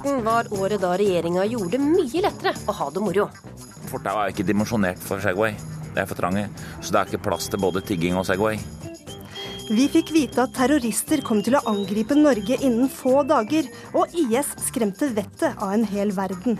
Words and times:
2014 0.00 0.24
var 0.24 0.46
året 0.52 0.80
da 0.80 0.94
regjeringa 0.96 1.44
gjorde 1.44 1.76
det 1.76 1.80
mye 1.84 2.22
lettere 2.24 2.54
å 2.68 2.72
ha 2.72 2.88
det 2.90 3.02
moro. 3.04 3.26
Fortauet 3.90 4.22
er 4.22 4.32
ikke 4.32 4.46
dimensjonert 4.48 5.02
for 5.04 5.20
Segway. 5.20 5.56
Det 5.92 6.00
er 6.00 6.08
for 6.08 6.16
trange. 6.16 6.46
Så 6.80 6.94
det 6.94 7.00
er 7.00 7.10
ikke 7.10 7.26
plass 7.28 7.50
til 7.50 7.60
både 7.60 7.82
tigging 7.84 8.16
og 8.16 8.24
Segway. 8.28 8.56
Vi 9.70 9.86
fikk 9.92 10.10
vite 10.14 10.42
at 10.46 10.54
terrorister 10.56 11.20
kom 11.26 11.42
til 11.46 11.58
å 11.58 11.64
angripe 11.70 12.16
Norge 12.16 12.56
innen 12.58 12.88
få 12.90 13.20
dager, 13.28 13.68
og 13.94 14.10
IS 14.16 14.54
skremte 14.66 15.10
vettet 15.14 15.60
av 15.60 15.74
en 15.76 15.84
hel 15.86 16.14
verden. 16.16 16.58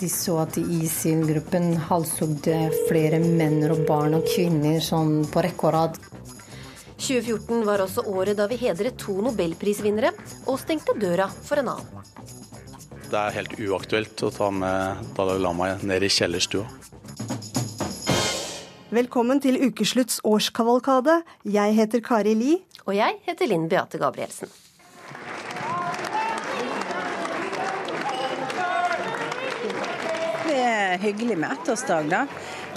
De 0.00 0.08
så 0.10 0.40
at 0.42 0.56
ISIL-gruppen 0.58 1.76
halshogde 1.90 2.56
flere 2.88 3.20
menn 3.22 3.60
og 3.68 3.84
barn 3.86 4.16
og 4.18 4.26
kvinner 4.26 4.80
sånn 4.82 5.20
på 5.30 5.44
rekke 5.46 5.68
og 5.68 5.76
rad. 5.76 6.00
2014 7.04 7.62
var 7.68 7.84
også 7.84 8.06
året 8.10 8.38
da 8.38 8.48
vi 8.50 8.58
hedret 8.64 8.98
to 8.98 9.20
nobelprisvinnere 9.22 10.14
og 10.48 10.58
stengte 10.62 10.96
døra 10.98 11.28
for 11.28 11.60
en 11.60 11.74
annen. 11.76 12.04
Det 13.14 13.20
er 13.20 13.34
helt 13.36 13.52
uaktuelt 13.62 14.22
å 14.26 14.28
ta 14.34 14.48
med 14.50 15.02
Dalai 15.14 15.36
Lama 15.38 15.68
ned 15.86 16.02
i 16.02 16.08
kjellerstua. 16.10 16.64
Velkommen 18.90 19.38
til 19.38 19.60
ukeslutts 19.62 20.16
årskavalkade. 20.26 21.20
Jeg 21.46 21.76
heter 21.76 22.02
Kari 22.02 22.32
Li. 22.34 22.56
Og 22.88 22.96
jeg 22.96 23.20
heter 23.22 23.46
Linn 23.46 23.68
Beate 23.70 24.00
Gabrielsen. 24.02 24.50
Det 30.48 30.58
er 30.58 30.98
hyggelig 31.04 31.36
med 31.38 31.54
ettårsdag, 31.54 32.10
da. 32.10 32.24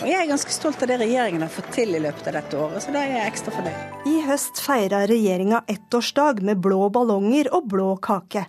Og 0.03 0.06
jeg 0.06 0.19
er 0.19 0.30
ganske 0.30 0.53
stolt 0.53 0.86
av 0.86 0.92
det 0.92 1.00
regjeringen 1.02 1.47
har 1.47 1.50
fått 1.56 1.72
til 1.80 1.97
i 1.97 2.03
løpet 2.03 2.30
av 2.30 2.38
dette 2.38 2.59
året, 2.62 2.86
så 2.86 2.94
da 2.94 3.02
er 3.02 3.16
jeg 3.16 3.31
ekstra 3.31 3.56
fornøyd. 3.58 3.97
I 4.14 4.22
høst 4.30 4.62
feira 4.62 5.02
regjeringa 5.09 5.64
ettårsdag 5.66 6.45
med 6.45 6.62
blå 6.62 6.92
ballonger 6.94 7.50
og 7.58 7.66
blå 7.73 7.90
kake. 8.06 8.45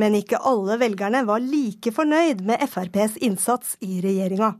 Men 0.00 0.16
ikke 0.18 0.40
alle 0.46 0.78
velgerne 0.80 1.24
var 1.28 1.44
like 1.44 1.92
fornøyd 1.94 2.42
med 2.46 2.62
FrPs 2.68 3.18
innsats 3.20 3.76
i 3.84 4.00
regjeringa. 4.04 4.54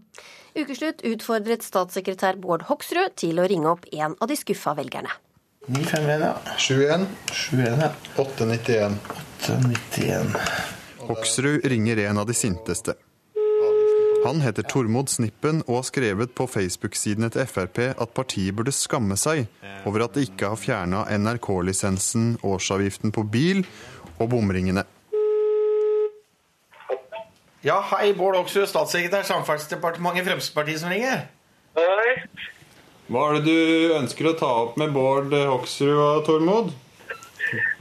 Ukeslutt 0.58 1.04
utfordret 1.06 1.62
statssekretær 1.62 2.40
Bård 2.42 2.66
Hoksrud 2.70 3.14
til 3.20 3.38
å 3.38 3.46
ringe 3.50 3.70
opp 3.70 3.86
en 3.92 4.16
av 4.18 4.30
de 4.30 4.38
skuffa 4.38 4.74
velgerne. 4.78 5.12
951, 5.70 6.24
ja. 6.24 6.34
71. 6.56 7.06
71, 7.30 7.84
ja. 7.84 7.92
891. 8.16 8.98
891. 9.44 10.34
Hoksrud 11.10 11.64
ringer 11.64 12.02
en 12.08 12.18
av 12.18 12.26
de 12.26 12.34
sinteste. 12.34 12.96
Han 14.24 14.40
heter 14.40 14.62
Tormod 14.68 15.08
Snippen 15.08 15.62
og 15.64 15.78
har 15.78 15.84
skrevet 15.88 16.34
på 16.36 16.44
Facebook-sidene 16.50 17.30
til 17.32 17.46
Frp 17.48 17.78
at 17.88 18.10
partiet 18.12 18.52
burde 18.56 18.74
skamme 18.74 19.16
seg 19.16 19.46
over 19.88 20.04
at 20.04 20.16
de 20.16 20.26
ikke 20.26 20.50
har 20.52 20.60
fjerna 20.60 21.06
NRK-lisensen, 21.08 22.34
årsavgiften 22.44 23.14
på 23.16 23.24
bil 23.32 23.62
og 24.18 24.28
bomringene. 24.34 24.84
Ja, 27.62 27.76
hei, 27.92 28.12
Bård 28.16 28.36
Hoksrud, 28.38 28.68
statssekretær, 28.70 29.26
Samferdselsdepartementet, 29.28 30.24
Fremskrittspartiet 30.24 30.80
som 30.80 30.92
ringer. 30.92 31.26
Hei. 31.76 32.14
Hva 33.10 33.24
er 33.28 33.36
det 33.36 33.52
du 33.52 33.92
ønsker 33.98 34.30
å 34.30 34.36
ta 34.38 34.48
opp 34.62 34.78
med 34.80 34.94
Bård 34.94 35.34
Hoksrud 35.34 35.92
og 35.98 36.22
Tormod? 36.28 36.70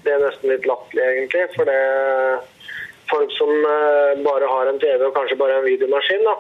Det 0.04 0.12
er 0.16 0.24
nesten 0.26 0.52
litt 0.52 0.68
latterlig, 0.68 1.06
egentlig. 1.14 1.46
For 1.56 1.70
det 1.70 1.80
folk 3.10 3.32
som 3.38 3.52
eh, 3.56 4.20
bare 4.26 4.50
har 4.52 4.70
en 4.72 4.82
TV 4.82 5.06
og 5.08 5.16
kanskje 5.16 5.38
bare 5.40 5.60
en 5.62 5.68
videomaskin, 5.70 6.26
da, 6.28 6.36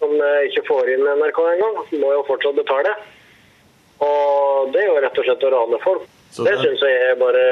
som 0.00 0.14
eh, 0.16 0.40
ikke 0.48 0.64
får 0.70 0.92
inn 0.94 1.04
NRK 1.18 1.40
engang, 1.52 1.80
må 2.00 2.14
jo 2.16 2.24
fortsatt 2.30 2.56
betale. 2.58 2.94
Og 4.02 4.72
det 4.74 4.82
er 4.82 4.88
jo 4.88 5.00
rett 5.04 5.20
og 5.20 5.28
slett 5.28 5.44
å 5.46 5.52
rane 5.52 5.82
folk. 5.84 6.08
Så 6.32 6.46
det 6.46 6.54
det- 6.56 6.62
syns 6.64 6.80
jeg 6.86 7.10
er 7.10 7.18
bare 7.20 7.42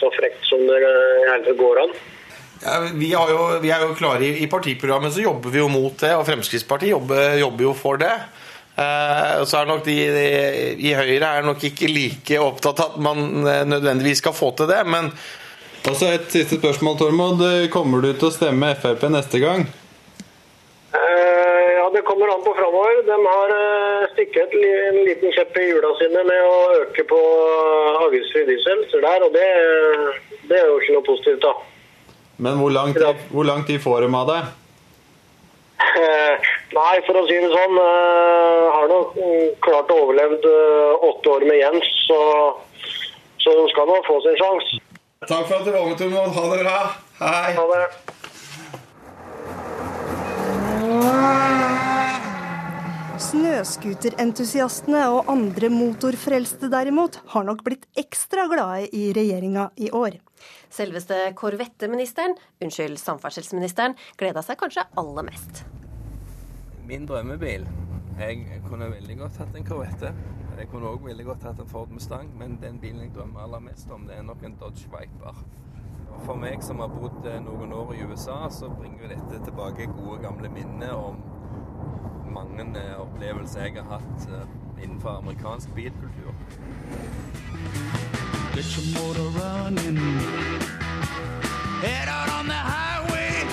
så 0.00 0.08
frekt 0.16 0.40
som 0.48 0.62
det 0.64 0.78
i 0.80 0.86
hele 1.28 1.42
tatt 1.50 1.58
går 1.60 1.82
an. 1.84 1.92
Ja, 2.62 2.80
vi, 2.94 3.12
har 3.12 3.30
jo, 3.30 3.40
vi 3.62 3.70
er 3.70 3.84
jo 3.84 3.94
klare 3.98 4.24
i, 4.24 4.32
I 4.44 4.50
partiprogrammet 4.50 5.14
så 5.14 5.24
jobber 5.24 5.52
vi 5.52 5.60
jo 5.60 5.68
mot 5.70 5.96
det, 6.00 6.12
og 6.16 6.24
Fremskrittspartiet 6.28 6.94
jobber, 6.94 7.36
jobber 7.40 7.68
jo 7.68 7.72
for 7.76 8.00
det. 8.00 8.12
Eh, 8.76 9.42
så 9.48 9.60
er 9.60 9.68
nok 9.68 9.84
de, 9.86 9.96
de 10.12 10.26
i 10.84 10.92
Høyre 10.96 11.32
er 11.38 11.46
nok 11.46 11.62
ikke 11.64 11.88
like 11.88 12.40
opptatt 12.40 12.82
av 12.84 12.94
at 12.96 13.02
man 13.04 13.48
eh, 13.48 13.64
nødvendigvis 13.68 14.20
skal 14.24 14.36
få 14.36 14.52
til 14.56 14.68
det, 14.72 14.82
men 14.88 15.12
Og 15.86 15.94
så 15.94 16.08
et 16.16 16.32
siste 16.32 16.58
spørsmål, 16.58 16.96
Tormod. 16.98 17.42
Kommer 17.70 18.02
du 18.02 18.10
til 18.12 18.28
å 18.28 18.34
stemme 18.34 18.72
Frp 18.82 19.04
neste 19.12 19.38
gang? 19.38 19.62
Eh, 20.96 21.68
ja, 21.78 21.86
det 21.94 22.02
kommer 22.08 22.32
an 22.32 22.42
på 22.42 22.54
framover. 22.58 23.04
De 23.06 23.16
har 23.28 23.54
eh, 23.54 24.08
stikket 24.14 24.56
en 24.56 24.98
liten 25.06 25.32
kjepp 25.36 25.56
i 25.60 25.68
hjula 25.68 25.92
sine 26.00 26.24
med 26.26 26.42
å 26.42 26.58
øke 26.80 27.06
på 27.06 27.20
avgiftsfri 28.06 28.44
diesel. 28.50 28.84
Så 28.90 29.00
der, 29.04 29.24
og 29.28 29.32
det, 29.36 29.46
det 30.50 30.58
er 30.58 30.68
jo 30.70 30.78
ikke 30.80 30.98
noe 30.98 31.08
positivt, 31.12 31.46
da. 31.46 31.54
Men 32.36 32.58
hvor 32.60 32.70
lang 32.70 32.92
tid, 32.94 33.26
hvor 33.32 33.44
lang 33.48 33.64
tid 33.66 33.80
får 33.80 34.04
de 34.04 34.14
av 34.14 34.30
det? 34.30 34.40
Eh, 35.96 36.48
Nei, 36.76 36.96
for 37.06 37.16
å 37.16 37.22
si 37.28 37.36
det 37.40 37.48
sånn, 37.52 37.78
Jeg 37.78 38.72
har 38.74 38.88
nok 38.90 39.14
mm, 39.16 39.44
klart 39.64 39.92
å 39.94 40.00
overleve 40.04 40.36
eh, 40.50 41.06
åtte 41.08 41.32
år 41.32 41.46
med 41.48 41.60
Jens, 41.60 41.86
så, 42.08 42.18
så 43.40 43.54
skal 43.72 43.88
nå 43.88 44.00
få 44.08 44.18
sin 44.24 44.36
sjanse. 44.40 44.82
Takk 45.26 45.46
for 45.48 45.56
at 45.56 45.64
du 45.64 45.72
var 45.72 45.86
med, 45.88 45.96
Tormod. 45.96 46.34
Ha 46.36 46.44
det 46.52 46.60
bra. 46.66 46.80
Hei. 47.22 47.54
Ha 47.56 47.66
det. 47.72 48.15
Snøscooterentusiastene 53.66 55.00
og 55.10 55.26
andre 55.32 55.66
motorfrelste 55.74 56.68
derimot 56.70 57.16
har 57.32 57.42
nok 57.48 57.64
blitt 57.66 57.88
ekstra 57.98 58.44
glade 58.46 58.84
i 58.94 59.08
regjeringa 59.16 59.64
i 59.82 59.88
år. 59.90 60.20
Selveste 60.70 61.16
korvetteministeren, 61.34 62.36
unnskyld, 62.62 62.94
samferdselsministeren, 63.02 63.96
gleda 64.20 64.44
seg 64.46 64.60
kanskje 64.60 64.84
aller 65.02 65.26
mest. 65.26 65.64
Min 66.86 67.08
drømmebil 67.10 67.66
Jeg 68.20 68.62
kunne 68.68 68.86
veldig 68.92 69.16
godt 69.18 69.40
hatt 69.42 69.58
en 69.58 69.66
korvette. 69.66 70.12
Jeg 70.60 70.70
kunne 70.70 70.92
òg 70.94 71.02
veldig 71.08 71.26
godt 71.26 71.50
hatt 71.50 71.58
en 71.58 71.68
Ford 71.68 71.90
Mustang, 71.90 72.30
men 72.38 72.60
den 72.62 72.78
bilen 72.78 73.02
jeg 73.02 73.16
drømmer 73.18 73.48
aller 73.48 73.66
mest 73.66 73.90
om, 73.90 74.06
det 74.06 74.14
er 74.14 74.22
nok 74.22 74.46
en 74.46 74.54
Dodge 74.60 74.86
Viper. 74.94 75.42
For 76.22 76.38
meg 76.38 76.62
som 76.62 76.78
har 76.84 76.94
bodd 76.94 77.26
eh, 77.26 77.42
noen 77.42 77.74
år 77.74 77.96
i 77.98 78.06
USA, 78.06 78.44
så 78.48 78.70
bringer 78.70 79.10
dette 79.10 79.42
tilbake 79.42 79.90
gode, 79.90 80.22
gamle 80.22 80.54
minner 80.54 80.94
om 80.94 81.18
mange 82.36 82.82
opplevelser 82.98 83.60
jeg 83.68 83.82
har 83.82 83.98
hatt 83.98 84.28
eh, 84.28 84.82
innenfor 84.82 85.18
amerikansk 85.20 85.74
bilkultur. 85.74 86.34
Get 88.54 88.64
your 88.76 88.86
motor 88.96 89.28
running. 89.36 89.98
Head 91.82 92.08
out 92.08 92.40
on 92.40 92.46
the 92.46 92.54
highway. 92.54 93.46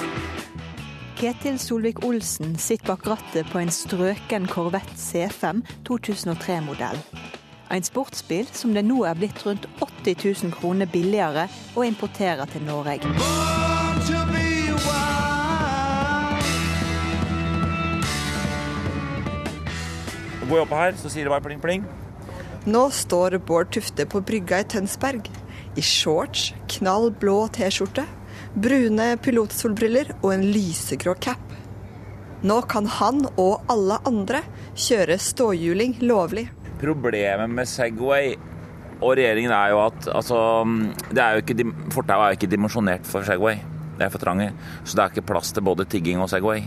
Ketil 1.16 1.60
Solvik-Olsen 1.60 2.56
sitter 2.58 2.88
bak 2.88 3.08
rattet 3.08 3.46
på 3.52 3.60
en 3.60 3.72
strøken 3.72 4.48
Corvette 4.48 4.96
C5 4.98 5.62
2003-modell. 5.88 7.00
En 7.72 7.84
sportsbil 7.84 8.48
som 8.52 8.74
det 8.76 8.84
nå 8.86 9.04
er 9.08 9.16
blitt 9.18 9.46
rundt 9.46 9.68
80 9.80 10.44
000 10.44 10.54
kroner 10.56 10.86
billigere 10.92 11.48
å 11.76 11.88
importere 11.88 12.48
til 12.52 12.68
Norge. 12.68 13.00
Born 13.18 14.00
to 14.08 14.20
be 14.32 14.72
wild. 14.72 15.13
Går 20.54 20.60
jeg 20.60 20.68
opp 20.68 20.74
her, 20.78 20.98
så 21.02 21.10
sier 21.10 21.26
det 21.26 21.32
bare 21.34 21.42
pling, 21.42 21.58
pling. 21.58 21.86
Nå 22.70 22.84
står 22.94 23.40
Bård 23.42 23.72
Tufte 23.74 24.06
på 24.06 24.20
brygga 24.22 24.60
i 24.62 24.66
Tønsberg. 24.70 25.26
I 25.74 25.82
shorts, 25.82 26.52
knall 26.76 27.08
blå 27.10 27.48
T-skjorte, 27.56 28.04
brune 28.54 29.08
pilotsolbriller 29.26 30.12
og 30.20 30.28
en 30.36 30.44
lysegrå 30.54 31.16
cap. 31.26 31.56
Nå 32.46 32.60
kan 32.70 32.86
han 33.00 33.24
og 33.34 33.66
alle 33.74 33.98
andre 34.06 34.44
kjøre 34.78 35.18
ståhjuling 35.26 35.98
lovlig. 36.06 36.46
Problemet 36.84 37.50
med 37.50 37.74
Segway 37.74 38.36
og 39.00 39.18
regjeringen 39.18 39.58
er 39.58 39.74
jo 39.74 39.82
at 39.88 40.12
altså, 40.14 40.38
det 41.10 41.26
er 41.26 41.34
jo 41.34 41.48
ikke, 41.48 41.70
Fortauet 41.98 42.28
er 42.28 42.36
jo 42.36 42.42
ikke 42.44 42.54
dimensjonert 42.54 43.10
for 43.10 43.26
Segway. 43.26 43.58
Det 43.98 44.06
er 44.06 44.14
for 44.14 44.22
trange. 44.22 44.52
Så 44.86 44.94
det 44.94 45.02
er 45.02 45.18
ikke 45.18 45.30
plass 45.34 45.50
til 45.50 45.66
både 45.66 45.90
tigging 45.90 46.22
og 46.22 46.30
Segway. 46.30 46.62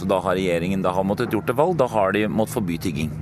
Så 0.00 0.08
da 0.08 0.16
har 0.24 0.38
regjeringen 0.38 0.80
da 0.84 0.94
har 0.96 1.04
måttet 1.04 1.34
gjort 1.34 1.50
et 1.52 1.58
valg. 1.58 1.76
Da 1.76 1.90
har 1.92 2.16
de 2.16 2.24
måttet 2.32 2.56
forby 2.56 2.78
tigging. 2.80 3.12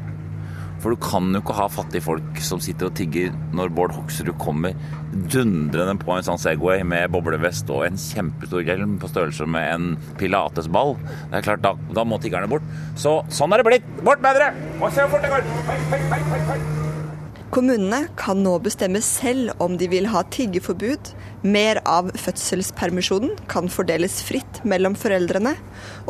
For 0.78 0.94
du 0.94 1.00
kan 1.02 1.32
jo 1.34 1.40
ikke 1.42 1.56
ha 1.58 1.66
fattige 1.74 2.04
folk 2.04 2.38
som 2.44 2.60
sitter 2.62 2.86
og 2.86 2.94
tigger 2.94 3.32
når 3.56 3.72
Bård 3.74 3.96
Hoksrud 3.96 4.30
kommer 4.38 4.78
dundrende 5.10 5.96
på 5.98 6.14
en 6.14 6.22
sånn 6.22 6.38
Segway 6.38 6.84
med 6.86 7.10
boblevest 7.10 7.72
og 7.74 7.82
en 7.88 7.98
kjempestor 7.98 8.62
hjelm 8.62 8.94
på 9.02 9.10
størrelse 9.10 9.48
med 9.50 9.68
en 9.74 9.92
pilatesball. 10.22 10.94
Det 11.32 11.40
er 11.40 11.48
klart, 11.50 11.66
da, 11.66 11.74
da 11.98 12.06
må 12.06 12.22
tiggerne 12.22 12.50
bort. 12.50 12.66
Så 12.94 13.18
sånn 13.26 13.50
er 13.56 13.64
det 13.64 13.70
blitt. 13.72 13.94
Bort 14.06 14.22
med 14.22 14.38
dere! 14.38 14.52
Og 14.78 14.92
se 14.92 15.02
hvor 15.02 15.16
fort 15.16 15.26
det 15.26 15.34
går! 15.34 15.56
Hei, 15.66 15.80
hei, 15.90 16.04
hei, 16.14 16.44
hei. 16.52 16.77
Kommunene 17.48 18.02
kan 18.20 18.42
nå 18.44 18.58
bestemme 18.60 19.00
selv 19.00 19.54
om 19.64 19.78
de 19.80 19.86
vil 19.88 20.10
ha 20.12 20.20
tiggeforbud. 20.34 21.12
Mer 21.48 21.80
av 21.88 22.10
fødselspermisjonen 22.20 23.38
kan 23.48 23.70
fordeles 23.72 24.18
fritt 24.26 24.60
mellom 24.68 24.92
foreldrene. 24.98 25.54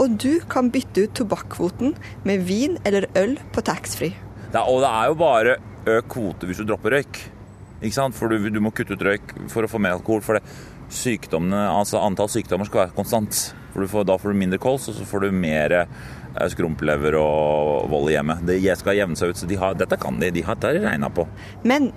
Og 0.02 0.16
du 0.18 0.40
kan 0.50 0.72
bytte 0.74 1.06
ut 1.06 1.14
tobakkvoten 1.20 1.94
med 2.26 2.42
vin 2.48 2.74
eller 2.82 3.06
øl 3.20 3.36
på 3.54 3.62
taxfree. 3.62 4.18
Og 4.50 4.82
det 4.82 4.90
er 4.90 5.12
jo 5.12 5.18
bare 5.20 5.58
økt 5.88 6.10
kvote 6.16 6.48
hvis 6.48 6.58
du 6.58 6.66
dropper 6.66 6.98
røyk. 6.98 7.22
Ikke 7.78 7.94
sant? 7.94 8.18
For 8.18 8.26
du, 8.26 8.50
du 8.50 8.58
må 8.64 8.74
kutte 8.74 8.98
ut 8.98 9.06
røyk 9.06 9.36
for 9.52 9.62
å 9.62 9.70
få 9.70 9.78
mer 9.78 9.94
alkohol. 9.94 10.24
For 10.26 10.42
sykdommene, 10.90 11.68
altså 11.70 12.02
antall 12.02 12.32
sykdommer 12.32 12.66
skal 12.66 12.88
være 12.88 12.96
konstant. 12.98 13.44
For 13.76 13.86
får, 13.86 14.08
da 14.10 14.18
får 14.18 14.34
du 14.34 14.40
mindre 14.42 14.58
kols, 14.58 14.88
og 14.90 14.98
så 14.98 15.06
får 15.06 15.28
du 15.28 15.38
mer 15.38 15.84
skrumplever 16.52 17.16
og 17.18 17.88
vold 17.92 18.10
i 18.12 18.16
hjemmet. 18.16 18.44
Det 18.46 18.58
skal 18.80 18.98
jevne 18.98 19.18
seg 19.18 19.32
ut, 19.32 19.40
så 19.40 19.48
de 19.50 19.58
har, 19.60 19.78
dette 19.78 19.98
kan 20.00 20.20
de. 20.20 20.30
De 20.34 20.44
har 20.46 20.58
dette 20.60 20.84
regna 20.84 21.10
på. 21.12 21.26
Men 21.66 21.90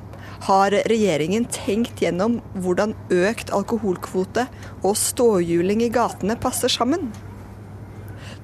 har 0.48 0.74
regjeringen 0.90 1.46
tenkt 1.54 2.02
gjennom 2.02 2.40
hvordan 2.58 2.96
økt 3.14 3.52
alkoholkvote 3.54 4.48
og 4.82 4.96
ståhjuling 4.98 5.84
i 5.86 5.92
gatene 5.94 6.38
passer 6.42 6.72
sammen? 6.72 7.12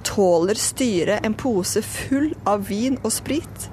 Tåler 0.06 0.60
styret 0.62 1.26
en 1.26 1.34
pose 1.34 1.82
full 1.82 2.30
av 2.48 2.68
vin 2.70 3.00
og 3.02 3.12
sprit? 3.16 3.68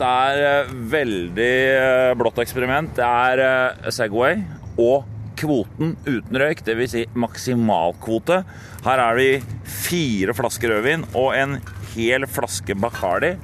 Det 0.00 0.08
er 0.08 0.42
eh, 0.46 0.72
veldig 0.92 1.54
eh, 1.76 2.12
blått 2.18 2.40
eksperiment. 2.42 2.94
Det 2.96 3.06
er 3.06 3.42
eh, 3.44 3.90
Segway 3.92 4.40
og 4.80 5.04
kvoten 5.38 5.96
uten 6.06 6.38
røyk, 6.40 6.64
dvs. 6.64 6.94
Si 6.94 7.04
maksimalkvote. 7.18 8.42
Her 8.82 8.98
er 8.98 9.18
det 9.20 9.42
fire 9.64 10.34
flasker 10.34 10.72
rødvin 10.74 11.04
og 11.14 11.32
en 11.38 11.58
hel 11.94 12.26
flaske 12.26 12.74
Bacardi. 12.82 13.36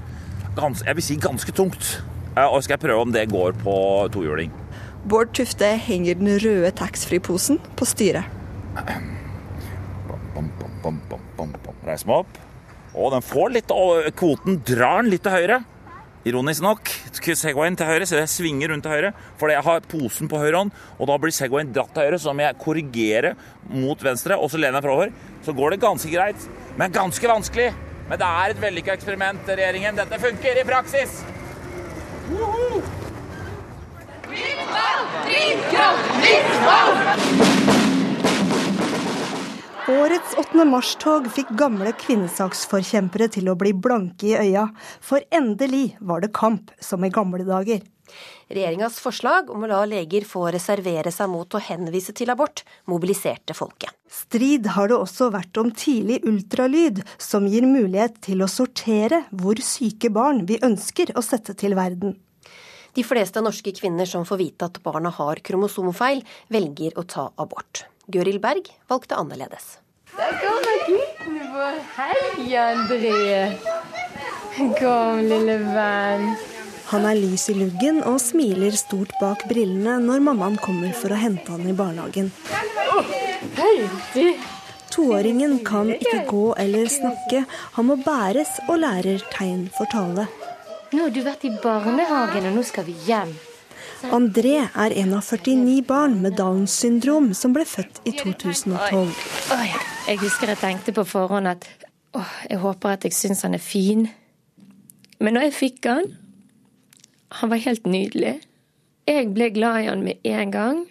Gans, 0.58 0.82
jeg 0.87 0.99
vil 0.99 1.06
si 1.06 1.17
ganske 1.23 1.52
tungt. 1.55 2.00
Eh, 2.37 2.46
Og 2.46 2.62
skal 2.64 2.75
jeg 2.76 2.88
prøve 2.88 3.05
om 3.06 3.12
det 3.14 3.29
går 3.31 3.55
på 3.62 3.75
tohjuling. 4.14 4.50
Bård 5.08 5.31
Tufte 5.37 5.70
henger 5.79 6.19
den 6.19 6.35
røde 6.43 6.73
taxfree-posen 6.75 7.61
på 7.79 7.87
styret. 7.87 8.26
Bom, 10.08 10.19
bom, 10.35 10.50
bom, 10.82 11.00
bom, 11.11 11.23
bom, 11.37 11.55
bom. 11.64 11.79
Reis 11.87 12.05
meg 12.06 12.25
opp. 12.25 12.38
Og 12.99 13.12
den 13.14 13.23
får 13.23 13.52
litt 13.55 13.70
og 13.70 14.08
Kvoten 14.19 14.58
drar 14.67 15.02
den 15.05 15.12
litt 15.12 15.23
til 15.26 15.37
høyre. 15.37 15.61
Ironisk 16.29 16.65
nok. 16.65 16.91
Segwayen 17.19 17.77
til 17.79 17.89
høyre, 17.89 18.07
så 18.09 18.19
jeg 18.21 18.31
svinger 18.33 18.73
rundt 18.73 18.85
til 18.85 18.93
høyre. 18.93 19.13
Fordi 19.41 19.57
jeg 19.57 19.65
har 19.67 19.89
posen 19.89 20.31
på 20.31 20.41
høyre 20.41 20.61
hånd, 20.63 20.73
og 20.99 21.11
da 21.11 21.17
blir 21.21 21.35
Segwayen 21.35 21.73
dratt 21.73 21.95
til 21.95 22.05
høyre. 22.05 22.21
Så 22.21 22.35
må 22.35 22.45
jeg 22.45 22.59
korrigere 22.61 23.35
mot 23.69 24.05
venstre, 24.05 24.37
og 24.37 24.51
så 24.53 24.61
lener 24.61 24.81
jeg 24.81 24.89
framover. 24.89 25.15
Så 25.47 25.55
går 25.57 25.75
det 25.75 25.83
ganske 25.85 26.13
greit, 26.13 26.49
men 26.77 26.95
ganske 26.95 27.33
vanskelig. 27.33 27.73
Men 28.09 28.21
det 28.21 28.29
er 28.43 28.55
et 28.55 28.63
vellykka 28.63 28.97
eksperiment, 28.97 29.49
regjeringen. 29.49 29.99
Dette 30.01 30.23
funker 30.23 30.63
i 30.63 30.69
praksis. 30.69 31.21
Årets 39.88 40.35
8. 40.37 40.67
mars-tog 40.69 41.31
fikk 41.32 41.49
gamle 41.56 41.94
kvinnesaksforkjempere 41.96 43.31
til 43.32 43.46
å 43.49 43.55
bli 43.56 43.70
blanke 43.73 44.26
i 44.29 44.35
øya, 44.37 44.67
for 45.00 45.25
endelig 45.32 45.94
var 46.05 46.20
det 46.20 46.29
kamp 46.37 46.75
som 46.85 47.06
i 47.06 47.08
gamle 47.08 47.46
dager. 47.49 47.81
Regjeringas 48.52 49.00
forslag 49.00 49.49
om 49.49 49.64
å 49.64 49.73
la 49.73 49.81
leger 49.88 50.29
få 50.29 50.44
reservere 50.52 51.08
seg 51.08 51.32
mot 51.32 51.56
å 51.56 51.62
henvise 51.70 52.12
til 52.12 52.29
abort, 52.35 52.67
mobiliserte 52.85 53.56
folket. 53.56 53.96
Strid 54.12 54.69
har 54.76 54.93
det 54.93 55.00
også 55.00 55.32
vært 55.32 55.56
om 55.56 55.73
tidlig 55.73 56.20
ultralyd, 56.29 57.00
som 57.17 57.49
gir 57.49 57.64
mulighet 57.64 58.20
til 58.29 58.44
å 58.44 58.52
sortere 58.52 59.25
hvor 59.32 59.56
syke 59.64 60.12
barn 60.12 60.44
vi 60.44 60.61
ønsker 60.61 61.17
å 61.17 61.25
sette 61.25 61.56
til 61.56 61.81
verden. 61.81 62.19
De 62.93 63.08
fleste 63.08 63.40
norske 63.40 63.73
kvinner 63.73 64.05
som 64.05 64.29
får 64.29 64.44
vite 64.44 64.69
at 64.69 64.82
barna 64.85 65.17
har 65.17 65.40
kromosomfeil, 65.40 66.26
velger 66.52 67.00
å 67.00 67.08
ta 67.08 67.31
abort. 67.40 67.88
Gøril 68.09 68.39
Berg 68.41 68.71
valgte 68.89 69.19
annerledes. 69.21 69.77
Der 70.17 70.31
kommer 70.41 70.79
gutten 70.87 71.35
vår. 71.53 71.75
Hei, 71.99 72.47
André. 72.57 73.19
Kom, 74.79 75.21
lille 75.29 75.59
venn. 75.61 76.31
Han 76.89 77.05
er 77.05 77.19
lys 77.21 77.45
i 77.53 77.57
luggen 77.59 78.01
og 78.09 78.17
smiler 78.25 78.73
stort 78.81 79.13
bak 79.21 79.45
brillene 79.51 79.99
når 80.01 80.23
mammaen 80.25 80.57
kommer 80.65 80.95
for 80.97 81.13
å 81.13 81.19
hente 81.21 81.53
han 81.53 81.69
i 81.69 81.75
barnehagen. 81.77 82.33
Toåringen 84.89 85.59
kan 85.69 85.93
ikke 85.93 86.25
gå 86.31 86.47
eller 86.65 86.89
snakke, 86.89 87.45
han 87.77 87.91
må 87.91 87.99
bæres 88.01 88.57
og 88.71 88.81
lærer 88.87 89.21
tegn 89.37 89.69
for 89.77 89.85
tale. 89.93 90.25
Nå 90.97 91.05
har 91.05 91.13
du 91.13 91.21
vært 91.29 91.45
i 91.45 91.53
barnehagen, 91.61 92.49
og 92.49 92.57
nå 92.57 92.65
skal 92.65 92.89
vi 92.89 92.97
hjem. 93.05 93.37
André 94.06 94.55
er 94.62 94.95
en 95.03 95.15
av 95.19 95.25
49 95.27 95.83
barn 95.87 96.21
med 96.23 96.37
Downs 96.39 96.77
syndrom 96.79 97.33
som 97.35 97.55
ble 97.55 97.65
født 97.67 97.99
i 98.06 98.12
2012. 98.15 99.11
Oi, 99.56 99.69
jeg 100.06 100.21
husker 100.23 100.53
jeg 100.53 100.61
tenkte 100.61 100.95
på 100.95 101.05
forhånd 101.09 101.50
at 101.50 101.67
å, 102.15 102.23
jeg 102.47 102.61
håper 102.62 102.95
at 102.95 103.06
jeg 103.09 103.17
syns 103.17 103.43
han 103.43 103.59
er 103.59 103.62
fin. 103.62 104.06
Men 105.19 105.35
når 105.35 105.49
jeg 105.49 105.56
fikk 105.59 105.91
han, 105.91 106.12
han 107.41 107.50
var 107.50 107.65
helt 107.67 107.91
nydelig. 107.91 108.39
Jeg 109.09 109.33
ble 109.35 109.50
glad 109.56 109.83
i 109.83 109.91
han 109.91 110.05
med 110.06 110.31
en 110.31 110.55
gang. 110.55 110.85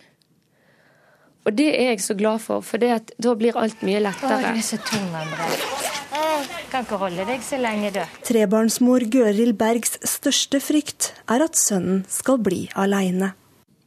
Og 1.47 1.55
det 1.55 1.69
er 1.77 1.93
jeg 1.93 2.03
så 2.03 2.17
glad 2.19 2.43
for, 2.43 2.59
for 2.59 2.81
det 2.81 2.91
at 2.91 3.15
da 3.23 3.37
blir 3.39 3.55
alt 3.57 3.87
mye 3.87 4.03
lettere. 4.03 4.35
Å, 4.35 4.51
du 4.51 4.59
er 4.59 4.67
så 4.67 4.81
tung, 4.83 5.07
André. 5.15 5.96
Jeg 6.17 6.69
kan 6.71 6.85
ikke 6.85 6.97
holde 6.99 7.25
deg 7.27 7.43
så 7.45 7.59
lenge, 7.61 7.91
du. 7.93 7.99
Trebarnsmor 8.25 9.03
Gøril 9.13 9.53
Bergs 9.57 9.99
største 10.07 10.59
frykt 10.63 11.11
er 11.29 11.43
at 11.45 11.59
sønnen 11.59 12.01
skal 12.09 12.39
bli 12.43 12.63
aleine. 12.75 13.33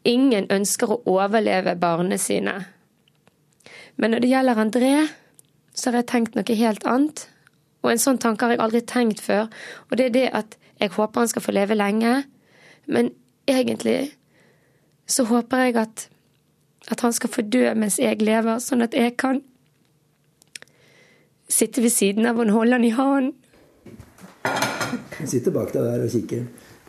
Ingen 0.06 0.46
ønsker 0.52 0.94
å 0.94 1.00
overleve 1.10 1.74
barna 1.80 2.18
sine. 2.20 2.54
Men 4.00 4.14
når 4.14 4.22
det 4.22 4.30
gjelder 4.30 4.62
André, 4.62 4.94
så 5.74 5.90
har 5.90 6.00
jeg 6.00 6.10
tenkt 6.12 6.38
noe 6.38 6.56
helt 6.62 6.86
annet. 6.88 7.26
Og 7.82 7.92
en 7.92 8.00
sånn 8.00 8.20
tanke 8.22 8.46
har 8.46 8.54
jeg 8.54 8.62
aldri 8.64 8.84
tenkt 8.86 9.20
før. 9.24 9.50
Og 9.90 9.98
det 9.98 10.08
er 10.08 10.16
det 10.16 10.26
at 10.42 10.56
jeg 10.80 10.94
håper 10.94 11.24
han 11.24 11.32
skal 11.32 11.44
få 11.44 11.56
leve 11.56 11.76
lenge. 11.76 12.14
Men 12.86 13.12
egentlig 13.50 14.12
så 15.10 15.26
håper 15.26 15.66
jeg 15.66 15.76
at, 15.82 16.06
at 16.88 17.04
han 17.04 17.12
skal 17.12 17.32
få 17.34 17.42
dø 17.42 17.66
mens 17.74 17.98
jeg 18.00 18.22
lever, 18.22 18.62
sånn 18.62 18.86
at 18.86 18.94
jeg 18.94 19.16
kan 19.20 19.42
sitte 21.50 21.82
ved 21.84 21.92
siden 21.94 22.28
av 22.30 22.40
han, 22.40 22.52
holde 22.54 22.78
han 22.78 22.86
i 22.86 22.92
hånden. 22.94 23.34
Jeg 25.20 25.28
sitter 25.28 25.54
bak 25.54 25.72
deg 25.74 25.84
der 25.84 26.04
og 26.06 26.12
kikker. 26.12 26.46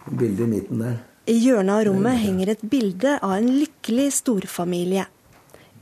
Bildet 0.08 0.46
i 0.46 0.50
midten 0.50 0.82
der. 0.82 1.00
I 1.30 1.36
hjørnet 1.38 1.76
av 1.76 1.84
rommet 1.86 2.18
henger 2.24 2.56
et 2.56 2.64
bilde 2.66 3.18
av 3.22 3.36
en 3.36 3.50
lykkelig 3.54 4.08
storfamilie. 4.16 5.04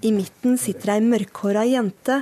I 0.03 0.11
midten 0.15 0.57
sitter 0.59 0.95
ei 0.95 1.03
mørkhåra 1.03 1.63
jente, 1.67 2.21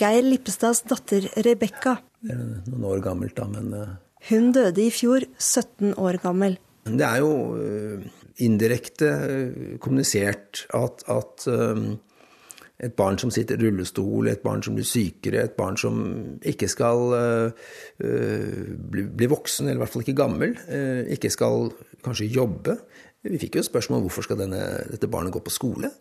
Geir 0.00 0.24
Lippestads 0.24 0.82
datter 0.88 1.26
Rebekka. 1.44 1.96
Noen 2.24 2.86
år 2.88 3.02
gammelt, 3.04 3.36
da, 3.36 3.46
men 3.48 3.72
eh, 3.76 3.96
Hun 4.28 4.50
døde 4.56 4.84
i 4.84 4.92
fjor, 4.92 5.24
17 5.38 5.94
år 6.00 6.20
gammel. 6.22 6.58
Det 6.84 7.04
er 7.04 7.20
jo 7.20 7.32
eh, 7.60 8.06
indirekte 8.44 9.08
eh, 9.08 9.74
kommunisert 9.80 10.66
at, 10.76 11.04
at 11.08 11.48
et 12.80 12.96
barn 12.96 13.18
som 13.20 13.32
sitter 13.32 13.60
i 13.60 13.66
rullestol, 13.68 14.28
et 14.30 14.42
barn 14.44 14.62
som 14.64 14.76
blir 14.76 14.88
sykere, 14.88 15.44
et 15.44 15.56
barn 15.58 15.76
som 15.80 16.00
ikke 16.48 16.68
skal 16.70 17.14
eh, 17.16 17.64
eh, 18.06 18.74
bli, 18.92 19.04
bli 19.04 19.30
voksen, 19.30 19.68
eller 19.68 19.80
i 19.80 19.84
hvert 19.84 19.94
fall 19.94 20.04
ikke 20.06 20.20
gammel, 20.22 20.54
eh, 20.72 21.02
ikke 21.16 21.32
skal 21.32 21.68
kanskje 22.04 22.30
jobbe. 22.32 22.78
Vi 23.28 23.40
fikk 23.40 23.58
jo 23.60 23.66
spørsmål 23.66 24.00
om 24.00 24.06
hvorfor 24.08 24.24
skal 24.24 24.40
denne, 24.40 24.62
dette 24.88 25.10
barnet 25.12 25.34
gå 25.34 25.42
på 25.44 25.52
skole. 25.52 25.92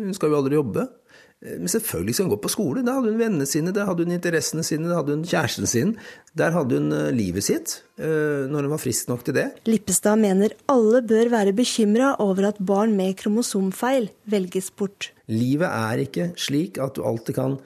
Hun 0.00 0.16
skal 0.16 0.32
jo 0.32 0.38
aldri 0.40 0.56
jobbe. 0.56 0.86
Men 1.44 1.68
selvfølgelig 1.68 2.14
skal 2.16 2.24
hun 2.24 2.32
gå 2.32 2.38
på 2.46 2.48
skole. 2.48 2.82
Da 2.84 2.94
hadde 2.96 3.10
hun 3.12 3.18
vennene 3.20 3.44
sine, 3.48 3.72
da 3.76 3.84
hadde 3.84 4.06
hun 4.06 4.14
interessene 4.14 4.62
sine, 4.64 4.88
da 4.88 5.02
hadde 5.02 5.12
hun 5.18 5.24
kjæresten 5.28 5.68
sin. 5.68 5.90
Der 6.36 6.54
hadde 6.54 6.78
hun 6.78 6.94
livet 7.12 7.44
sitt, 7.44 7.74
når 8.00 8.64
hun 8.64 8.72
var 8.72 8.80
frisk 8.80 9.10
nok 9.12 9.26
til 9.26 9.36
det. 9.36 9.44
Lippestad 9.68 10.16
mener 10.20 10.56
alle 10.72 11.02
bør 11.04 11.28
være 11.36 11.52
bekymra 11.56 12.14
over 12.24 12.48
at 12.48 12.62
barn 12.64 12.96
med 12.96 13.18
kromosomfeil 13.20 14.08
velges 14.32 14.72
bort. 14.72 15.10
Livet 15.32 15.68
er 15.68 16.04
ikke 16.04 16.30
slik 16.38 16.78
at 16.82 16.96
du 16.96 17.04
alltid 17.06 17.34
kan 17.38 17.56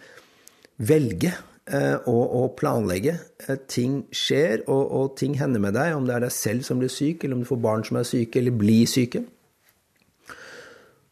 velge 0.81 1.33
eh, 1.69 2.09
og, 2.09 2.55
planlegge. 2.61 3.19
Eh, 3.47 3.59
ting 3.69 4.05
skjer, 4.17 4.65
og, 4.67 4.87
og 4.97 5.19
ting 5.21 5.37
hender 5.41 5.63
med 5.63 5.77
deg, 5.77 5.93
om 5.97 6.09
det 6.09 6.17
er 6.17 6.25
deg 6.27 6.33
selv 6.35 6.65
som 6.67 6.81
blir 6.81 6.93
syk, 6.93 7.25
eller 7.25 7.37
om 7.37 7.45
du 7.45 7.51
får 7.51 7.63
barn 7.67 7.85
som 7.87 8.01
er 8.01 8.09
syke, 8.09 8.41
eller 8.41 8.57
blir 8.57 8.89
syke. 8.89 9.27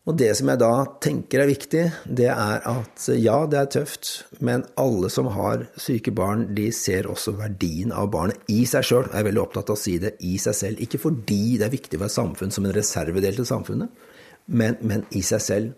Og 0.09 0.17
det 0.17 0.31
som 0.39 0.49
jeg 0.49 0.61
da 0.63 0.73
tenker 1.05 1.43
er 1.43 1.51
viktig, 1.51 1.83
det 2.17 2.31
er 2.33 2.63
at 2.71 3.09
ja, 3.21 3.43
det 3.45 3.59
er 3.61 3.67
tøft, 3.75 4.13
men 4.41 4.63
alle 4.81 5.11
som 5.13 5.29
har 5.35 5.67
syke 5.77 6.15
barn, 6.17 6.47
de 6.57 6.71
ser 6.73 7.11
også 7.13 7.35
verdien 7.37 7.93
av 7.93 8.09
barnet 8.15 8.49
i 8.49 8.63
seg 8.69 8.87
sjøl. 8.89 9.11
Jeg 9.11 9.21
er 9.21 9.27
veldig 9.27 9.43
opptatt 9.43 9.69
av 9.69 9.77
å 9.77 9.83
si 9.83 9.99
det 10.01 10.15
i 10.25 10.39
seg 10.41 10.57
selv. 10.57 10.81
Ikke 10.81 11.03
fordi 11.03 11.59
det 11.61 11.69
er 11.69 11.75
viktig 11.77 12.01
for 12.01 12.09
et 12.09 12.17
samfunn 12.17 12.55
som 12.55 12.65
en 12.65 12.73
reservedel 12.73 13.37
til 13.37 13.51
samfunnet, 13.51 14.09
men, 14.49 14.81
men 14.81 15.05
i 15.13 15.21
seg 15.29 15.45
selv. 15.45 15.77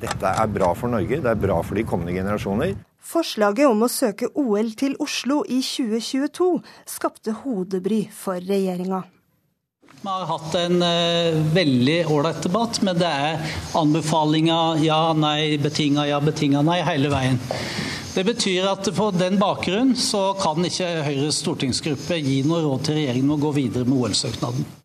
Dette 0.00 0.32
er 0.32 0.52
bra 0.52 0.70
for 0.76 0.92
Norge, 0.92 1.20
det 1.20 1.28
er 1.28 1.40
bra 1.40 1.60
for 1.64 1.76
de 1.76 1.84
kommende 1.88 2.16
generasjoner. 2.16 2.74
Forslaget 3.10 3.66
om 3.66 3.82
å 3.84 3.90
søke 3.90 4.28
OL 4.38 4.74
til 4.78 4.94
Oslo 5.02 5.40
i 5.48 5.58
2022 5.64 6.50
skapte 6.88 7.34
hodebry 7.42 8.04
for 8.14 8.38
regjeringa. 8.38 9.02
Vi 10.00 10.08
har 10.08 10.24
hatt 10.30 10.54
en 10.56 10.80
eh, 10.80 11.36
veldig 11.52 11.98
ålreit 12.08 12.40
debatt, 12.46 12.78
men 12.86 12.96
det 12.96 13.08
er 13.08 13.56
anbefalinger 13.76 14.80
ja, 14.80 15.00
nei, 15.12 15.58
betinga 15.60 16.06
ja, 16.08 16.22
betinga 16.24 16.62
nei 16.64 16.78
hele 16.86 17.10
veien. 17.12 17.40
Det 18.14 18.24
betyr 18.24 18.70
at 18.70 18.88
på 18.96 19.10
den 19.14 19.36
bakgrunn 19.38 19.92
så 19.98 20.30
kan 20.40 20.64
ikke 20.66 20.88
Høyres 21.06 21.42
stortingsgruppe 21.44 22.16
gi 22.24 22.40
noe 22.48 22.64
råd 22.64 22.88
til 22.88 23.00
regjeringen 23.02 23.28
om 23.28 23.36
å 23.36 23.44
gå 23.44 23.56
videre 23.60 23.86
med 23.86 24.00
OL-søknaden. 24.00 24.79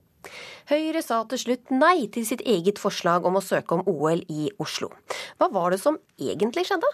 Høyre 0.65 1.03
sa 1.05 1.19
til 1.29 1.38
slutt 1.38 1.69
nei 1.69 2.07
til 2.10 2.24
sitt 2.25 2.41
eget 2.41 2.79
forslag 2.81 3.25
om 3.29 3.36
å 3.38 3.41
søke 3.43 3.75
om 3.75 3.84
OL 3.86 4.24
i 4.34 4.48
Oslo. 4.57 4.88
Hva 5.38 5.51
var 5.53 5.75
det 5.75 5.77
som 5.84 6.00
egentlig 6.17 6.63
skjedde? 6.65 6.89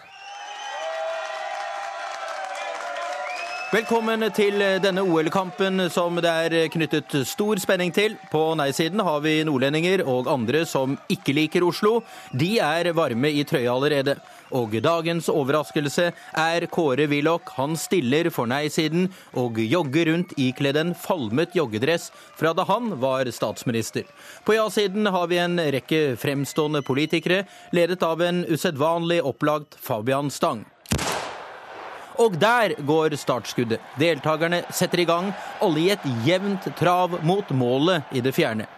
Velkommen 3.72 4.26
til 4.36 4.60
denne 4.84 5.00
OL-kampen 5.00 5.86
som 5.88 6.20
det 6.20 6.28
er 6.28 6.68
knyttet 6.68 7.16
stor 7.24 7.56
spenning 7.62 7.94
til. 7.96 8.18
På 8.28 8.50
nei-siden 8.60 9.00
har 9.00 9.24
vi 9.24 9.38
nordlendinger 9.48 10.04
og 10.04 10.28
andre 10.28 10.66
som 10.68 10.98
ikke 11.08 11.32
liker 11.40 11.64
Oslo. 11.64 12.02
De 12.36 12.58
er 12.60 12.92
varme 12.92 13.32
i 13.32 13.46
trøya 13.48 13.72
allerede. 13.72 14.18
Og 14.52 14.74
dagens 14.84 15.30
overraskelse 15.32 16.10
er 16.12 16.66
Kåre 16.72 17.06
Willoch. 17.08 17.54
Han 17.56 17.76
stiller 17.80 18.28
for 18.34 18.50
nei-siden 18.50 19.08
og 19.38 19.56
jogger 19.58 20.10
rundt 20.12 20.34
ikledd 20.36 20.76
en 20.80 20.92
falmet 20.98 21.56
joggedress 21.56 22.10
fra 22.36 22.52
da 22.56 22.66
han 22.68 22.98
var 23.00 23.30
statsminister. 23.32 24.04
På 24.44 24.56
ja-siden 24.56 25.08
har 25.08 25.30
vi 25.32 25.40
en 25.40 25.56
rekke 25.56 26.02
fremstående 26.20 26.82
politikere, 26.84 27.46
ledet 27.72 28.02
av 28.04 28.20
en 28.22 28.44
usedvanlig 28.44 29.22
opplagt 29.24 29.78
Fabian 29.80 30.30
Stang. 30.30 30.66
Og 32.20 32.36
der 32.36 32.74
går 32.84 33.16
startskuddet. 33.16 33.80
Deltakerne 33.96 34.62
setter 34.68 35.00
i 35.00 35.08
gang, 35.08 35.32
alle 35.64 35.80
i 35.80 35.90
et 35.94 36.04
jevnt 36.26 36.68
trav 36.76 37.16
mot 37.24 37.48
målet 37.56 38.12
i 38.12 38.20
det 38.20 38.34
fjerne. 38.36 38.68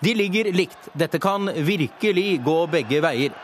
De 0.00 0.14
ligger 0.14 0.52
likt. 0.54 0.88
Dette 0.94 1.18
kan 1.20 1.50
virkelig 1.52 2.38
gå 2.46 2.58
begge 2.70 3.02
veier. 3.02 3.34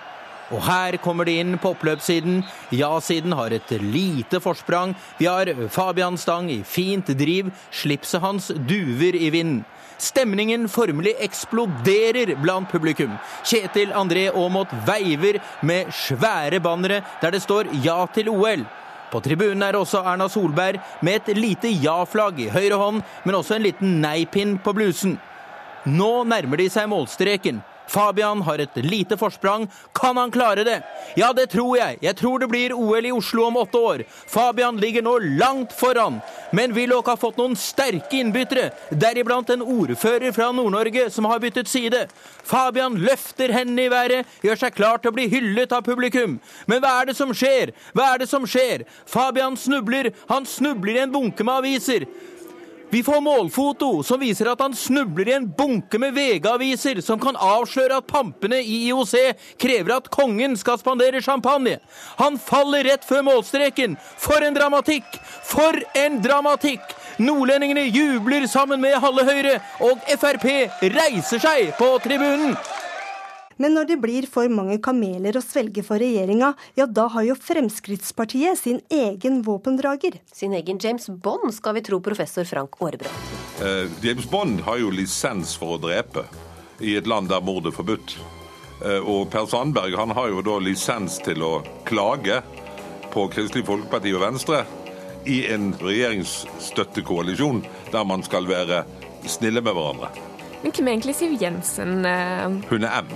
Og 0.52 0.60
her 0.66 0.98
kommer 1.00 1.24
de 1.24 1.38
inn 1.40 1.56
på 1.60 1.72
oppløpssiden. 1.72 2.42
Ja-siden 2.74 3.32
har 3.32 3.54
et 3.54 3.70
lite 3.80 4.40
forsprang. 4.44 4.92
Vi 5.18 5.28
har 5.30 5.48
Fabian 5.72 6.18
Stang 6.20 6.50
i 6.52 6.62
fint 6.66 7.08
driv. 7.16 7.48
Slipset 7.72 8.20
hans 8.20 8.50
duver 8.68 9.16
i 9.16 9.30
vinden. 9.32 9.64
Stemningen 9.98 10.66
formelig 10.68 11.14
eksploderer 11.22 12.34
blant 12.42 12.68
publikum. 12.68 13.14
Kjetil 13.46 13.94
André 13.94 14.26
Aamodt 14.32 14.72
veiver 14.86 15.38
med 15.62 15.92
svære 15.94 16.60
bannere 16.60 17.02
der 17.22 17.30
det 17.30 17.42
står 17.42 17.70
'Ja 17.72 18.06
til 18.12 18.28
OL'. 18.28 18.66
På 19.10 19.20
tribunen 19.20 19.62
er 19.62 19.76
også 19.78 20.02
Erna 20.02 20.28
Solberg 20.28 20.80
med 21.00 21.14
et 21.14 21.36
lite 21.36 21.68
ja-flagg 21.68 22.40
i 22.40 22.48
høyre 22.48 22.74
hånd, 22.74 23.02
men 23.24 23.34
også 23.34 23.54
en 23.54 23.62
liten 23.62 24.00
nei-pinn 24.00 24.58
på 24.58 24.72
blusen. 24.74 25.20
Nå 25.86 26.24
nærmer 26.24 26.56
de 26.56 26.68
seg 26.68 26.88
målstreken. 26.88 27.62
Fabian 27.88 28.42
har 28.42 28.58
et 28.58 28.76
lite 28.76 29.16
forsprang. 29.16 29.68
Kan 29.92 30.16
han 30.16 30.30
klare 30.30 30.64
det? 30.64 30.82
Ja, 31.16 31.32
det 31.32 31.46
tror 31.52 31.76
jeg. 31.76 31.98
Jeg 32.02 32.16
tror 32.16 32.38
det 32.38 32.48
blir 32.48 32.74
OL 32.74 33.06
i 33.06 33.12
Oslo 33.12 33.46
om 33.46 33.56
åtte 33.56 33.78
år. 33.78 34.04
Fabian 34.28 34.76
ligger 34.80 35.02
nå 35.02 35.18
langt 35.38 35.72
foran. 35.72 36.20
Men 36.52 36.74
Willoch 36.74 37.06
har 37.06 37.20
fått 37.20 37.38
noen 37.38 37.56
sterke 37.58 38.18
innbyttere, 38.18 38.70
deriblant 38.90 39.50
en 39.50 39.62
ordfører 39.62 40.32
fra 40.34 40.50
Nord-Norge 40.54 41.08
som 41.10 41.28
har 41.28 41.42
byttet 41.42 41.70
side. 41.70 42.04
Fabian 42.44 42.98
løfter 43.00 43.52
hendene 43.54 43.86
i 43.86 43.92
været, 43.92 44.28
gjør 44.44 44.60
seg 44.60 44.76
klar 44.76 45.00
til 45.00 45.12
å 45.12 45.16
bli 45.16 45.28
hyllet 45.32 45.72
av 45.72 45.84
publikum. 45.86 46.38
Men 46.70 46.82
hva 46.82 46.98
er 47.00 47.10
det 47.10 47.18
som 47.18 47.32
skjer? 47.34 47.74
Hva 47.94 48.12
er 48.12 48.22
det 48.22 48.30
som 48.30 48.46
skjer? 48.48 48.86
Fabian 49.10 49.58
snubler. 49.58 50.12
Han 50.30 50.46
snubler 50.46 50.98
i 50.98 51.04
en 51.04 51.14
bunke 51.14 51.46
med 51.46 51.62
aviser. 51.62 52.06
Vi 52.94 53.02
får 53.02 53.20
målfoto 53.20 54.02
som 54.06 54.20
viser 54.22 54.46
at 54.46 54.60
han 54.62 54.74
snubler 54.78 55.26
i 55.26 55.32
en 55.34 55.48
bunke 55.58 55.98
med 55.98 56.14
VG-aviser 56.14 57.00
som 57.02 57.18
kan 57.18 57.34
avsløre 57.34 57.96
at 57.98 58.06
pampene 58.06 58.60
i 58.62 58.76
IOC 58.86 59.14
krever 59.58 59.96
at 59.96 60.06
kongen 60.14 60.54
skal 60.54 60.78
spandere 60.78 61.18
champagne. 61.18 61.80
Han 62.20 62.38
faller 62.38 62.86
rett 62.86 63.02
før 63.02 63.24
målstreken. 63.26 63.96
For 63.98 64.46
en 64.46 64.54
dramatikk! 64.54 65.18
For 65.42 65.80
en 66.04 66.20
dramatikk! 66.22 66.94
Nordlendingene 67.18 67.88
jubler 67.88 68.46
sammen 68.46 68.78
med 68.86 68.94
halve 69.02 69.26
Høyre, 69.26 69.58
og 69.82 70.06
Frp 70.14 70.46
reiser 70.94 71.42
seg 71.42 71.74
på 71.74 71.96
tribunen. 72.06 72.54
Men 73.56 73.76
når 73.76 73.88
det 73.92 73.98
blir 74.02 74.26
for 74.30 74.50
mange 74.50 74.80
kameler 74.82 75.38
å 75.38 75.42
svelge 75.44 75.84
for 75.86 76.02
regjeringa, 76.02 76.52
ja 76.78 76.86
da 76.86 77.06
har 77.14 77.26
jo 77.28 77.36
Fremskrittspartiet 77.38 78.58
sin 78.58 78.80
egen 78.90 79.42
våpendrager. 79.46 80.18
Sin 80.32 80.56
egen 80.58 80.80
James 80.82 81.06
Bond, 81.08 81.52
skal 81.54 81.76
vi 81.78 81.84
tro 81.86 82.00
professor 82.02 82.46
Frank 82.48 82.80
Aarebrot. 82.80 83.12
Uh, 83.60 83.86
James 84.02 84.26
Bond 84.30 84.64
har 84.66 84.80
jo 84.82 84.90
lisens 84.94 85.54
for 85.58 85.76
å 85.76 85.82
drepe 85.82 86.26
i 86.82 86.96
et 86.98 87.06
land 87.06 87.30
der 87.30 87.44
mord 87.44 87.68
er 87.70 87.74
forbudt. 87.74 88.16
Uh, 88.82 89.00
og 89.00 89.28
Per 89.32 89.46
Sandberg 89.50 89.94
han 89.98 90.14
har 90.18 90.32
jo 90.32 90.42
da 90.44 90.58
lisens 90.62 91.20
til 91.22 91.44
å 91.46 91.54
klage 91.86 92.42
på 93.14 93.28
Kristelig 93.30 93.66
Folkeparti 93.68 94.10
og 94.16 94.24
Venstre 94.24 94.64
i 95.30 95.44
en 95.54 95.70
regjeringsstøttekoalisjon 95.80 97.62
der 97.92 98.04
man 98.04 98.24
skal 98.26 98.48
være 98.50 98.82
snille 99.30 99.62
med 99.64 99.76
hverandre. 99.76 100.10
Men 100.64 100.72
hvem 100.72 100.88
er 100.88 100.96
egentlig 100.96 101.14
Siv 101.16 101.36
Jensen? 101.40 102.02
Uh... 102.04 102.58
Hun 102.70 102.84
er 102.88 103.04
M, 103.04 103.10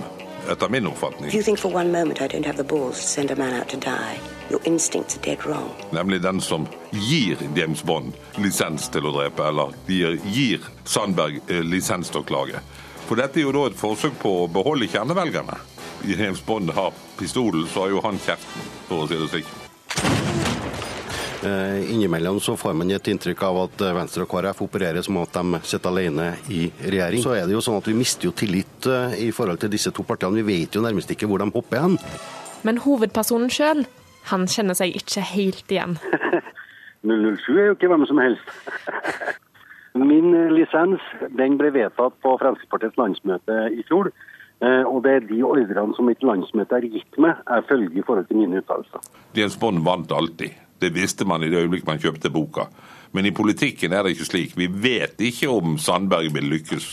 etter 0.51 0.69
min 0.69 0.87
oppfatning. 0.87 1.27
If 1.27 1.33
you 1.33 1.43
think 1.43 1.59
for 1.59 1.71
one 1.75 1.91
moment 1.91 2.21
I 2.21 2.27
don't 2.27 2.45
have 2.45 2.57
the 2.57 2.63
balls 2.63 2.99
to 3.01 3.07
send 3.07 3.31
a 3.31 3.35
man 3.35 3.53
out 3.53 3.69
to 3.69 3.77
die, 3.77 4.19
your 4.49 4.59
instincts 4.63 5.17
are 5.17 5.21
dead 5.21 5.45
wrong. 5.45 5.71
Nemlig 5.91 6.21
den 6.21 6.41
som 6.41 6.67
gir 6.91 7.37
James 7.55 7.83
Bond 7.83 8.13
lisens 8.37 8.89
til 8.89 9.05
å 9.05 9.13
drepe, 9.15 9.47
eller 9.47 9.73
gir, 9.87 10.19
gir 10.25 10.69
Sandberg 10.85 11.41
eh, 11.47 11.63
lisens 11.63 12.09
til 12.09 12.23
å 12.23 12.27
klage. 12.27 12.61
For 13.07 13.17
dette 13.17 13.41
er 13.41 13.47
jo 13.47 13.55
da 13.55 13.67
et 13.69 13.79
forsøk 13.79 14.19
på 14.21 14.35
å 14.43 14.51
beholde 14.51 14.89
kjernevelgerne. 14.89 15.57
James 16.05 16.41
Bond 16.45 16.71
har 16.77 16.93
pistolen, 17.17 17.65
så 17.67 17.85
har 17.85 17.95
jo 17.95 18.05
han 18.05 18.21
kjeften, 18.21 18.69
for 18.87 19.03
å 19.03 19.09
si 19.09 19.17
det 19.17 19.31
slik. 19.33 19.68
Eh, 21.43 21.93
Innimellom 21.93 22.39
så 22.43 22.57
får 22.59 22.73
man 22.75 22.89
et 22.91 23.07
inntrykk 23.07 23.43
av 23.47 23.57
at 23.61 23.81
eh, 23.85 23.93
Venstre 23.95 24.25
og 24.25 24.31
KrF 24.33 24.59
opererer 24.65 25.05
som 25.05 25.21
at 25.21 25.37
de 25.37 25.61
sitter 25.63 25.87
alene 25.93 26.25
i 26.51 26.65
regjering. 26.83 27.21
Så 27.23 27.31
er 27.37 27.45
det 27.47 27.55
jo 27.55 27.61
sånn 27.63 27.77
at 27.79 27.87
vi 27.87 27.95
mister 27.95 28.27
jo 28.27 28.33
tillit 28.35 28.89
eh, 28.91 29.15
i 29.23 29.29
forhold 29.35 29.61
til 29.61 29.71
disse 29.71 29.93
to 29.95 30.03
partiene. 30.03 30.41
Vi 30.41 30.47
vet 30.65 30.75
jo 30.75 30.83
nærmest 30.83 31.13
ikke 31.15 31.29
hvor 31.31 31.39
de 31.39 31.47
hopper 31.55 31.85
hen. 31.85 31.95
Men 32.67 32.81
hovedpersonen 32.83 33.47
sjøl, 33.55 33.85
han 34.33 34.43
kjenner 34.51 34.75
seg 34.75 34.97
ikke 34.99 35.23
helt 35.31 35.71
igjen. 35.71 35.95
007 37.07 37.55
er 37.55 37.69
jo 37.69 37.77
ikke 37.77 37.87
hvem 37.93 38.03
som 38.09 38.19
helst. 38.19 38.55
Min 39.99 40.33
lisens 40.53 41.01
den 41.39 41.55
ble 41.59 41.71
vedtatt 41.73 42.19
på 42.23 42.35
Fremskrittspartiets 42.43 42.99
landsmøte 42.99 43.61
i 43.79 43.85
fjor. 43.87 44.11
eh, 44.59 44.83
Og 44.83 45.05
det 45.07 45.15
er 45.21 45.29
de 45.31 45.39
ordrene 45.47 45.95
som 45.95 46.11
mitt 46.11 46.19
landsmøte 46.27 46.75
har 46.75 46.83
gitt 46.83 47.15
meg, 47.17 47.39
jeg 47.47 47.69
følger 47.71 47.95
i 47.95 48.03
forhold 48.03 48.27
til 48.27 48.43
mine 48.43 48.59
uttalelser. 48.59 49.07
Jens 49.39 49.55
Bond 49.59 49.85
vant 49.87 50.11
alltid. 50.11 50.65
Det 50.79 50.93
visste 50.95 51.27
man 51.27 51.43
i 51.43 51.49
det 51.51 51.59
øyeblikket 51.63 51.89
man 51.89 52.01
kjøpte 52.01 52.31
boka. 52.33 52.69
Men 53.11 53.25
i 53.25 53.33
politikken 53.35 53.93
er 53.93 54.05
det 54.05 54.15
ikke 54.15 54.29
slik. 54.29 54.55
Vi 54.57 54.69
vet 54.69 55.19
ikke 55.21 55.49
om 55.51 55.77
Sandberg 55.81 56.31
vil 56.35 56.49
lykkes. 56.53 56.89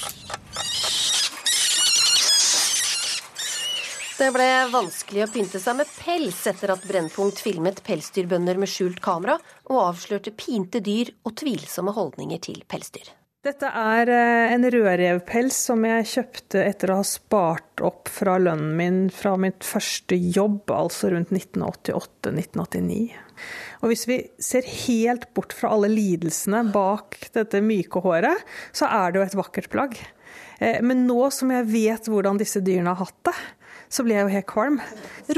Det 4.17 4.31
ble 4.33 4.49
vanskelig 4.73 5.27
å 5.27 5.29
pynte 5.29 5.61
seg 5.61 5.77
med 5.77 5.91
pels 5.99 6.39
etter 6.49 6.73
at 6.73 6.87
Brennpunkt 6.89 7.43
filmet 7.45 7.83
pelsdyrbønder 7.85 8.57
med 8.57 8.71
skjult 8.73 9.03
kamera 9.05 9.37
og 9.69 9.83
avslørte 9.91 10.33
pinte 10.33 10.81
dyr 10.81 11.13
og 11.29 11.37
tvilsomme 11.37 11.93
holdninger 11.93 12.41
til 12.49 12.63
pelsdyr. 12.65 13.13
Dette 13.47 13.69
er 13.69 14.11
eh, 14.11 14.55
en 14.57 14.65
rødrevpels 14.73 15.59
som 15.69 15.85
jeg 15.87 16.09
kjøpte 16.11 16.65
etter 16.65 16.91
å 16.91 16.97
ha 16.99 17.05
spart 17.07 17.85
opp 17.85 18.09
fra 18.11 18.41
lønnen 18.43 18.73
min 18.79 18.99
fra 19.15 19.37
mitt 19.39 19.63
første 19.69 20.17
jobb, 20.17 20.65
altså 20.73 21.13
rundt 21.13 21.31
1988-1989. 21.37 23.05
Og 23.83 23.91
hvis 23.93 24.07
vi 24.09 24.19
ser 24.43 24.67
helt 24.87 25.29
bort 25.37 25.55
fra 25.57 25.73
alle 25.75 25.91
lidelsene 25.93 26.65
bak 26.75 27.19
dette 27.35 27.61
myke 27.65 28.03
håret, 28.05 28.45
så 28.73 28.89
er 28.89 29.13
det 29.13 29.21
jo 29.21 29.27
et 29.27 29.39
vakkert 29.43 29.71
plagg. 29.73 29.99
Eh, 30.59 30.81
Men 30.83 31.07
nå 31.07 31.31
som 31.35 31.53
jeg 31.53 31.69
vet 31.71 32.09
hvordan 32.11 32.41
disse 32.41 32.63
dyrene 32.65 32.95
har 32.95 33.05
hatt 33.07 33.21
det, 33.29 33.37
så 33.89 34.03
blir 34.03 34.19
jeg 34.19 34.27
jo 34.27 34.35
helt 34.35 34.51
kvalm. 34.51 34.81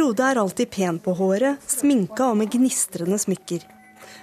Rode 0.01 0.25
er 0.25 0.41
alltid 0.41 0.71
pen 0.73 1.01
på 1.05 1.15
håret, 1.19 1.61
sminka 1.69 2.31
og 2.31 2.39
med 2.41 2.53
gnistrende 2.55 3.19
smykker. 3.21 3.67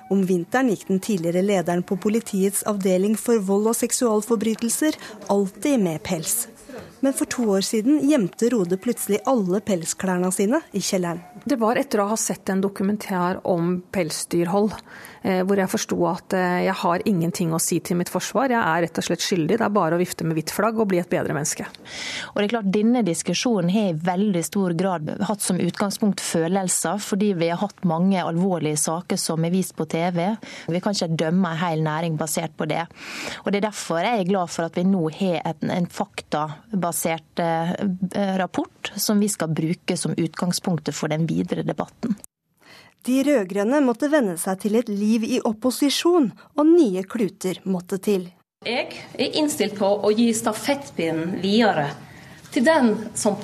Om 0.10 0.24
vinteren 0.26 0.70
gikk 0.70 0.88
den 0.90 1.02
tidligere 1.02 1.42
lederen 1.46 1.84
på 1.86 1.98
politiets 2.02 2.64
avdeling 2.70 3.16
for 3.18 3.42
vold 3.42 3.72
og 3.72 3.78
seksualforbrytelser 3.78 4.98
alltid 5.34 5.82
med 5.82 6.02
pels. 6.06 6.48
Men 7.06 7.14
for 7.14 7.30
to 7.30 7.44
år 7.54 7.62
siden 7.62 8.00
gjemte 8.10 8.48
Rode 8.50 8.80
plutselig 8.82 9.20
alle 9.30 9.60
pelsklærne 9.62 10.32
sine 10.34 10.58
i 10.74 10.80
kjelleren. 10.82 11.20
Det 11.46 11.60
var 11.62 11.78
etter 11.78 12.02
å 12.02 12.08
ha 12.10 12.16
sett 12.18 12.50
en 12.50 12.64
dokumentar 12.64 13.44
om 13.46 13.76
pelsdyrhold, 13.94 14.72
eh, 15.22 15.44
hvor 15.46 15.60
jeg 15.62 15.70
forsto 15.70 16.00
at 16.10 16.34
eh, 16.34 16.64
jeg 16.66 16.74
har 16.80 17.04
ingenting 17.06 17.54
å 17.54 17.60
si 17.62 17.78
til 17.86 18.00
mitt 18.00 18.10
forsvar. 18.10 18.50
Jeg 18.50 18.58
er 18.58 18.86
rett 18.88 18.98
og 18.98 19.06
slett 19.06 19.22
skyldig. 19.22 19.60
Det 19.60 19.68
er 19.68 19.76
bare 19.76 20.00
å 20.00 20.02
vifte 20.02 20.26
med 20.26 20.34
hvitt 20.40 20.54
flagg 20.56 20.80
og 20.82 20.90
bli 20.90 21.04
et 21.04 21.12
bedre 21.12 21.36
menneske. 21.38 21.68
Og 22.32 22.40
det 22.40 22.48
er 22.48 22.54
klart 22.56 22.72
Denne 22.74 23.06
diskusjonen 23.06 23.70
har 23.76 23.92
i 23.92 24.00
veldig 24.10 24.44
stor 24.50 24.74
grad 24.80 25.14
hatt 25.30 25.46
som 25.46 25.62
utgangspunkt 25.62 26.26
følelser, 26.26 26.98
fordi 27.06 27.36
vi 27.38 27.52
har 27.54 27.62
hatt 27.62 27.86
mange 27.86 28.18
alvorlige 28.18 28.82
saker 28.82 29.22
som 29.22 29.46
er 29.46 29.54
vist 29.54 29.78
på 29.78 29.86
TV. 29.94 30.24
Vi 30.74 30.82
kan 30.82 30.98
ikke 30.98 31.22
dømme 31.22 31.54
en 31.54 31.62
hel 31.62 31.86
næring 31.86 32.18
basert 32.18 32.58
på 32.58 32.66
det. 32.66 32.82
Og 33.46 33.54
Det 33.54 33.62
er 33.62 33.70
derfor 33.70 34.02
jeg 34.02 34.26
er 34.26 34.34
glad 34.34 34.50
for 34.50 34.66
at 34.66 34.82
vi 34.82 34.90
nå 34.90 35.06
har 35.22 35.46
en, 35.54 35.70
en 35.78 35.92
faktabasert 36.02 36.95
eh, 37.04 38.38
rapport 38.40 38.92
som 38.96 39.20
vi 39.20 39.30
skal 39.30 39.52
bruke 39.56 39.98
som 39.98 40.16
utgangspunktet 40.18 40.96
for 40.96 41.12
den 41.12 41.28
videre 41.30 41.66
debatten. 41.68 42.16
De 43.06 43.20
rød-grønne 43.24 43.84
måtte 43.86 44.10
venne 44.10 44.34
seg 44.42 44.64
til 44.64 44.80
et 44.80 44.88
liv 44.90 45.26
i 45.28 45.38
opposisjon, 45.46 46.32
og 46.58 46.66
nye 46.66 47.04
kluter 47.06 47.60
måtte 47.70 48.00
til. 48.02 48.32
Jeg 48.66 48.88
er 49.22 49.36
innstilt 49.38 49.76
på 49.78 49.86
å 49.86 50.10
gi 50.16 50.32
stafettpinnen 50.34 51.36
videre 51.44 51.92
til 52.56 52.66
den 52.66 52.96
som, 53.14 53.38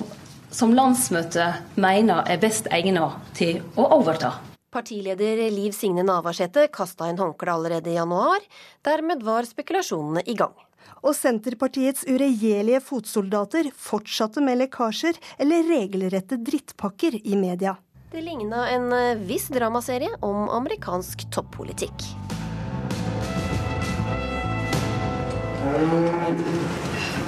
som 0.49 0.73
landsmøtet 0.73 1.77
mener 1.77 2.25
er 2.25 2.41
best 2.41 2.71
egnet 2.73 3.35
til 3.37 3.61
å 3.75 3.85
overta. 3.99 4.39
Partileder 4.71 5.43
Liv 5.51 5.75
Signe 5.75 6.01
Navarsete 6.07 6.69
kasta 6.71 7.09
inn 7.11 7.19
håndkleet 7.19 7.53
allerede 7.53 7.91
i 7.91 7.97
januar. 7.97 8.39
Dermed 8.87 9.21
var 9.27 9.45
spekulasjonene 9.45 10.23
i 10.25 10.37
gang. 10.39 10.55
Og 11.01 11.15
Senterpartiets 11.17 12.05
uregjerlige 12.05 12.81
fotsoldater 12.85 13.71
fortsatte 13.73 14.43
med 14.45 14.59
lekkasjer 14.61 15.17
eller 15.41 15.65
regelrette 15.69 16.37
drittpakker 16.37 17.17
i 17.23 17.37
media. 17.39 17.77
Det 18.11 18.21
ligna 18.21 18.67
en 18.69 18.91
eh, 18.93 19.17
viss 19.25 19.47
dramaserie 19.53 20.11
om 20.21 20.49
amerikansk 20.51 21.29
toppolitikk. 21.31 22.05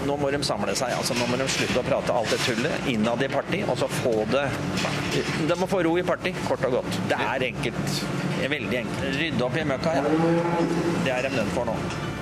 Nå 0.03 0.17
må 0.19 0.29
de 0.33 0.43
samle 0.43 0.75
seg. 0.75 0.91
altså 0.97 1.15
Nå 1.15 1.25
må 1.31 1.39
de 1.39 1.47
slutte 1.49 1.79
å 1.79 1.85
prate 1.87 2.13
alt 2.13 2.33
det 2.33 2.41
tullet 2.43 2.89
innad 2.91 3.23
i 3.23 3.29
parti, 3.31 3.63
og 3.63 3.79
så 3.79 3.87
få 4.01 4.15
det 4.33 4.45
De 5.47 5.57
må 5.57 5.69
få 5.71 5.81
ro 5.87 5.95
i 5.97 6.05
parti, 6.05 6.35
kort 6.43 6.65
og 6.67 6.81
godt. 6.81 6.99
Det 7.09 7.17
er 7.17 7.47
enkelt. 7.49 8.01
Det 8.35 8.49
er 8.49 8.57
veldig 8.57 8.81
enkelt. 8.83 9.05
Rydde 9.21 9.47
opp 9.47 9.61
i 9.61 9.69
møkka, 9.71 9.95
ja. 10.01 10.09
Det 11.05 11.15
er 11.15 11.29
de 11.29 11.37
nødt 11.37 11.55
for 11.55 11.71
nå. 11.71 12.12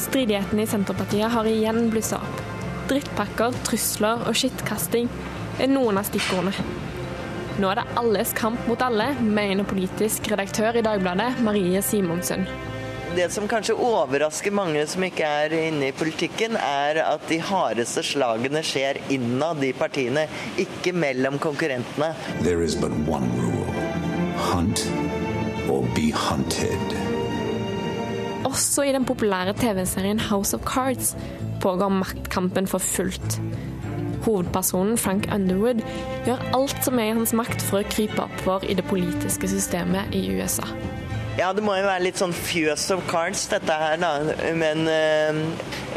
Stridighetene 0.00 0.64
i 0.64 0.70
Senterpartiet 0.70 1.28
har 1.32 1.48
igjen 1.48 1.90
blussa 1.92 2.20
opp. 2.22 2.38
Drittpakker, 2.88 3.54
trusler 3.66 4.24
og 4.26 4.38
skittkasting 4.38 5.10
er 5.60 5.68
noen 5.70 6.00
av 6.00 6.08
stikkordene. 6.08 6.64
Nå 7.60 7.68
er 7.68 7.80
det 7.80 7.98
alles 8.00 8.32
kamp 8.36 8.62
mot 8.70 8.80
alle, 8.80 9.10
mener 9.20 9.68
politisk 9.68 10.30
redaktør 10.32 10.78
i 10.80 10.84
Dagbladet 10.86 11.42
Marie 11.44 11.82
Simonsen. 11.84 12.46
Det 13.14 13.26
som 13.34 13.48
kanskje 13.50 13.74
overrasker 13.74 14.54
mange 14.54 14.84
som 14.88 15.02
ikke 15.04 15.26
er 15.26 15.54
inne 15.58 15.90
i 15.90 15.96
politikken, 15.96 16.54
er 16.56 17.02
at 17.02 17.26
de 17.28 17.40
hardeste 17.42 18.04
slagene 18.06 18.62
skjer 18.64 19.02
innad 19.12 19.60
i 19.66 19.74
partiene, 19.76 20.28
ikke 20.62 20.94
mellom 20.94 21.40
konkurrentene. 21.42 22.14
There 22.46 22.62
is 22.64 22.78
but 22.78 22.94
one 23.10 23.28
rule 23.36 23.60
hunt 24.40 24.86
or 25.68 25.82
be 25.94 26.10
hunted. 26.10 26.99
Også 28.50 28.82
i 28.82 28.92
den 28.92 29.06
populære 29.06 29.54
TV-serien 29.58 30.20
House 30.20 30.56
of 30.56 30.64
Cards 30.66 31.16
pågår 31.62 31.88
maktkampen 31.88 32.66
for 32.66 32.78
fullt. 32.78 33.40
Hovedpersonen 34.24 34.98
Frank 34.98 35.28
Underwood 35.34 35.82
gjør 36.26 36.42
alt 36.54 36.84
som 36.84 36.98
er 36.98 37.10
i 37.10 37.14
hans 37.16 37.32
makt 37.36 37.62
for 37.62 37.80
å 37.80 37.90
krype 37.92 38.26
oppover 38.26 38.66
i 38.68 38.76
det 38.76 38.84
politiske 38.90 39.48
systemet 39.48 40.14
i 40.16 40.26
USA. 40.34 40.66
Ja, 41.38 41.52
det 41.54 41.62
må 41.62 41.76
jo 41.78 41.86
være 41.86 42.02
litt 42.02 42.18
sånn 42.18 42.32
fjøs 42.34 42.88
of 42.94 43.04
cards, 43.08 43.44
dette 43.52 43.74
her, 43.78 44.00
da. 44.02 44.10
Men 44.58 44.82
eh, 44.90 45.38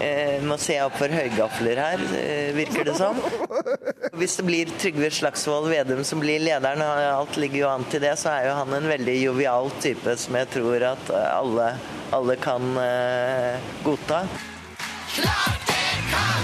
eh, 0.03 0.43
må 0.45 0.59
se 0.61 0.77
opp 0.83 0.95
for 0.99 1.11
høygafler 1.11 1.81
her, 1.81 2.03
eh, 2.19 2.51
virker 2.55 2.85
det 2.87 2.95
som. 2.99 3.17
Hvis 4.19 4.37
det 4.37 4.45
blir 4.45 4.71
Trygve 4.77 5.09
Slagsvold 5.17 5.71
Vedum 5.73 6.03
som 6.05 6.21
blir 6.21 6.43
lederen, 6.43 6.85
og 6.85 7.03
alt 7.07 7.41
ligger 7.41 7.63
jo 7.63 7.71
an 7.71 7.87
til 7.89 8.05
det, 8.05 8.13
så 8.21 8.35
er 8.35 8.49
jo 8.51 8.55
han 8.61 8.77
en 8.77 8.89
veldig 8.93 9.17
jovial 9.23 9.73
type 9.83 10.15
som 10.21 10.37
jeg 10.37 10.51
tror 10.53 10.87
at 10.93 11.13
alle, 11.17 11.73
alle 12.13 12.37
kan 12.43 12.69
eh, 12.85 13.69
godta. 13.83 14.23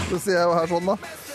Så 0.10 0.17
sier 0.17 0.39
jeg 0.39 0.46
jo 0.48 0.55
her 0.58 0.71
sånn, 0.73 0.95
da. 0.95 1.28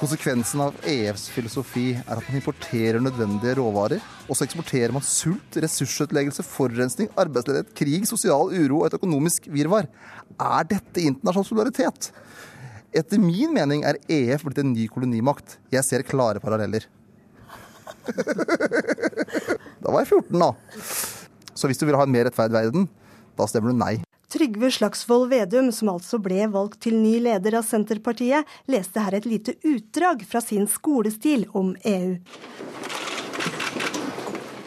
Konsekvensen 0.00 0.62
av 0.64 0.76
EFs 0.88 1.26
filosofi 1.28 1.90
er 1.92 2.14
at 2.14 2.24
man 2.24 2.38
importerer 2.38 3.02
nødvendige 3.04 3.58
råvarer, 3.58 4.00
og 4.30 4.38
så 4.38 4.46
eksporterer 4.46 4.94
man 4.96 5.04
sult, 5.04 5.58
ressursutleggelse, 5.60 6.40
forurensning, 6.46 7.10
arbeidsledighet, 7.20 7.74
krig, 7.76 8.06
sosial 8.08 8.48
uro 8.48 8.78
og 8.78 8.86
et 8.86 8.96
økonomisk 8.96 9.50
virvar. 9.52 9.90
Er 10.40 10.70
dette 10.70 11.04
internasjonal 11.04 11.48
solidaritet? 11.50 12.08
Etter 12.96 13.20
min 13.20 13.52
mening 13.52 13.84
er 13.84 14.00
EF 14.08 14.46
blitt 14.46 14.62
en 14.64 14.72
ny 14.72 14.88
kolonimakt. 14.88 15.58
Jeg 15.68 15.84
ser 15.84 16.06
klare 16.08 16.40
paralleller. 16.40 16.88
da 19.84 19.92
var 19.92 20.00
jeg 20.00 20.14
14, 20.16 20.40
da. 20.40 20.54
Så 21.52 21.68
hvis 21.68 21.76
du 21.76 21.84
vil 21.84 22.00
ha 22.00 22.08
en 22.08 22.16
mer 22.16 22.24
rettferdig 22.30 22.56
verden, 22.56 22.88
da 23.36 23.52
stemmer 23.52 23.74
du 23.74 23.84
nei. 23.84 23.98
Trygve 24.30 24.70
Slagsvold 24.70 25.28
Vedum, 25.28 25.72
som 25.72 25.88
altså 25.90 26.20
ble 26.22 26.44
valgt 26.52 26.84
til 26.86 26.94
ny 26.94 27.16
leder 27.24 27.56
av 27.58 27.64
Senterpartiet, 27.66 28.46
leste 28.70 29.02
her 29.02 29.16
et 29.18 29.26
lite 29.26 29.56
utdrag 29.66 30.22
fra 30.28 30.42
sin 30.44 30.68
skolestil 30.70 31.48
om 31.50 31.72
EU. 31.82 32.14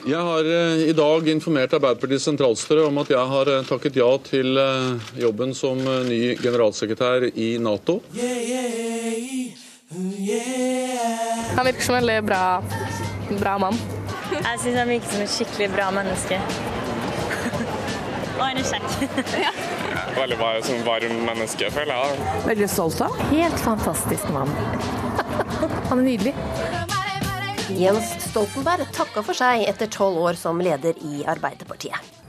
Jeg 0.04 0.20
har 0.20 0.50
eh, 0.52 0.82
i 0.90 0.96
dag 0.98 1.28
informert 1.32 1.78
Arbeiderpartiets 1.78 2.26
sentralstyre 2.28 2.84
om 2.90 3.00
at 3.00 3.14
jeg 3.14 3.24
har 3.32 3.52
eh, 3.54 3.64
takket 3.70 4.02
ja 4.02 4.10
til 4.26 4.60
eh, 4.60 5.08
jobben 5.24 5.56
som 5.56 5.80
ny 5.80 6.36
generalsekretær 6.44 7.30
i 7.32 7.54
Nato. 7.64 8.02
Han 11.56 11.66
virker 11.70 11.88
som 11.88 11.96
en 11.96 12.02
veldig 12.02 12.20
bra, 12.28 12.44
bra 13.40 13.58
mann. 13.64 13.80
Jeg 14.34 14.60
syns 14.60 14.80
han 14.82 14.92
virker 14.92 15.14
som 15.16 15.24
et 15.24 15.36
skikkelig 15.40 15.72
bra 15.78 15.92
menneske. 15.96 16.73
Og 18.38 18.44
er 18.48 18.64
kjekk. 18.66 19.18
ja. 19.46 19.52
Veldig 20.18 20.38
bra 20.40 20.50
som 20.66 20.82
varm 20.88 21.20
menneske, 21.28 21.70
føler 21.74 21.94
jeg. 21.94 22.32
Veldig 22.48 22.70
stolt 22.72 23.02
av. 23.06 23.20
Helt 23.32 23.60
fantastisk 23.62 24.30
mann. 24.34 24.52
Han 25.90 26.00
er 26.00 26.06
nydelig. 26.08 26.36
Jens 27.74 28.12
Stoltenberg 28.28 28.90
takka 28.94 29.24
for 29.26 29.38
seg 29.38 29.64
etter 29.70 29.90
tolv 29.92 30.20
år 30.28 30.38
som 30.40 30.60
leder 30.62 30.98
i 31.08 31.24
Arbeiderpartiet. 31.30 32.23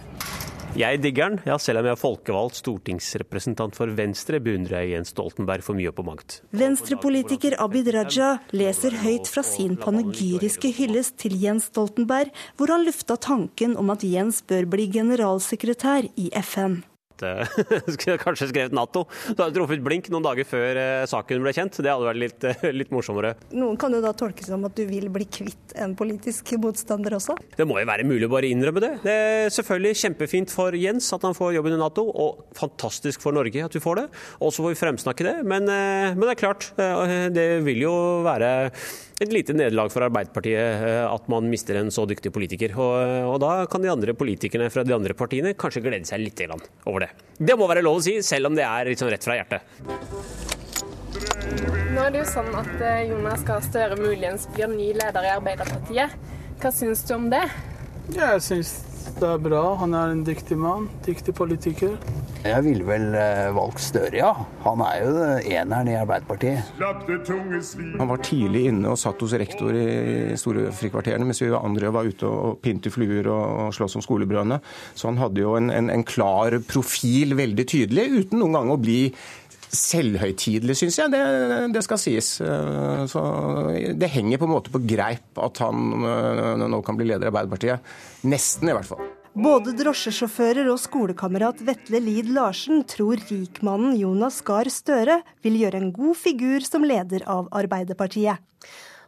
Jeg 0.75 0.99
digger 1.05 1.31
den. 1.31 1.43
Ja, 1.47 1.55
selv 1.63 1.79
om 1.79 1.87
jeg 1.87 1.95
er 1.95 2.01
folkevalgt 2.01 2.57
stortingsrepresentant 2.59 3.77
for 3.79 3.93
Venstre, 3.95 4.41
beundrer 4.43 4.83
jeg 4.83 4.97
Jens 4.97 5.13
Stoltenberg 5.15 5.63
for 5.63 5.79
mye 5.79 5.93
og 5.93 5.95
på 6.01 6.05
makt. 6.09 6.41
Venstrepolitiker 6.51 7.55
Abid 7.63 7.93
Raja 7.95 8.33
leser 8.51 8.97
høyt 9.05 9.31
fra 9.31 9.45
sin 9.47 9.77
panegyriske 9.79 10.73
hyllest 10.75 11.21
til 11.23 11.37
Jens 11.39 11.69
Stoltenberg, 11.71 12.35
hvor 12.59 12.75
han 12.75 12.83
lufta 12.89 13.15
tanken 13.15 13.79
om 13.79 13.95
at 13.95 14.03
Jens 14.03 14.43
bør 14.43 14.67
bli 14.75 14.89
generalsekretær 14.99 16.11
i 16.19 16.33
FN. 16.43 16.83
Eh, 17.23 18.17
kanskje 18.25 18.49
skrevet 18.51 18.75
Nato. 18.75 19.05
Så 19.29 19.37
hadde 19.39 19.55
truffet 19.57 19.83
blink 19.85 20.09
noen 20.13 20.25
dager 20.25 20.47
før 20.49 20.81
eh, 20.81 21.05
saken 21.11 21.45
ble 21.45 21.55
kjent. 21.55 21.79
Det 21.79 21.93
hadde 21.93 22.09
vært 22.09 22.21
litt, 22.21 22.47
eh, 22.49 22.67
litt 22.75 22.93
morsommere. 22.95 23.35
Noen 23.55 23.79
kan 23.81 23.95
jo 23.95 24.03
da 24.05 24.15
tolkes 24.17 24.51
som 24.51 24.65
at 24.67 24.75
du 24.77 24.85
vil 24.89 25.09
bli 25.15 25.29
kvitt 25.29 25.77
en 25.81 25.95
politisk 25.99 26.55
motstander 26.63 27.19
også? 27.19 27.37
Det 27.57 27.67
må 27.69 27.79
jo 27.81 27.89
være 27.91 28.09
mulig 28.09 28.29
å 28.29 28.33
bare 28.35 28.51
innrømme 28.51 28.83
det. 28.83 28.93
Det 29.05 29.15
er 29.15 29.55
selvfølgelig 29.55 30.01
kjempefint 30.03 30.55
for 30.55 30.77
Jens 30.79 31.13
at 31.15 31.25
han 31.27 31.37
får 31.37 31.55
jobben 31.59 31.77
i 31.77 31.81
Nato, 31.81 32.07
og 32.09 32.45
fantastisk 32.59 33.23
for 33.25 33.37
Norge 33.37 33.65
at 33.65 33.75
vi 33.75 33.83
får 33.83 34.03
det. 34.03 34.07
Og 34.41 34.55
så 34.55 34.65
får 34.65 34.75
vi 34.75 34.83
fremsnakke 34.83 35.27
det. 35.27 35.37
Men, 35.47 35.69
men 35.69 36.25
det 36.25 36.35
er 36.35 36.41
klart, 36.41 36.71
det 36.77 37.49
vil 37.67 37.85
jo 37.85 37.97
være 38.27 38.55
et 39.23 39.31
lite 39.31 39.55
nederlag 39.55 39.93
for 39.95 40.07
Arbeiderpartiet 40.07 40.59
eh, 40.59 41.03
at 41.07 41.29
man 41.31 41.47
mister 41.51 41.79
en 41.79 41.93
så 41.95 42.07
dyktig 42.11 42.33
politiker. 42.35 42.75
Og, 42.75 42.95
og 43.35 43.39
da 43.43 43.53
kan 43.71 43.85
de 43.85 43.93
andre 43.93 44.15
politikerne 44.19 44.71
fra 44.75 44.85
de 44.87 44.95
andre 44.97 45.15
partiene 45.19 45.55
kanskje 45.59 45.85
glede 45.85 46.09
seg 46.09 46.25
litt 46.25 46.43
over 46.51 47.07
det. 47.07 47.11
Det 47.39 47.57
må 47.59 47.69
være 47.71 47.85
lov 47.85 48.01
å 48.01 48.05
si, 48.05 48.19
selv 48.27 48.51
om 48.51 48.59
det 48.59 48.67
er 48.67 48.91
liksom 48.91 49.13
rett 49.13 49.27
fra 49.27 49.39
hjertet. 49.39 49.63
Nå 51.95 52.03
er 52.03 52.11
det 52.11 52.25
jo 52.25 52.27
sånn 52.27 52.51
at 52.59 52.73
eh, 52.83 53.05
Jonas 53.13 53.45
Gahr 53.47 53.63
Støre 53.63 53.99
muligens 54.01 54.49
blir 54.57 54.73
ny 54.73 54.91
leder 54.99 55.29
i 55.29 55.31
Arbeiderpartiet. 55.37 56.19
Hva 56.59 56.75
syns 56.75 57.05
du 57.07 57.15
om 57.15 57.31
det? 57.31 57.45
Jeg 58.15 58.43
syns 58.43 58.75
det 59.21 59.29
er 59.29 59.43
bra. 59.43 59.63
Han 59.79 59.95
er 59.95 60.15
en 60.15 60.25
dyktig 60.27 60.59
mann. 60.59 60.89
Dyktig 61.07 61.37
politiker. 61.39 61.95
Jeg 62.45 62.61
ville 62.67 62.85
vel 62.85 63.07
eh, 63.17 63.47
valgt 63.57 63.81
Støre, 63.81 64.19
ja. 64.19 64.33
Han 64.67 64.83
er 64.85 64.99
jo 65.01 65.13
eneren 65.57 65.89
i 65.89 65.95
Arbeiderpartiet. 65.97 66.75
Han 67.97 68.11
var 68.11 68.21
tidlig 68.25 68.67
inne 68.69 68.93
og 68.93 69.01
satt 69.01 69.23
hos 69.25 69.33
rektor 69.41 69.73
i 69.73 70.37
storefrikvarterene, 70.41 71.25
mens 71.25 71.41
vi 71.41 71.49
andre 71.57 71.93
var 71.95 72.05
ute 72.09 72.29
og 72.29 72.59
pynte 72.65 72.93
fluer 72.93 73.31
og 73.33 73.73
slåss 73.77 73.97
om 73.97 74.05
skolebrødene. 74.05 74.61
Så 74.93 75.09
han 75.09 75.23
hadde 75.23 75.41
jo 75.41 75.57
en, 75.57 75.73
en, 75.73 75.89
en 75.95 76.05
klar 76.05 76.59
profil, 76.69 77.33
veldig 77.41 77.67
tydelig, 77.71 78.07
uten 78.27 78.45
noen 78.45 78.59
gang 78.61 78.75
å 78.77 78.81
bli 78.83 79.01
selvhøytidelig, 79.75 80.77
syns 80.79 81.01
jeg. 81.01 81.11
Det, 81.17 81.25
det 81.75 81.83
skal 81.89 81.99
sies. 82.05 82.29
Eh, 82.45 83.05
Så 83.11 83.25
det 83.97 84.13
henger 84.13 84.45
på 84.45 84.51
en 84.51 84.57
måte 84.59 84.75
på 84.75 84.85
greip 84.85 85.41
at 85.49 85.65
han 85.65 86.07
eh, 86.13 86.69
nå 86.69 86.85
kan 86.85 87.01
bli 87.01 87.09
leder 87.09 87.31
i 87.31 87.33
Arbeiderpartiet. 87.33 87.95
Nesten, 88.29 88.69
i 88.69 88.77
hvert 88.77 88.93
fall. 88.93 89.14
Både 89.35 89.73
drosjesjåfører 89.75 90.69
og 90.71 90.77
skolekamerat 90.79 91.59
Vetle 91.67 91.99
Lid 91.99 92.29
Larsen 92.31 92.85
tror 92.87 93.19
rikmannen 93.27 93.97
Jonas 93.99 94.37
Gahr 94.47 94.71
Støre 94.71 95.17
vil 95.43 95.57
gjøre 95.59 95.81
en 95.81 95.89
god 95.97 96.15
figur 96.21 96.63
som 96.63 96.87
leder 96.87 97.25
av 97.27 97.49
Arbeiderpartiet. 97.51 98.39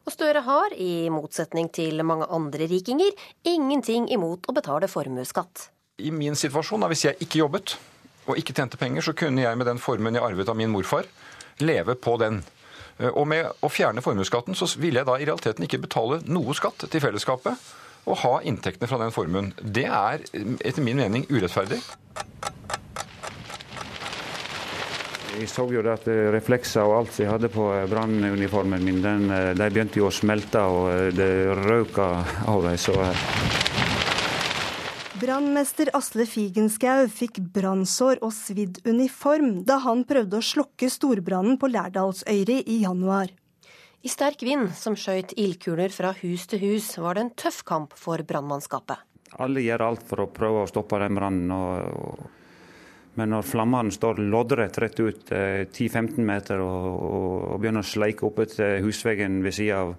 Og 0.03 0.11
Støre 0.11 0.43
har, 0.43 0.75
i 0.75 1.07
motsetning 1.15 1.71
til 1.71 2.03
mange 2.03 2.27
andre 2.27 2.67
rikinger, 2.67 3.15
ingenting 3.47 4.11
imot 4.11 4.51
å 4.51 4.57
betale 4.59 4.91
formuesskatt. 4.91 5.69
I 6.03 6.11
min 6.11 6.35
situasjon, 6.35 6.83
da, 6.83 6.91
hvis 6.91 7.07
jeg 7.07 7.23
ikke 7.23 7.45
jobbet 7.45 7.79
og 8.27 8.35
ikke 8.43 8.59
tjente 8.59 8.83
penger, 8.83 9.07
så 9.07 9.15
kunne 9.15 9.47
jeg 9.47 9.55
med 9.63 9.71
den 9.71 9.79
formuen 9.79 10.19
jeg 10.19 10.27
arvet 10.27 10.51
av 10.51 10.59
min 10.59 10.75
morfar, 10.75 11.07
leve 11.63 11.95
på 11.95 12.19
den. 12.19 12.43
Eh, 12.99 13.15
Og 13.15 13.31
med 13.31 13.47
å 13.63 13.71
fjerne 13.71 14.03
formuesskatten, 14.03 14.59
så 14.59 14.67
ville 14.75 15.05
jeg 15.05 15.07
da 15.07 15.21
i 15.21 15.27
realiteten 15.31 15.71
ikke 15.71 15.85
betale 15.87 16.25
noe 16.27 16.59
skatt 16.59 16.91
til 16.91 17.11
fellesskapet 17.13 17.86
og 18.07 18.21
ha 18.23 18.35
inntektene 18.47 18.89
fra 18.91 19.01
den 19.03 19.15
formuen. 19.15 19.53
Det 19.61 19.87
er 19.91 20.23
etter 20.33 20.83
min 20.85 21.03
mening 21.03 21.27
urettferdig. 21.31 21.81
Jeg 25.37 25.51
så 25.53 25.67
jo 25.69 25.83
at 25.93 26.07
eh, 26.09 26.31
reflekser 26.33 26.87
og 26.87 27.03
alt 27.03 27.19
jeg 27.21 27.29
hadde 27.29 27.51
på 27.53 27.67
eh, 27.75 27.85
brannuniformen 27.91 28.81
min, 28.81 29.03
den, 29.05 29.27
eh, 29.29 29.51
de 29.53 29.69
begynte 29.69 30.01
jo 30.01 30.09
å 30.09 30.15
smelte, 30.15 30.63
og 30.65 31.13
det 31.13 31.29
røyka 31.67 32.07
av 32.49 32.65
dem. 32.65 32.79
Så 32.81 32.97
Brannmester 35.21 35.91
Asle 35.97 36.27
Figenschou 36.29 37.07
fikk 37.13 37.43
brannsår 37.53 38.23
og 38.25 38.33
svidd 38.37 38.81
uniform 38.89 39.63
da 39.69 39.79
han 39.85 40.07
prøvde 40.09 40.41
å 40.41 40.45
slokke 40.45 40.89
storbrannen 40.93 41.61
på 41.61 41.69
Lærdalsøyri 41.73 42.63
i 42.65 42.83
januar. 42.85 43.33
I 44.07 44.11
sterk 44.13 44.45
vind 44.47 44.69
som 44.79 44.95
skjøt 44.95 45.33
ildkuler 45.35 45.91
fra 45.91 46.13
hus 46.21 46.45
til 46.47 46.61
hus, 46.63 46.93
var 47.03 47.17
det 47.17 47.25
en 47.25 47.31
tøff 47.43 47.65
kamp 47.67 47.97
for 47.99 48.23
brannmannskapet. 48.23 49.03
alle 49.43 49.65
gjør 49.65 49.83
alt 49.83 50.05
for 50.07 50.23
å 50.23 50.27
prøve 50.31 50.61
å 50.63 50.69
stoppe 50.71 51.01
den 51.03 51.19
brannen. 51.19 51.51
Men 53.19 53.33
når 53.35 53.49
flammene 53.49 53.91
står 53.91 54.21
loddrett 54.31 54.79
rett 54.79 55.01
ut 55.01 55.33
eh, 55.33 55.67
10-15 55.67 56.23
meter 56.23 56.63
og, 56.63 56.87
og, 56.87 57.35
og 57.51 57.61
begynner 57.61 57.83
å 57.83 57.91
sleike 57.91 58.29
opp 58.29 58.39
etter 58.45 58.79
husveggen 58.85 59.43
ved 59.43 59.57
sida 59.57 59.83
av 59.83 59.95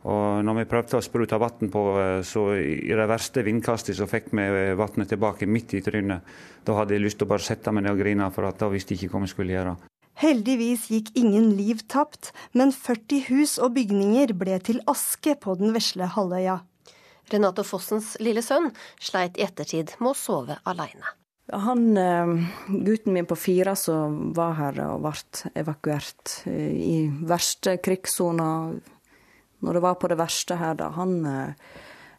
og 0.00 0.40
når 0.46 0.62
vi 0.62 0.68
prøvde 0.70 0.96
å 0.96 1.04
sprute 1.04 1.36
vann 1.36 1.68
på, 1.72 1.84
eh, 2.00 2.22
så 2.24 2.46
i 2.56 2.88
det 2.88 3.08
verste 3.10 3.42
vindkastet 3.44 3.98
så 3.98 4.06
fikk 4.08 4.30
vi 4.32 4.48
vannet 4.78 5.10
tilbake 5.10 5.48
midt 5.50 5.74
i 5.76 5.82
trynet. 5.84 6.36
Da 6.64 6.78
hadde 6.78 6.94
jeg 6.94 7.04
lyst 7.04 7.18
til 7.20 7.26
å 7.26 7.34
bare 7.34 7.44
sette 7.44 7.74
meg 7.74 7.84
ned 7.84 7.98
og 7.98 8.04
grine, 8.04 8.30
for 8.32 8.48
at 8.48 8.62
da 8.62 8.70
visste 8.72 8.94
jeg 8.94 9.08
ikke 9.08 9.18
hva 9.18 9.26
vi 9.26 9.34
skulle 9.34 9.58
gjøre. 9.58 9.74
Heldigvis 10.20 10.90
gikk 10.92 11.14
ingen 11.16 11.54
liv 11.56 11.80
tapt, 11.88 12.34
men 12.52 12.74
40 12.76 13.22
hus 13.30 13.54
og 13.56 13.72
bygninger 13.78 14.34
ble 14.36 14.58
til 14.60 14.82
aske 14.90 15.32
på 15.40 15.54
den 15.56 15.72
vesle 15.72 16.10
halvøya. 16.12 16.58
Renato 17.32 17.64
Fossens 17.64 18.16
lille 18.20 18.42
sønn 18.44 18.68
sleit 19.00 19.38
i 19.38 19.46
ettertid 19.46 19.94
med 20.00 20.12
å 20.12 20.18
sove 20.18 20.58
aleine. 20.68 21.14
Han, 21.50 21.96
eh, 21.96 22.34
gutten 22.68 23.14
min 23.16 23.26
på 23.26 23.34
fire 23.34 23.74
som 23.76 24.34
var 24.36 24.54
her 24.58 24.82
og 24.90 25.08
ble 25.08 25.46
evakuert 25.58 26.36
eh, 26.46 26.76
i 26.76 26.96
verste 27.08 27.78
krigssona 27.82 28.50
når 29.60 29.72
det 29.76 29.82
var 29.82 29.96
på 30.00 30.08
det 30.12 30.20
verste 30.20 30.56
her, 30.60 30.76
da. 30.78 30.92
Han 31.00 31.24
eh, 31.26 31.54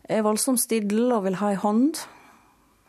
er 0.09 0.25
voldsomt 0.25 0.59
stille 0.59 1.13
og 1.15 1.25
vil 1.29 1.39
ha 1.39 1.53
ei 1.53 1.61
hånd 1.61 2.01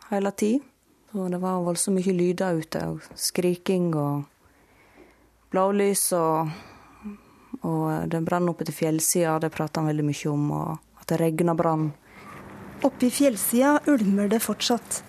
hele 0.09 0.33
tida. 0.33 0.65
Og 1.13 1.29
det 1.29 1.43
var 1.43 1.61
voldsomt 1.61 2.01
mye 2.01 2.17
lyder 2.17 2.57
ute, 2.57 2.81
og 2.89 3.05
skriking 3.21 3.91
og 3.93 4.23
blålys 5.53 6.11
og 6.17 6.53
Og 7.63 8.09
det 8.11 8.19
brann 8.27 8.49
oppe 8.51 8.65
til 8.67 8.75
fjellsida, 8.75 9.37
det 9.39 9.53
prater 9.55 9.83
han 9.83 9.91
veldig 9.93 10.05
mye 10.09 10.31
om. 10.33 10.47
Og 10.57 10.79
at 10.99 11.13
det 11.13 11.19
regna 11.21 11.55
brann. 11.55 11.93
Oppe 12.83 13.07
i 13.07 13.11
fjellsida 13.13 13.77
ulmer 13.87 14.31
det 14.33 14.41
fortsatt. 14.43 15.03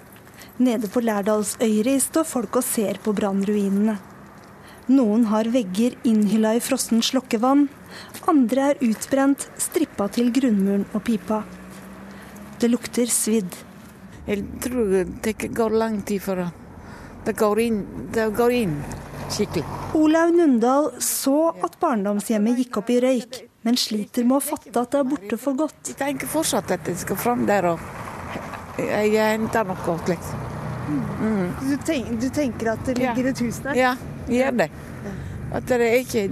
Nede 0.62 0.89
på 0.91 1.01
Lærdalsøyri 1.01 1.95
står 2.03 2.27
folk 2.29 2.60
og 2.60 2.67
ser 2.67 2.99
på 3.01 3.15
brannruinene. 3.17 3.95
Noen 4.91 5.25
har 5.32 5.49
vegger 5.49 5.95
innhylla 6.06 6.51
i 6.60 6.62
frossen 6.62 7.01
slokkevann. 7.01 7.69
Andre 8.29 8.67
er 8.73 8.84
utbrent, 8.86 9.47
strippa 9.58 10.10
til 10.13 10.29
grunnmuren 10.36 10.86
og 10.93 11.06
pipa. 11.08 11.41
Det 12.62 12.69
lukter 12.69 13.10
svidd. 13.10 13.56
Jeg 14.27 14.45
tror 14.62 15.10
det 15.25 15.34
går 15.56 15.79
lang 15.79 16.03
tid 16.06 16.21
før 16.21 16.45
det 17.23 17.38
går 17.39 17.60
inn, 17.63 17.82
det 18.12 18.27
går 18.36 18.51
inn 18.51 18.77
skikkelig. 19.31 19.63
Olaug 19.95 20.33
Nundal 20.36 20.91
så 21.03 21.53
at 21.63 21.77
barndomshjemmet 21.81 22.63
gikk 22.63 22.79
opp 22.81 22.91
i 22.93 22.99
røyk, 23.03 23.41
men 23.63 23.77
sliter 23.79 24.27
med 24.27 24.39
å 24.39 24.43
fatte 24.43 24.73
at 24.75 24.91
det 24.91 24.99
er 24.99 25.09
borte 25.12 25.39
for 25.39 25.59
godt. 25.59 25.93
Jeg 25.93 25.99
tenker 26.01 26.31
fortsatt 26.31 26.73
at 26.75 26.89
jeg 26.89 26.99
skal 27.05 27.19
fram 27.19 27.45
der 27.49 27.69
og 27.73 27.86
jeg 28.81 29.13
henter 29.15 29.67
noe. 29.69 29.97
Liksom. 30.09 30.49
Mm. 30.83 31.51
Du, 31.62 31.75
tenk, 31.86 32.09
du, 32.19 32.29
tenker 32.33 32.73
at 32.73 32.86
det 32.88 32.97
ligger 32.99 33.29
et 33.31 33.43
hus 33.45 33.62
der? 33.63 33.77
Ja, 33.79 33.95
jeg 34.27 34.41
gjør 34.41 34.57
det. 34.63 34.69
At 35.53 35.67
det 35.69 35.77
er 35.86 35.99
ikke 36.01 36.23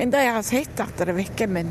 Enda 0.00 0.22
jeg 0.24 0.32
har 0.34 0.46
sett 0.46 0.80
at 0.80 0.94
det 0.98 1.12
er 1.12 1.18
vekke, 1.18 1.46
men 1.46 1.68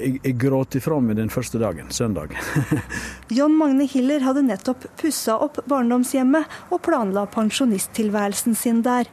jeg, 0.00 0.18
jeg 0.24 0.36
gråt 0.40 0.76
ifra 0.80 0.98
meg 1.04 1.18
den 1.20 1.30
første 1.32 1.60
dagen, 1.60 1.90
søndag. 1.94 2.34
John 3.36 3.56
Magne 3.58 3.86
Hiller 3.90 4.24
hadde 4.24 4.44
nettopp 4.46 4.88
pussa 5.00 5.38
opp 5.44 5.60
barndomshjemmet 5.70 6.72
og 6.72 6.82
planla 6.86 7.26
pensjonisttilværelsen 7.34 8.58
sin 8.58 8.84
der. 8.86 9.10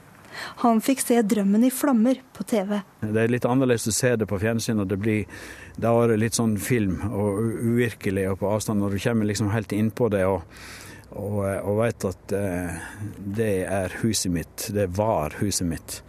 Han 0.62 0.82
fikk 0.86 1.02
se 1.02 1.22
drømmen 1.26 1.66
i 1.66 1.72
flammer 1.74 2.20
på 2.36 2.46
TV. 2.48 2.80
Det 3.02 3.22
er 3.24 3.32
litt 3.32 3.48
annerledes 3.50 3.90
å 3.90 3.96
se 3.96 4.14
det 4.20 4.28
på 4.30 4.40
fjernsyn, 4.42 4.84
og 4.84 4.90
det 4.92 5.00
blir 5.02 5.40
da 5.82 5.94
er 6.04 6.18
litt 6.20 6.38
sånn 6.38 6.58
film 6.62 7.00
og 7.10 7.40
uvirkelig 7.42 8.28
og 8.32 8.42
på 8.42 8.52
avstand. 8.52 8.84
Når 8.84 8.98
du 8.98 9.02
kommer 9.08 9.30
liksom 9.30 9.52
helt 9.54 9.74
innpå 9.74 10.10
det 10.14 10.24
og, 10.30 10.44
og, 11.18 11.40
og 11.42 11.80
vet 11.82 12.10
at 12.12 12.36
eh, 12.38 12.90
det 13.40 13.54
er 13.66 13.98
huset 14.04 14.34
mitt, 14.34 14.68
det 14.76 14.90
var 14.98 15.38
huset 15.42 15.70
mitt, 15.70 16.02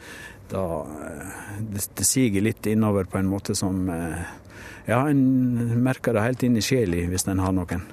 da 0.48 0.64
det, 1.60 1.82
det 1.98 2.06
siger 2.08 2.44
litt 2.44 2.68
innover 2.70 3.08
på 3.08 3.20
en 3.20 3.28
måte 3.28 3.56
som 3.58 3.88
eh, 3.92 4.28
ja, 4.88 5.02
en 5.08 5.82
merker 5.84 6.16
det 6.16 6.24
helt 6.24 6.42
inn 6.46 6.56
i 6.56 6.64
sjela 6.64 7.04
hvis 7.10 7.28
en 7.28 7.42
har 7.44 7.54
noen. 7.54 7.84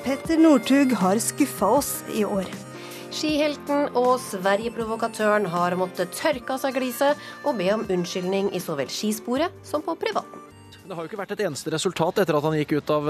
Petter 0.00 0.40
Northug 0.40 0.94
har 0.96 1.20
skuffa 1.20 1.68
oss 1.76 1.92
i 2.16 2.24
år. 2.24 2.48
Skihelten 3.10 3.90
og 3.98 4.20
Sverigeprovokatøren 4.22 5.48
har 5.50 5.74
måttet 5.78 6.14
tørke 6.16 6.54
av 6.54 6.62
seg 6.62 6.76
gliset 6.78 7.18
og 7.44 7.58
be 7.58 7.66
om 7.74 7.82
unnskyldning 7.90 8.52
i 8.54 8.62
så 8.62 8.78
vel 8.78 8.88
skisporet 8.90 9.52
som 9.66 9.84
på 9.84 9.96
privaten. 10.00 10.46
Det 10.90 10.96
har 10.96 11.04
jo 11.04 11.10
ikke 11.10 11.20
vært 11.20 11.34
et 11.36 11.42
eneste 11.46 11.70
resultat 11.70 12.16
etter 12.18 12.34
at 12.34 12.46
han 12.48 12.56
gikk 12.58 12.72
ut 12.80 12.88
av, 12.90 13.06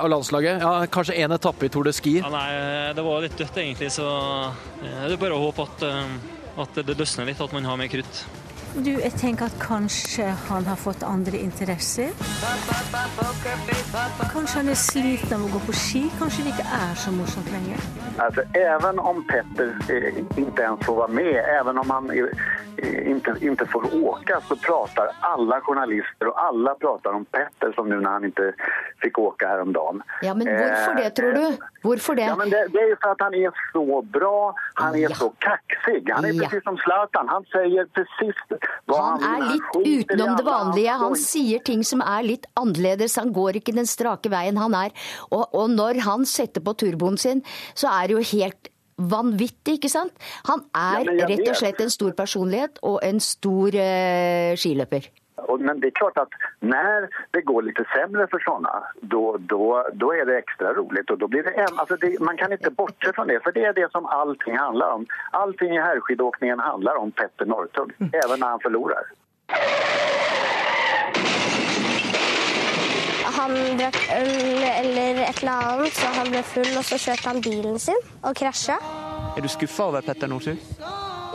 av 0.00 0.06
landslaget. 0.08 0.62
Ja, 0.62 0.86
Kanskje 0.88 1.18
én 1.20 1.34
etappe 1.34 1.66
i 1.66 1.72
Tour 1.72 1.84
de 1.84 1.92
Ski? 1.92 2.14
Ja, 2.22 2.30
nei, 2.32 2.46
det 2.96 3.04
var 3.04 3.20
litt 3.24 3.36
dødt 3.36 3.58
egentlig, 3.60 3.90
så 3.92 4.06
det 4.80 4.94
er 5.10 5.20
bare 5.20 5.36
å 5.36 5.42
håpe 5.48 5.66
at, 5.66 5.84
at 6.64 6.80
det 6.80 6.96
løsner 6.96 7.28
litt, 7.28 7.42
at 7.44 7.52
man 7.52 7.68
har 7.68 7.76
mer 7.80 7.90
krutt. 7.92 8.22
Du, 8.74 8.90
jeg 8.90 9.10
tenker 9.18 9.48
at 9.50 9.54
kanskje 9.58 10.28
han 10.46 10.66
har 10.70 10.78
fått 10.78 11.02
andre 11.02 11.40
interesser. 11.42 12.12
Kanskje 14.30 14.60
han 14.60 14.70
er 14.70 14.78
sliten 14.78 15.34
av 15.34 15.48
å 15.48 15.50
gå 15.56 15.62
på 15.66 15.74
ski. 15.74 16.04
Kanskje 16.20 16.46
det 16.46 16.52
ikke 16.54 16.66
er 16.78 16.94
så 17.02 17.10
morsomt 17.14 17.50
lenger. 17.50 17.82
Altså, 18.22 18.44
Even 18.54 19.02
om 19.02 19.24
Petter 19.26 19.74
ikke 19.90 20.68
ens 20.68 20.86
får 20.86 21.00
være 21.02 21.16
med, 21.18 21.32
even 21.56 21.82
om 21.82 21.90
han 21.90 22.10
ikke, 22.14 23.34
ikke 23.42 23.66
får 23.72 23.88
åke, 23.90 24.38
så 24.46 24.58
prater 24.62 25.10
alle 25.32 25.58
journalister 25.66 26.30
og 26.30 26.38
alle 26.44 26.76
prater 26.78 27.18
om 27.18 27.26
Petter, 27.26 27.74
som 27.74 27.90
nå 27.90 27.98
når 27.98 28.18
han 28.20 28.30
ikke 28.30 28.52
fikk 29.02 29.18
åke 29.18 29.50
her 29.50 29.64
om 29.64 29.74
dagen. 29.74 30.04
Ja, 30.22 30.36
men 30.36 30.46
hvorfor 30.46 30.94
det, 31.00 31.10
tror 31.18 31.34
du? 31.34 31.66
Hvorfor 31.82 32.14
det? 32.14 32.28
Ja, 32.28 32.38
men 32.38 32.52
det, 32.52 32.62
det 32.74 32.82
er 32.84 32.90
jo 32.92 32.98
for 33.02 33.16
at 33.16 33.26
han 33.26 33.34
er 33.34 33.60
så 33.72 34.00
bra. 34.14 34.34
Han 34.82 34.94
er 34.94 35.08
ja. 35.08 35.14
så 35.16 35.30
kaksig. 35.42 36.02
Han 36.12 36.28
er 36.28 36.36
ja. 36.36 36.44
precis 36.44 36.64
som 36.68 36.78
Zlatan. 36.84 37.30
Han 37.32 37.46
sier 37.50 37.88
precis 37.96 38.42
han 38.90 39.24
er 39.24 39.46
litt 39.52 39.78
utenom 39.78 40.34
det 40.38 40.46
vanlige. 40.46 40.96
Han 41.04 41.16
sier 41.18 41.62
ting 41.66 41.84
som 41.86 42.02
er 42.04 42.26
litt 42.26 42.48
annerledes. 42.60 43.18
Han 43.20 43.32
går 43.36 43.60
ikke 43.60 43.76
den 43.76 43.88
strake 43.88 44.32
veien 44.32 44.60
han 44.60 44.76
er. 44.76 44.94
Og, 45.30 45.46
og 45.54 45.70
når 45.72 46.02
han 46.06 46.26
setter 46.28 46.64
på 46.64 46.76
turboen 46.80 47.18
sin, 47.20 47.44
så 47.74 47.92
er 47.92 48.10
det 48.10 48.18
jo 48.18 48.28
helt 48.34 48.70
vanvittig, 49.00 49.78
ikke 49.78 49.92
sant? 49.92 50.12
Han 50.48 50.66
er 50.76 51.08
rett 51.24 51.46
og 51.48 51.56
slett 51.56 51.80
en 51.80 51.92
stor 51.92 52.12
personlighet 52.18 52.82
og 52.86 53.00
en 53.06 53.22
stor 53.24 53.76
uh, 53.80 54.52
skiløper. 54.60 55.08
Men 55.60 55.80
det 55.80 55.90
er 55.90 55.98
klart 56.00 56.18
at 56.18 56.34
når 56.60 57.08
det 57.34 57.44
går 57.48 57.66
litt 57.68 57.80
sämre 57.94 58.26
for 58.32 58.42
sånne, 58.44 58.72
da 59.12 60.10
er 60.16 60.24
det 60.28 60.38
ekstra 60.38 60.74
rolig. 60.74 61.04
då 61.06 61.28
blir 61.28 61.42
det, 61.42 61.54
altså 61.78 61.96
det, 61.96 62.20
man 62.20 62.36
kan 62.36 62.52
ikke 62.52 62.70
bortse 62.70 63.12
fra 63.16 63.24
det, 63.24 63.40
for 63.42 63.50
det 63.50 63.64
er 63.64 63.72
det 63.72 63.88
som 63.92 64.06
allting 64.06 64.58
handler 64.58 64.86
om. 65.00 65.06
Allting 65.30 65.76
i 65.76 65.80
herrskidåkningen 65.80 66.60
handler 66.60 66.96
om 66.96 67.12
Petter 67.12 67.46
Northug, 67.46 67.92
even 68.00 68.40
når 68.40 68.46
han 68.46 68.60
forlorer. 68.62 69.04
Han 73.40 73.54
drakk 73.78 73.96
øl 74.16 74.62
eller 74.82 75.22
et 75.28 75.40
eller 75.42 75.52
annet, 75.52 75.94
så 75.96 76.10
han 76.18 76.28
ble 76.32 76.42
full, 76.42 76.72
og 76.76 76.84
så 76.84 76.98
kjørte 76.98 77.28
han 77.30 77.40
bilen 77.44 77.78
sin 77.78 78.04
og 78.22 78.36
krasja. 78.36 78.76
Er 79.36 79.46
du 79.46 79.48
skuffa 79.48 79.88
over 79.88 80.04
Petter 80.04 80.28
Northug? 80.28 80.58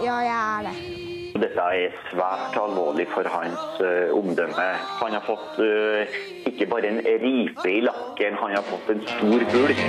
Ja, 0.03 0.19
jeg 0.21 0.37
er 0.37 0.69
det. 0.69 1.04
Dette 1.35 1.59
er 1.59 1.95
svært 2.07 2.55
alvorlig 2.55 3.05
for 3.11 3.27
hans 3.27 3.79
uh, 3.83 4.13
omdømme. 4.15 4.67
Han 5.01 5.15
har 5.17 5.23
fått 5.25 5.57
uh, 5.59 6.13
ikke 6.47 6.67
bare 6.71 6.93
en 6.93 7.01
ripe 7.03 7.65
i 7.67 7.81
lakken, 7.83 8.37
han 8.39 8.53
har 8.55 8.63
fått 8.63 8.93
en 8.93 9.01
stor 9.09 9.43
bulk. 9.51 9.81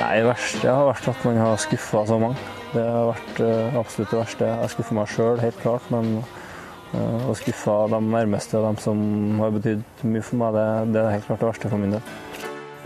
Nei, 0.00 0.14
Det 0.16 0.30
verste 0.30 0.72
har 0.72 0.88
vært 0.88 1.10
at 1.12 1.26
man 1.28 1.40
har 1.42 1.60
skuffa 1.60 2.06
så 2.08 2.16
mange. 2.22 2.40
Det 2.72 2.86
har 2.86 3.10
vært 3.10 3.42
uh, 3.44 3.76
absolutt 3.82 4.14
det 4.14 4.22
verste. 4.22 4.48
Jeg 4.62 4.72
skuffa 4.72 4.96
meg 4.96 5.12
sjøl, 5.12 5.44
helt 5.44 5.60
klart. 5.60 5.92
Men 5.92 6.16
å 6.96 7.34
skuffe 7.36 7.74
de 7.92 8.00
nærmeste 8.00 8.56
og 8.56 8.70
de 8.70 8.80
som 8.80 8.98
har 9.42 9.52
betydd 9.52 10.06
mye 10.08 10.24
for 10.24 10.40
meg, 10.40 10.56
det, 10.56 10.66
det 10.94 11.02
er 11.02 11.12
helt 11.18 11.28
klart 11.28 11.42
det 11.42 11.50
verste 11.50 11.72
for 11.74 11.82
min 11.82 11.92
del. 11.98 12.14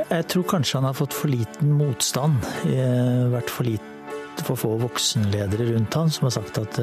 Jeg 0.00 0.26
tror 0.32 0.48
kanskje 0.56 0.80
han 0.80 0.88
har 0.88 0.98
fått 0.98 1.14
for 1.14 1.30
liten 1.30 1.76
motstand. 1.78 2.42
Vært 3.36 3.54
for 3.54 3.68
lite 3.68 3.99
for 4.44 4.58
få 4.58 4.70
voksenledere 4.80 5.66
rundt 5.72 5.96
han 5.98 6.10
som 6.12 6.26
har 6.28 6.34
sagt 6.34 6.58
at 6.60 6.78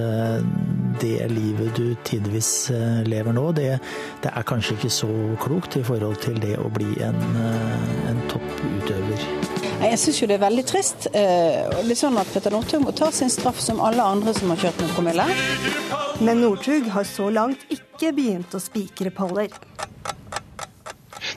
det 1.02 1.28
livet 1.32 1.76
du 1.78 1.96
tidvis 2.08 2.70
lever 3.08 3.36
nå, 3.36 3.46
det, 3.58 3.80
det, 4.24 4.32
er 4.32 4.48
kanskje 4.48 4.78
ikke 4.78 4.92
så 4.94 5.10
klokt 5.42 5.78
i 5.80 5.84
forhold 5.86 6.20
til 6.24 6.38
det 6.44 6.56
å 6.62 6.68
bli 6.74 6.98
en, 7.04 7.20
en 8.10 8.22
topputøver. 8.32 9.26
Jeg 9.78 10.00
syns 10.02 10.22
jo 10.22 10.30
det 10.30 10.38
er 10.40 10.46
veldig 10.46 10.66
trist. 10.70 11.10
litt 11.14 11.90
det 11.90 11.98
er 11.98 12.00
sånn 12.00 12.18
at 12.22 12.30
Petter 12.34 12.54
Northug 12.54 12.86
må 12.86 12.94
ta 12.98 13.12
sin 13.14 13.32
straff 13.34 13.60
som 13.62 13.82
alle 13.84 14.06
andre 14.06 14.34
som 14.38 14.54
har 14.54 14.64
kjørt 14.68 14.82
med 14.84 14.96
promille. 14.96 15.28
Men 16.20 16.42
Northug 16.42 16.90
har 16.96 17.06
så 17.06 17.30
langt 17.30 17.68
ikke 17.74 18.14
begynt 18.18 18.56
å 18.58 18.62
spikre 18.62 19.14
paller. 19.14 19.54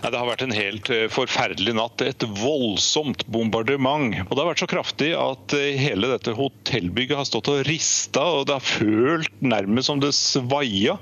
Nei, 0.01 0.11
Det 0.11 0.21
har 0.21 0.29
vært 0.29 0.45
en 0.47 0.55
helt 0.57 0.91
eh, 0.95 1.07
forferdelig 1.13 1.75
natt. 1.77 2.05
Et 2.05 2.27
voldsomt 2.41 3.27
bombardement. 3.29 4.15
Og 4.27 4.33
Det 4.33 4.41
har 4.41 4.49
vært 4.49 4.63
så 4.65 4.71
kraftig 4.71 5.11
at 5.19 5.57
eh, 5.57 5.77
hele 5.81 6.09
dette 6.13 6.35
hotellbygget 6.37 7.21
har 7.21 7.29
stått 7.29 7.51
og 7.53 7.63
rista, 7.69 8.25
og 8.41 8.49
det 8.49 8.57
har 8.57 8.65
følt 8.65 9.45
nærmest 9.45 9.91
som 9.91 10.01
det 10.01 10.13
svaia. 10.17 10.97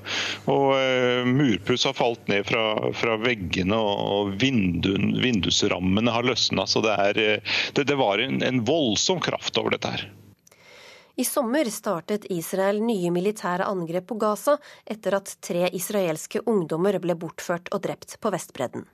Og 0.51 0.67
uh, 0.75 1.29
Murpuss 1.29 1.87
har 1.87 1.97
falt 1.99 2.27
ned 2.31 2.47
fra, 2.49 2.65
fra 2.97 3.17
veggene, 3.23 3.79
og 3.79 4.35
vinduen, 4.41 5.13
vindusrammene 5.23 6.15
har 6.15 6.27
løsna. 6.27 6.67
Så 6.67 6.83
det, 6.85 6.95
er, 7.09 7.43
det, 7.77 7.87
det 7.89 7.99
var 7.99 8.23
en, 8.23 8.43
en 8.45 8.65
voldsom 8.67 9.23
kraft 9.25 9.59
over 9.61 9.77
dette 9.77 9.95
her. 9.95 10.09
I 11.19 11.25
sommer 11.25 11.65
startet 11.65 12.29
Israel 12.31 12.77
nye 12.79 13.09
militære 13.11 13.65
angrep 13.67 14.05
på 14.07 14.15
Gaza 14.23 14.53
etter 14.87 15.17
at 15.17 15.33
tre 15.43 15.65
israelske 15.75 16.45
ungdommer 16.47 16.95
ble 17.03 17.17
bortført 17.19 17.67
og 17.75 17.81
drept 17.83 18.15
på 18.23 18.31
Vestbredden. 18.31 18.85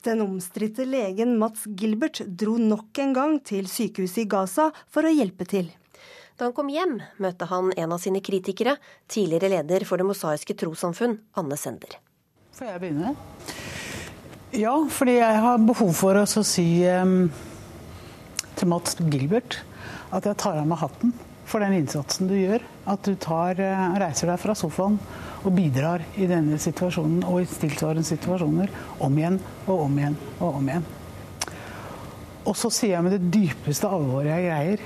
Den 0.00 0.22
omstridte 0.24 0.86
legen 0.88 1.34
Mats 1.36 1.66
Gilbert 1.76 2.22
dro 2.24 2.54
nok 2.56 3.00
en 3.04 3.12
gang 3.12 3.34
til 3.44 3.68
sykehuset 3.68 4.22
i 4.22 4.24
Gaza 4.32 4.70
for 4.88 5.04
å 5.04 5.12
hjelpe 5.12 5.44
til. 5.50 5.68
Da 6.40 6.46
han 6.46 6.54
kom 6.56 6.70
hjem, 6.72 6.94
møtte 7.20 7.50
han 7.52 7.68
en 7.76 7.92
av 7.92 8.00
sine 8.00 8.24
kritikere, 8.24 8.78
tidligere 9.04 9.52
leder 9.58 9.84
for 9.84 10.00
Det 10.00 10.08
mosaiske 10.08 10.56
trossamfunn, 10.64 11.18
Anne 11.36 11.60
Sender. 11.60 11.98
Får 12.56 12.70
jeg 12.70 12.84
begynne? 12.86 13.12
Ja, 14.56 14.72
fordi 14.88 15.18
jeg 15.18 15.44
har 15.44 15.60
behov 15.68 15.92
for 16.00 16.16
å 16.16 16.24
si 16.48 16.66
um, 16.88 17.28
til 18.56 18.72
Mats 18.72 18.96
Gilbert 19.04 19.60
at 20.16 20.24
jeg 20.24 20.40
tar 20.40 20.64
av 20.64 20.72
meg 20.72 20.80
hatten 20.80 21.12
for 21.48 21.64
den 21.64 21.76
innsatsen 21.80 22.28
du 22.30 22.34
gjør. 22.36 22.64
At 22.90 23.04
du 23.06 23.14
tar, 23.20 23.60
eh, 23.60 23.86
reiser 24.00 24.30
deg 24.30 24.40
fra 24.40 24.56
sofaen 24.58 24.98
og 25.44 25.54
bidrar 25.54 26.04
i 26.16 26.26
denne 26.30 26.58
situasjonen 26.60 27.24
og 27.28 27.42
i 27.42 27.48
tilsvarende 27.48 28.04
situasjoner 28.04 28.72
om 29.04 29.18
igjen 29.18 29.40
og 29.66 29.86
om 29.86 29.98
igjen 29.98 30.18
og 30.40 30.60
om 30.60 30.68
igjen. 30.68 30.84
Og 32.44 32.56
så 32.60 32.68
sier 32.72 32.96
jeg 32.96 33.04
med 33.06 33.16
det 33.16 33.32
dypeste 33.32 33.88
alvoret 33.88 34.28
jeg 34.28 34.48
greier, 34.50 34.84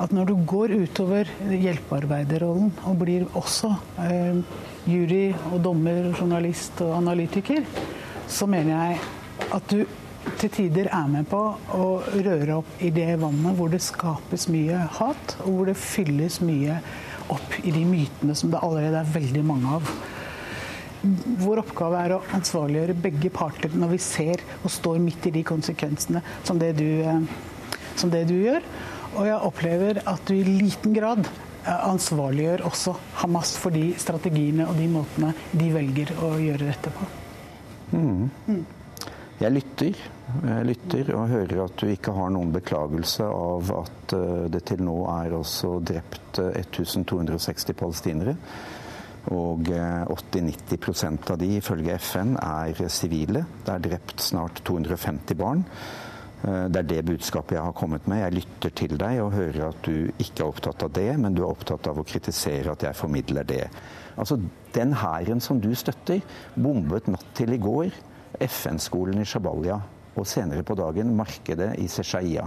at 0.00 0.12
når 0.12 0.28
du 0.28 0.34
går 0.48 0.74
utover 0.76 1.28
hjelpearbeiderrollen 1.48 2.72
og 2.84 2.98
blir 3.00 3.24
også 3.36 3.70
eh, 4.04 4.40
jury 4.88 5.30
og 5.52 5.60
dommer, 5.64 6.10
journalist 6.12 6.80
og 6.84 6.98
analytiker, 6.98 7.64
så 8.28 8.48
mener 8.50 8.76
jeg 8.76 8.98
at 9.56 9.72
du 9.72 9.84
til 10.40 10.50
tider 10.52 10.88
er 10.92 11.08
med 11.10 11.26
på 11.30 11.40
å 11.76 11.86
røre 12.12 12.58
opp 12.58 12.82
i 12.84 12.90
det 12.94 13.14
vannet 13.20 13.56
hvor 13.56 13.70
det 13.72 13.82
skapes 13.84 14.48
mye 14.52 14.82
hat, 14.98 15.36
og 15.44 15.48
hvor 15.48 15.70
det 15.70 15.76
fylles 15.78 16.40
mye 16.44 16.80
opp 17.32 17.56
i 17.62 17.72
de 17.74 17.82
mytene 17.86 18.36
som 18.38 18.52
det 18.52 18.62
allerede 18.62 19.00
er 19.00 19.14
veldig 19.16 19.42
mange 19.46 19.78
av. 19.78 19.90
Vår 21.42 21.62
oppgave 21.62 22.02
er 22.02 22.14
å 22.16 22.22
ansvarliggjøre 22.34 22.98
begge 23.06 23.30
parter 23.34 23.74
når 23.76 23.94
vi 23.94 24.02
ser 24.02 24.42
og 24.62 24.70
står 24.72 25.00
midt 25.02 25.28
i 25.28 25.34
de 25.38 25.42
konsekvensene 25.46 26.22
som 26.46 26.58
det 26.60 26.72
du, 26.80 26.88
eh, 27.06 27.20
som 27.98 28.10
det 28.12 28.24
du 28.30 28.36
gjør. 28.38 28.64
Og 29.16 29.28
jeg 29.28 29.42
opplever 29.48 30.00
at 30.04 30.24
du 30.28 30.34
i 30.36 30.46
liten 30.46 30.96
grad 30.96 31.26
eh, 31.26 31.76
ansvarliggjør 31.76 32.66
også 32.68 32.96
Hamas 33.22 33.54
for 33.60 33.74
de 33.74 33.92
strategiene 34.00 34.66
og 34.66 34.80
de 34.80 34.88
måtene 34.90 35.34
de 35.52 35.70
velger 35.74 36.16
å 36.18 36.34
gjøre 36.42 36.72
dette 36.72 36.94
på. 36.96 37.12
Mm. 37.94 38.26
mm. 38.48 38.64
Jeg 39.36 39.52
lytter. 39.52 39.98
Jeg 40.48 40.64
lytter 40.64 41.10
og 41.12 41.28
hører 41.28 41.58
at 41.66 41.74
du 41.76 41.90
ikke 41.92 42.14
har 42.16 42.30
noen 42.32 42.54
beklagelse 42.54 43.26
av 43.28 43.68
at 43.82 44.14
eh, 44.16 44.46
det 44.48 44.62
til 44.70 44.80
nå 44.86 44.94
er 45.12 45.34
også 45.36 45.74
drept 45.84 46.40
1260 46.40 47.68
eh, 47.68 47.76
palestinere. 47.76 48.34
Og 49.36 49.68
80-90 49.68 50.72
eh, 50.78 51.20
av 51.34 51.36
de, 51.42 51.50
ifølge 51.58 51.98
FN, 52.00 52.32
er 52.40 52.80
sivile. 52.88 53.44
Det 53.66 53.74
er 53.74 53.84
drept 53.90 54.24
snart 54.24 54.64
250 54.64 55.36
barn. 55.36 55.66
Det 56.46 56.78
er 56.78 56.84
det 56.86 57.04
budskapet 57.08 57.56
jeg 57.56 57.64
har 57.64 57.74
kommet 57.76 58.04
med. 58.08 58.22
Jeg 58.22 58.36
lytter 58.36 58.74
til 58.78 58.96
deg 59.00 59.20
og 59.20 59.32
hører 59.34 59.70
at 59.70 59.78
du 59.82 60.12
ikke 60.22 60.44
er 60.44 60.50
opptatt 60.50 60.84
av 60.86 60.92
det, 60.94 61.08
men 61.18 61.34
du 61.34 61.42
er 61.42 61.48
opptatt 61.48 61.88
av 61.90 61.98
å 61.98 62.04
kritisere 62.06 62.72
at 62.72 62.84
jeg 62.86 62.96
formidler 62.96 63.48
det. 63.48 63.64
Altså, 64.16 64.38
Den 64.76 64.92
hæren 64.94 65.40
som 65.40 65.58
du 65.60 65.72
støtter, 65.74 66.20
bombet 66.54 67.08
natt 67.10 67.32
til 67.34 67.56
i 67.56 67.60
går 67.60 67.90
FN-skolen 68.40 69.22
i 69.22 69.28
Shabalia 69.28 69.78
og 70.16 70.26
senere 70.28 70.64
på 70.66 70.76
dagen 70.78 71.14
markedet 71.16 71.74
i 71.82 71.86
Seshaia. 71.90 72.46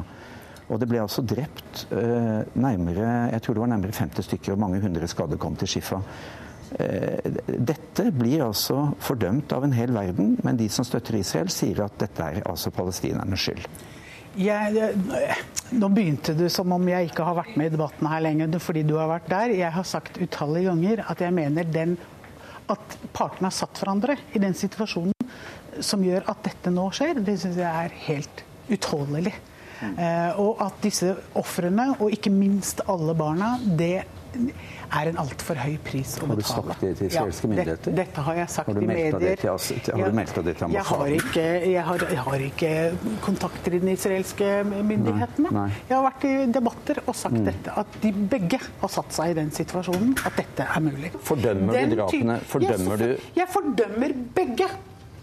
Og 0.70 0.78
det 0.82 0.90
ble 0.90 1.02
altså 1.02 1.24
drept 1.26 1.88
eh, 1.94 2.42
nærmere, 2.62 3.30
jeg 3.34 3.42
tror 3.42 3.58
det 3.58 3.64
var 3.64 3.72
nærmere 3.72 3.96
50 3.98 4.28
stykker, 4.28 4.54
og 4.54 4.62
mange 4.62 4.82
hundre 4.84 5.10
skadde 5.10 5.40
kom 5.42 5.58
til 5.58 5.72
Shifa. 5.72 6.02
Eh, 6.78 7.40
dette 7.50 8.10
blir 8.14 8.46
altså 8.46 8.92
fordømt 9.02 9.54
av 9.58 9.66
en 9.66 9.74
hel 9.74 9.94
verden, 9.96 10.36
men 10.46 10.60
de 10.60 10.70
som 10.70 10.86
støtter 10.86 11.18
Israel, 11.18 11.50
sier 11.54 11.82
at 11.88 11.98
dette 12.02 12.28
er 12.36 12.44
altså 12.50 12.74
palestinernes 12.74 13.48
skyld. 13.48 13.66
Jeg, 14.40 14.92
nå 15.74 15.90
begynte 15.90 16.36
du 16.38 16.46
som 16.54 16.70
om 16.72 16.86
jeg 16.88 17.10
ikke 17.10 17.26
har 17.26 17.40
vært 17.40 17.58
med 17.58 17.72
i 17.72 17.74
debatten 17.74 18.08
her 18.08 18.22
lenger 18.24 18.60
fordi 18.62 18.86
du 18.86 18.94
har 19.00 19.10
vært 19.10 19.28
der. 19.32 19.56
Jeg 19.58 19.74
har 19.74 19.88
sagt 19.90 20.22
utallige 20.22 20.70
ganger 20.70 21.02
at 21.10 21.26
jeg 21.26 21.34
mener 21.34 21.66
den, 21.66 21.98
at 22.70 23.00
partene 23.10 23.50
har 23.50 23.58
satt 23.58 23.82
hverandre 23.82 24.20
i 24.38 24.42
den 24.44 24.54
situasjonen 24.54 25.19
som 25.86 26.04
gjør 26.04 26.28
at 26.32 26.44
dette 26.46 26.74
nå 26.74 26.90
skjer, 26.96 27.22
det 27.26 27.40
syns 27.42 27.60
jeg 27.60 27.70
er 27.70 27.98
helt 28.08 28.46
utholdelig. 28.70 29.36
Mm. 29.80 29.96
Eh, 29.96 30.40
og 30.44 30.64
at 30.64 30.80
disse 30.84 31.14
ofrene, 31.40 31.94
og 32.00 32.12
ikke 32.12 32.32
minst 32.34 32.84
alle 32.92 33.16
barna, 33.18 33.56
det 33.64 34.02
er 34.90 35.10
en 35.10 35.20
altfor 35.22 35.58
høy 35.58 35.76
pris 35.86 36.16
å 36.20 36.28
betale. 36.30 36.34
Har 36.34 36.40
du 36.40 36.48
sagt 36.50 36.84
det 36.84 36.90
til 36.98 37.08
israelske 37.10 37.46
ja, 37.46 37.52
myndigheter? 37.52 37.96
Dette, 38.00 38.26
har 38.26 38.40
jeg 38.40 38.52
sagt 38.54 38.70
i 38.72 38.84
medier. 38.90 39.40
Til, 39.40 39.94
har 39.94 40.12
du 40.12 40.18
meldt 40.20 40.36
det 40.36 40.56
til 40.60 40.68
ambassaden? 40.68 40.76
Jeg 40.76 40.86
har, 40.90 41.14
ikke, 41.18 41.46
jeg, 41.72 41.86
har, 41.88 42.06
jeg 42.14 42.26
har 42.28 42.46
ikke 42.50 42.74
kontakter 43.26 43.78
i 43.78 43.82
den 43.84 43.94
israelske 43.94 44.52
myndighetene. 44.66 45.48
Nei, 45.50 45.64
nei. 45.64 45.82
Jeg 45.90 45.96
har 45.96 46.06
vært 46.06 46.28
i 46.30 46.36
debatter 46.60 47.02
og 47.06 47.18
sagt 47.22 47.40
mm. 47.40 47.48
dette, 47.50 47.78
at 47.84 47.98
de 48.04 48.14
begge 48.36 48.62
har 48.84 48.94
satt 48.98 49.18
seg 49.18 49.34
i 49.34 49.40
den 49.40 49.52
situasjonen 49.56 50.14
at 50.26 50.40
dette 50.44 50.70
er 50.70 50.86
mulig. 50.86 51.14
Fordømmer 51.32 51.82
du 51.82 51.98
drapene? 51.98 52.40
Fordømmer 52.54 53.06
jeg, 53.06 53.20
du 53.20 53.42
Jeg 53.42 53.54
fordømmer 53.56 54.18
begge. 54.38 54.72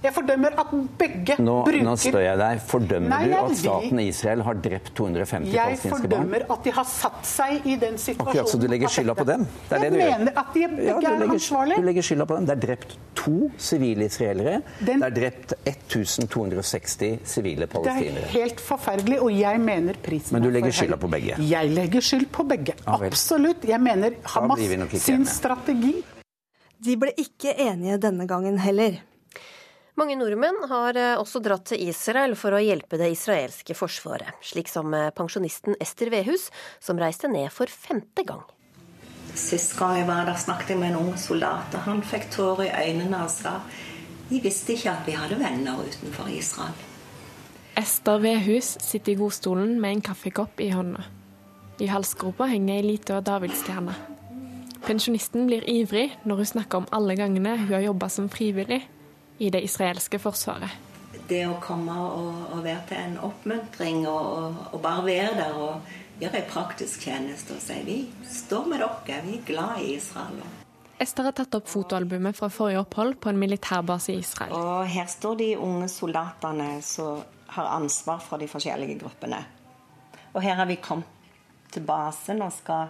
Jeg 0.02 0.12
fordømmer 0.14 0.59
at 0.61 0.72
begge 1.00 1.37
nå, 1.42 1.54
bruker 1.66 1.85
Nå 1.87 1.94
spør 2.00 2.22
jeg 2.24 2.38
deg. 2.40 2.61
Fordømmer 2.68 3.12
Nei, 3.12 3.28
du 3.30 3.37
at 3.38 3.56
staten 3.61 4.00
Israel 4.02 4.44
har 4.46 4.61
drept 4.66 4.92
250 4.98 5.50
palestinske 5.52 5.56
barn? 5.56 5.80
Jeg 5.87 6.02
fordømmer 6.02 6.44
at 6.54 6.66
de 6.66 6.74
har 6.76 6.88
satt 6.90 7.28
seg 7.28 7.66
i 7.66 7.76
den 7.80 7.98
situasjonen. 8.00 8.32
Akkurat, 8.32 8.52
så 8.52 8.61
du 8.61 8.66
legger 8.70 8.92
skylda 8.92 9.16
på 9.18 9.26
dem? 9.28 9.46
Det 9.46 9.78
er 9.78 9.87
jeg 9.87 9.94
det 9.94 10.00
du 10.00 10.04
mener 10.04 10.40
at 10.42 10.52
de 10.54 10.64
begge 10.76 11.02
ja, 11.06 11.14
er 11.14 11.35
ansvarlige. 11.37 11.80
Du 11.80 11.88
legger 11.90 12.09
skylda 12.11 12.28
på 12.28 12.38
dem. 12.38 12.48
Det 12.50 12.56
er 12.56 12.62
drept 12.66 12.96
to 13.16 13.35
sivile 13.68 14.09
israelere. 14.11 14.61
Den, 14.78 15.02
det 15.02 15.09
er 15.09 15.16
drept 15.20 15.56
1260 15.72 17.18
sivile 17.37 17.70
palestinere. 17.70 18.20
Det 18.20 18.28
er 18.28 18.35
helt 18.37 18.62
forferdelig, 18.62 19.20
og 19.24 19.32
jeg 19.35 19.61
mener 19.61 19.98
prisen 20.04 20.37
Men 20.37 20.46
du 20.46 20.52
legger 20.54 20.76
skylda 20.76 21.00
på 21.00 21.11
begge? 21.16 21.40
Jeg 21.50 21.72
legger 21.72 22.04
skyld 22.04 22.28
på 22.35 22.46
begge. 22.48 22.76
Absolutt. 22.87 23.66
Jeg 23.66 23.80
mener 23.82 24.20
Hamas 24.35 24.62
sin 25.02 25.26
strategi 25.26 25.96
De 26.85 26.94
ble 27.00 27.12
ikke 27.18 27.54
enige 27.56 27.96
denne 28.02 28.26
gangen 28.28 28.59
heller. 28.61 29.00
Mange 29.96 30.12
nordmenn 30.20 30.59
har 30.68 30.96
eh, 31.00 31.14
også 31.16 31.40
dratt 31.40 31.70
til 31.70 31.87
Israel 31.88 32.35
for 32.37 32.52
å 32.52 32.61
hjelpe 32.61 32.98
det 33.00 33.09
israelske 33.14 33.72
forsvaret, 33.72 34.37
slik 34.44 34.68
som 34.68 34.92
eh, 34.92 35.09
pensjonisten 35.16 35.78
Ester 35.80 36.11
Vehus, 36.12 36.50
som 36.85 36.98
reiste 37.00 37.30
ned 37.32 37.48
for 37.54 37.70
femte 37.72 38.26
gang. 38.28 38.42
Sist 39.32 39.72
gang 39.78 39.94
jeg 39.96 40.09
var 40.09 40.26
der, 40.28 40.37
snakket 40.37 40.74
jeg 40.74 40.82
med 40.82 40.92
en 40.92 40.98
ung 41.00 41.14
soldat, 41.16 41.72
og 41.72 41.87
han 41.88 42.02
fikk 42.04 42.28
tårer 42.35 42.66
i 42.66 42.90
øynene 42.90 43.22
og 43.24 43.32
sa 43.32 43.54
de 44.28 44.40
visste 44.44 44.74
ikke 44.74 44.92
at 44.92 45.09
vi 45.09 45.14
hadde 45.16 45.38
venner 45.40 45.80
utenfor 45.80 46.28
Israel. 46.35 46.76
Ester 47.80 48.20
Vehus 48.20 48.74
sitter 48.82 49.14
i 49.14 49.16
godstolen 49.20 49.78
med 49.80 49.96
en 49.96 50.02
kaffekopp 50.11 50.61
i 50.61 50.74
hånda. 50.74 51.06
I 51.80 51.88
halsgropa 51.88 52.50
henger 52.50 52.82
ei 52.82 52.85
lita 52.85 53.22
davidsstjerne. 53.24 53.96
Pensjonisten 54.85 55.48
blir 55.48 55.64
ivrig 55.70 56.11
når 56.28 56.42
hun 56.42 56.50
snakker 56.52 56.82
om 56.82 56.90
alle 56.92 57.16
gangene 57.16 57.54
hun 57.62 57.72
har 57.72 57.87
jobba 57.87 58.11
som 58.12 58.28
frivillig 58.32 58.82
i 59.38 59.51
det 59.51 59.62
israelske 59.66 60.18
forsvaret. 60.18 60.70
Det 61.29 61.42
å 61.49 61.57
komme 61.62 61.94
og, 61.96 62.42
og 62.55 62.61
være 62.64 62.83
til 62.88 63.01
en 63.03 63.16
oppmuntring 63.27 64.05
og, 64.07 64.27
og, 64.27 64.61
og, 64.72 64.77
bare 64.83 65.05
være 65.07 65.33
der 65.40 65.57
og 65.59 66.20
gjøre 66.20 66.40
en 66.40 66.51
praktisk 66.51 67.09
tjeneste 67.09 67.57
og 67.57 67.64
si 67.64 67.81
vi 67.87 67.96
står 68.31 68.68
med 68.70 68.85
dere, 68.85 69.22
vi 69.27 69.40
er 69.40 69.49
glad 69.49 69.83
i 69.83 69.96
Israel. 69.96 70.44
Ester 71.03 71.27
har 71.29 71.35
tatt 71.37 71.55
opp 71.59 71.66
fotoalbumet 71.68 72.38
fra 72.38 72.49
forrige 72.49 72.81
opphold 72.81 73.18
på 73.20 73.29
en 73.29 73.40
militærbase 73.40 74.14
i 74.14 74.20
Israel. 74.22 74.55
Og 74.57 74.87
Her 74.88 75.11
står 75.12 75.40
de 75.42 75.51
unge 75.61 75.90
soldatene 75.92 76.70
som 76.85 77.20
har 77.53 77.75
ansvar 77.75 78.22
for 78.25 78.40
de 78.40 78.49
forskjellige 78.49 79.01
gruppene. 79.03 79.42
Og 80.33 80.42
her 80.44 80.57
har 80.59 80.68
vi 80.68 80.77
kommet 80.83 81.09
til 81.72 81.85
basen 81.87 82.42
og 82.44 82.53
skal 82.53 82.88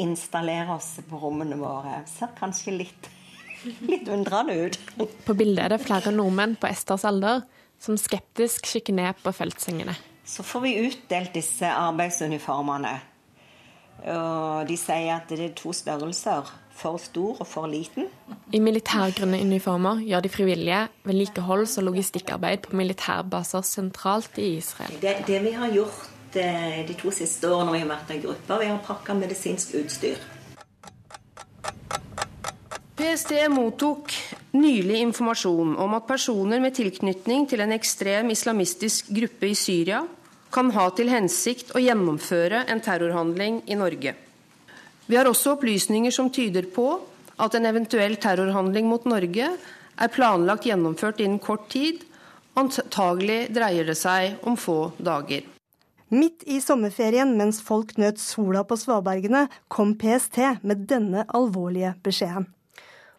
installere 0.00 0.76
oss 0.76 0.98
på 1.08 1.18
rommene 1.20 1.58
våre. 1.58 2.02
Ser 2.08 2.32
kanskje 2.38 2.76
litt 2.76 3.08
litt 3.90 4.08
undrende 4.12 4.56
ut. 4.66 4.78
På 5.26 5.36
bildet 5.36 5.64
er 5.64 5.74
det 5.74 5.82
flere 5.84 6.12
nordmenn 6.14 6.56
på 6.60 6.70
Esters 6.70 7.06
alder 7.08 7.44
som 7.80 7.98
skeptisk 7.98 8.66
kikker 8.66 8.96
ned 8.96 9.20
på 9.22 9.32
feltsengene. 9.34 9.94
Så 10.28 10.44
får 10.44 10.64
vi 10.66 10.74
utdelt 10.88 11.32
disse 11.36 11.68
arbeidsuniformene. 11.70 12.98
Og 14.06 14.66
de 14.68 14.76
sier 14.78 15.16
at 15.16 15.30
det 15.30 15.40
er 15.42 15.54
to 15.58 15.72
størrelser. 15.74 16.50
For 16.78 16.94
stor 17.02 17.40
og 17.42 17.46
for 17.50 17.66
liten. 17.66 18.06
I 18.54 18.60
militærgrønne 18.62 19.40
uniformer 19.42 19.98
gjør 20.06 20.22
de 20.22 20.30
frivillige 20.30 20.84
vedlikeholds- 21.08 21.74
og 21.80 21.88
logistikkarbeid 21.88 22.68
på 22.68 22.78
militærbaser 22.78 23.64
sentralt 23.66 24.38
i 24.38 24.52
Israel. 24.60 24.94
Det, 25.02 25.16
det 25.26 25.40
vi 25.42 25.56
har 25.58 25.72
gjort 25.74 26.38
eh, 26.38 26.84
de 26.86 26.94
to 27.00 27.10
siste 27.10 27.50
årene 27.50 27.72
når 27.72 27.74
vi 27.74 27.82
har 27.82 27.90
vært 27.90 28.12
en 28.14 28.22
gruppe, 28.28 28.60
vi 28.62 28.70
har 28.70 28.78
pakka 28.86 29.18
medisinsk 29.18 29.74
utstyr. 29.80 30.22
PST 32.98 33.30
mottok 33.48 34.10
nylig 34.50 34.96
informasjon 34.98 35.76
om 35.78 35.92
at 35.94 36.06
personer 36.08 36.58
med 36.58 36.74
tilknytning 36.74 37.44
til 37.46 37.60
en 37.62 37.70
ekstrem 37.76 38.32
islamistisk 38.34 39.12
gruppe 39.14 39.52
i 39.52 39.54
Syria 39.54 40.00
kan 40.50 40.72
ha 40.74 40.88
til 40.98 41.12
hensikt 41.12 41.70
å 41.78 41.82
gjennomføre 41.84 42.64
en 42.66 42.82
terrorhandling 42.82 43.60
i 43.70 43.78
Norge. 43.78 44.16
Vi 45.06 45.14
har 45.14 45.30
også 45.30 45.54
opplysninger 45.54 46.10
som 46.10 46.32
tyder 46.34 46.66
på 46.74 46.88
at 47.38 47.54
en 47.54 47.70
eventuell 47.70 48.18
terrorhandling 48.18 48.90
mot 48.90 49.06
Norge 49.06 49.52
er 49.54 50.14
planlagt 50.18 50.66
gjennomført 50.66 51.22
innen 51.22 51.38
kort 51.38 51.70
tid. 51.70 52.02
Antagelig 52.58 53.44
dreier 53.54 53.86
det 53.86 53.98
seg 54.02 54.42
om 54.42 54.58
få 54.58 54.90
dager. 54.98 55.46
Midt 56.10 56.42
i 56.50 56.58
sommerferien 56.58 57.38
mens 57.38 57.62
folk 57.62 57.94
nøt 57.94 58.18
sola 58.18 58.66
på 58.66 58.74
svabergene, 58.74 59.46
kom 59.70 59.94
PST 59.94 60.64
med 60.66 60.88
denne 60.90 61.28
alvorlige 61.30 61.94
beskjeden. 62.02 62.50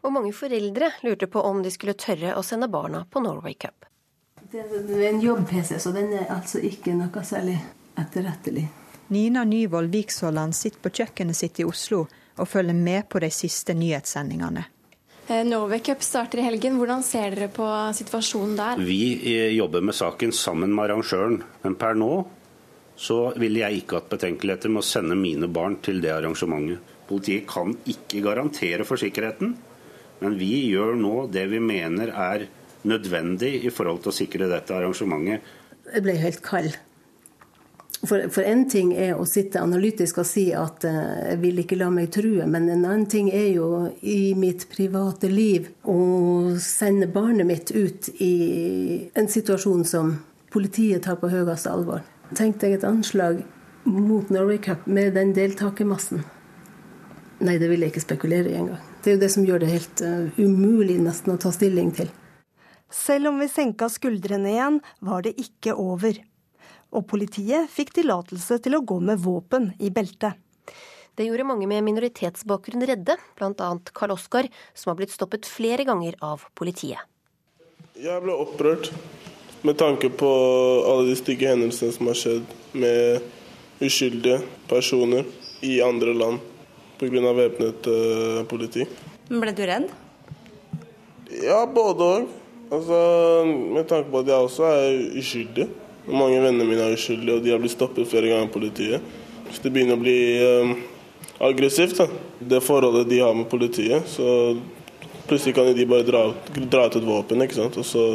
Og 0.01 0.13
mange 0.15 0.31
foreldre 0.33 0.91
lurte 1.03 1.27
på 1.27 1.41
om 1.43 1.63
de 1.63 1.71
skulle 1.73 1.97
tørre 1.99 2.35
å 2.39 2.43
sende 2.45 2.69
barna 2.71 3.03
på 3.09 3.21
Norway 3.23 3.53
Cup. 3.59 3.85
Det 4.51 4.63
er 4.63 5.09
en 5.09 5.21
jobb-PC, 5.21 5.75
så 5.79 5.91
den 5.93 6.13
er 6.15 6.31
altså 6.33 6.61
ikke 6.63 6.95
noe 6.97 7.23
særlig 7.27 7.57
etterrettelig. 7.99 8.65
Nina 9.09 9.43
Nyvold 9.43 9.91
Viksåland 9.93 10.55
sitter 10.55 10.81
på 10.85 10.91
kjøkkenet 11.01 11.37
sitt 11.37 11.59
i 11.59 11.67
Oslo 11.67 12.05
og 12.39 12.47
følger 12.47 12.77
med 12.77 13.09
på 13.09 13.19
de 13.21 13.29
siste 13.33 13.75
nyhetssendingene. 13.77 14.63
Eh, 15.27 15.43
Norway 15.45 15.79
Cup 15.85 16.01
starter 16.05 16.41
i 16.41 16.47
helgen. 16.47 16.79
Hvordan 16.79 17.03
ser 17.05 17.35
dere 17.35 17.51
på 17.53 17.67
situasjonen 17.93 18.55
der? 18.57 18.81
Vi 18.81 19.01
eh, 19.35 19.51
jobber 19.53 19.83
med 19.85 19.97
saken 19.97 20.33
sammen 20.33 20.73
med 20.73 20.87
arrangøren, 20.87 21.41
men 21.61 21.77
per 21.77 21.97
nå 21.97 22.13
så 22.99 23.19
ville 23.39 23.61
jeg 23.61 23.83
ikke 23.83 23.99
hatt 23.99 24.09
betenkeligheter 24.11 24.71
med 24.73 24.81
å 24.81 24.87
sende 24.87 25.17
mine 25.19 25.47
barn 25.51 25.77
til 25.85 26.01
det 26.03 26.15
arrangementet. 26.15 26.81
Politiet 27.09 27.45
kan 27.49 27.73
ikke 27.89 28.23
garantere 28.25 28.85
for 28.85 29.01
sikkerheten, 29.01 29.53
men 30.19 30.37
vi 30.39 30.53
gjør 30.69 30.97
nå 30.99 31.15
det 31.31 31.45
vi 31.51 31.61
mener 31.63 32.11
er 32.11 32.45
nødvendig 32.87 33.65
i 33.65 33.71
forhold 33.73 34.03
til 34.03 34.13
å 34.13 34.19
sikre 34.19 34.51
dette 34.51 34.75
arrangementet. 34.75 35.43
Jeg 35.89 36.05
ble 36.05 36.15
helt 36.19 36.43
kald. 36.45 36.77
For, 37.99 38.29
for 38.31 38.47
en 38.47 38.61
ting 38.71 38.93
er 38.95 39.17
å 39.19 39.25
sitte 39.27 39.59
analytisk 39.59 40.21
og 40.21 40.27
si 40.27 40.45
at 40.55 40.85
uh, 40.87 41.33
jeg 41.33 41.39
vil 41.41 41.59
ikke 41.65 41.79
la 41.81 41.89
meg 41.91 42.13
true, 42.15 42.45
men 42.47 42.69
en 42.71 42.85
annen 42.85 43.07
ting 43.11 43.27
er 43.27 43.49
jo 43.57 43.89
i 43.99 44.31
mitt 44.39 44.69
private 44.71 45.27
liv 45.27 45.67
å 45.83 46.55
sende 46.63 47.09
barnet 47.11 47.49
mitt 47.49 47.73
ut 47.75 48.07
i 48.23 49.09
en 49.19 49.27
situasjon 49.27 49.83
som 49.83 50.15
politiet 50.53 51.03
tar 51.03 51.19
på 51.19 51.31
høyeste 51.33 51.73
alvor. 51.73 52.05
Tenk 52.39 52.61
deg 52.63 52.77
et 52.77 52.87
anslag 52.87 53.43
mot 53.83 54.31
Norway 54.31 54.61
Cup 54.63 54.87
med 54.87 55.17
den 55.19 55.35
deltakermassen. 55.35 56.23
Nei, 57.43 57.57
det 57.59 57.67
vil 57.71 57.83
jeg 57.83 57.93
ikke 57.93 58.07
spekulere 58.07 58.51
i 58.51 58.59
engang. 58.61 58.88
Det 59.03 59.11
er 59.11 59.15
jo 59.15 59.21
det 59.21 59.31
som 59.31 59.45
gjør 59.47 59.63
det 59.63 59.69
helt 59.71 60.01
uh, 60.03 60.39
umulig 60.39 60.97
nesten 61.01 61.35
å 61.35 61.39
ta 61.39 61.51
stilling 61.55 61.93
til. 61.95 62.09
Selv 62.89 63.29
om 63.29 63.37
vi 63.39 63.47
senka 63.51 63.87
skuldrene 63.91 64.49
igjen, 64.51 64.81
var 65.05 65.23
det 65.23 65.37
ikke 65.39 65.77
over 65.77 66.17
og 66.95 67.05
politiet 67.09 67.69
fikk 67.71 67.93
tillatelse 67.99 68.59
til 68.63 68.77
å 68.77 68.83
gå 68.85 68.99
med 69.03 69.21
våpen 69.21 69.71
i 69.79 69.91
beltet. 69.93 70.37
Det 71.17 71.27
gjorde 71.27 71.47
mange 71.49 71.67
med 71.67 71.83
minoritetsbakgrunn 71.83 72.85
redde, 72.87 73.17
bl.a. 73.37 73.69
Karl 73.93 74.15
Oskar, 74.15 74.47
som 74.73 74.93
har 74.93 74.99
blitt 75.01 75.13
stoppet 75.13 75.49
flere 75.49 75.83
ganger 75.87 76.15
av 76.23 76.45
politiet. 76.55 77.01
Jeg 77.99 78.23
ble 78.23 78.35
opprørt 78.39 78.93
med 79.67 79.75
tanke 79.81 80.07
på 80.15 80.29
alle 80.87 81.09
de 81.09 81.17
stygge 81.19 81.49
hendelsene 81.51 81.91
som 81.91 82.07
har 82.07 82.17
skjedd 82.17 82.53
med 82.71 83.83
uskyldige 83.83 84.39
personer 84.71 85.27
i 85.65 85.81
andre 85.83 86.15
land 86.15 86.48
pga. 86.99 87.33
væpnet 87.33 87.87
uh, 87.87 88.43
politi. 88.49 88.85
Men 89.29 89.43
Ble 89.43 89.55
du 89.55 89.63
redd? 89.65 89.89
Ja, 91.39 91.63
både 91.65 92.05
òg. 92.05 92.29
Altså, 92.69 92.97
med 93.45 93.87
tanke 93.89 94.11
på 94.11 94.21
at 94.21 94.29
jeg 94.29 94.45
også 94.45 94.65
er 94.69 95.17
uskyldig. 95.17 95.67
Mange 96.09 96.41
venner 96.41 96.65
mine 96.65 96.85
er 96.85 96.97
uskyldige, 96.97 97.37
og 97.37 97.43
de 97.45 97.53
har 97.53 97.61
blitt 97.61 97.73
stoppet 97.73 98.09
flere 98.09 98.29
ganger 98.29 98.47
av 98.47 98.53
politiet. 98.53 99.15
Hvis 99.47 99.61
det 99.63 99.71
begynner 99.73 99.97
å 99.97 100.01
bli 100.01 100.19
um, 100.45 100.75
aggressivt, 101.49 101.97
da, 101.97 102.07
det 102.53 102.61
forholdet 102.65 103.09
de 103.09 103.23
har 103.23 103.33
med 103.37 103.49
politiet, 103.49 104.05
så 104.09 104.57
plutselig 105.29 105.55
kan 105.57 105.71
de 105.73 105.89
bare 105.89 106.05
dra, 106.05 106.23
dra 106.59 106.85
ut 106.89 106.99
et 106.99 107.09
våpen, 107.09 107.45
ikke 107.45 107.57
sant. 107.57 107.77
Og 107.81 107.85
så, 107.85 108.05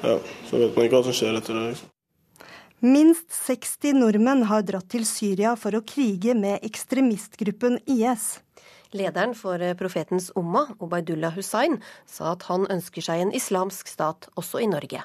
ja, 0.00 0.18
så 0.48 0.64
vet 0.64 0.76
man 0.76 0.88
ikke 0.88 1.00
hva 1.00 1.06
som 1.08 1.16
skjer 1.16 1.40
etter 1.40 1.56
det. 1.56 1.70
Liksom. 1.72 1.87
Minst 2.80 3.32
60 3.34 3.98
nordmenn 3.98 4.46
har 4.46 4.62
dratt 4.62 4.88
til 4.94 5.04
Syria 5.08 5.56
for 5.58 5.74
å 5.74 5.82
krige 5.82 6.36
med 6.38 6.62
ekstremistgruppen 6.66 7.80
IS. 7.90 8.38
Lederen 8.94 9.34
for 9.36 9.60
Profetens 9.76 10.30
Umma, 10.38 10.68
Obaidullah 10.78 11.34
Hussain, 11.36 11.80
sa 12.06 12.32
at 12.32 12.48
han 12.48 12.64
ønsker 12.70 13.04
seg 13.04 13.26
en 13.26 13.34
islamsk 13.36 13.90
stat 13.90 14.30
også 14.38 14.62
i 14.64 14.70
Norge 14.70 15.04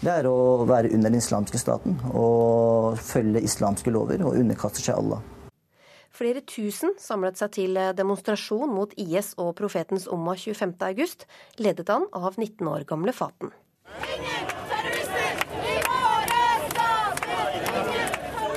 det 0.00 0.12
er 0.12 0.26
å 0.28 0.64
være 0.68 0.90
under 0.94 1.12
den 1.12 1.20
islamske 1.20 1.60
staten 1.60 1.98
og 2.16 2.96
følge 3.04 3.42
islamske 3.44 3.92
lover 3.92 4.24
og 4.24 4.38
underkaste 4.40 4.82
seg 4.84 4.96
Allah. 4.96 5.20
Flere 6.10 6.42
tusen 6.44 6.94
samlet 7.00 7.38
seg 7.40 7.52
til 7.54 7.78
demonstrasjon 7.96 8.72
mot 8.72 8.92
IS 8.98 9.34
og 9.40 9.54
profetens 9.60 10.08
Umma 10.10 10.34
25.8, 10.36 11.26
ledet 11.62 11.92
an 11.92 12.08
av 12.16 12.34
19 12.36 12.66
år 12.68 12.84
gamle 12.88 13.14
Faten. 13.16 13.52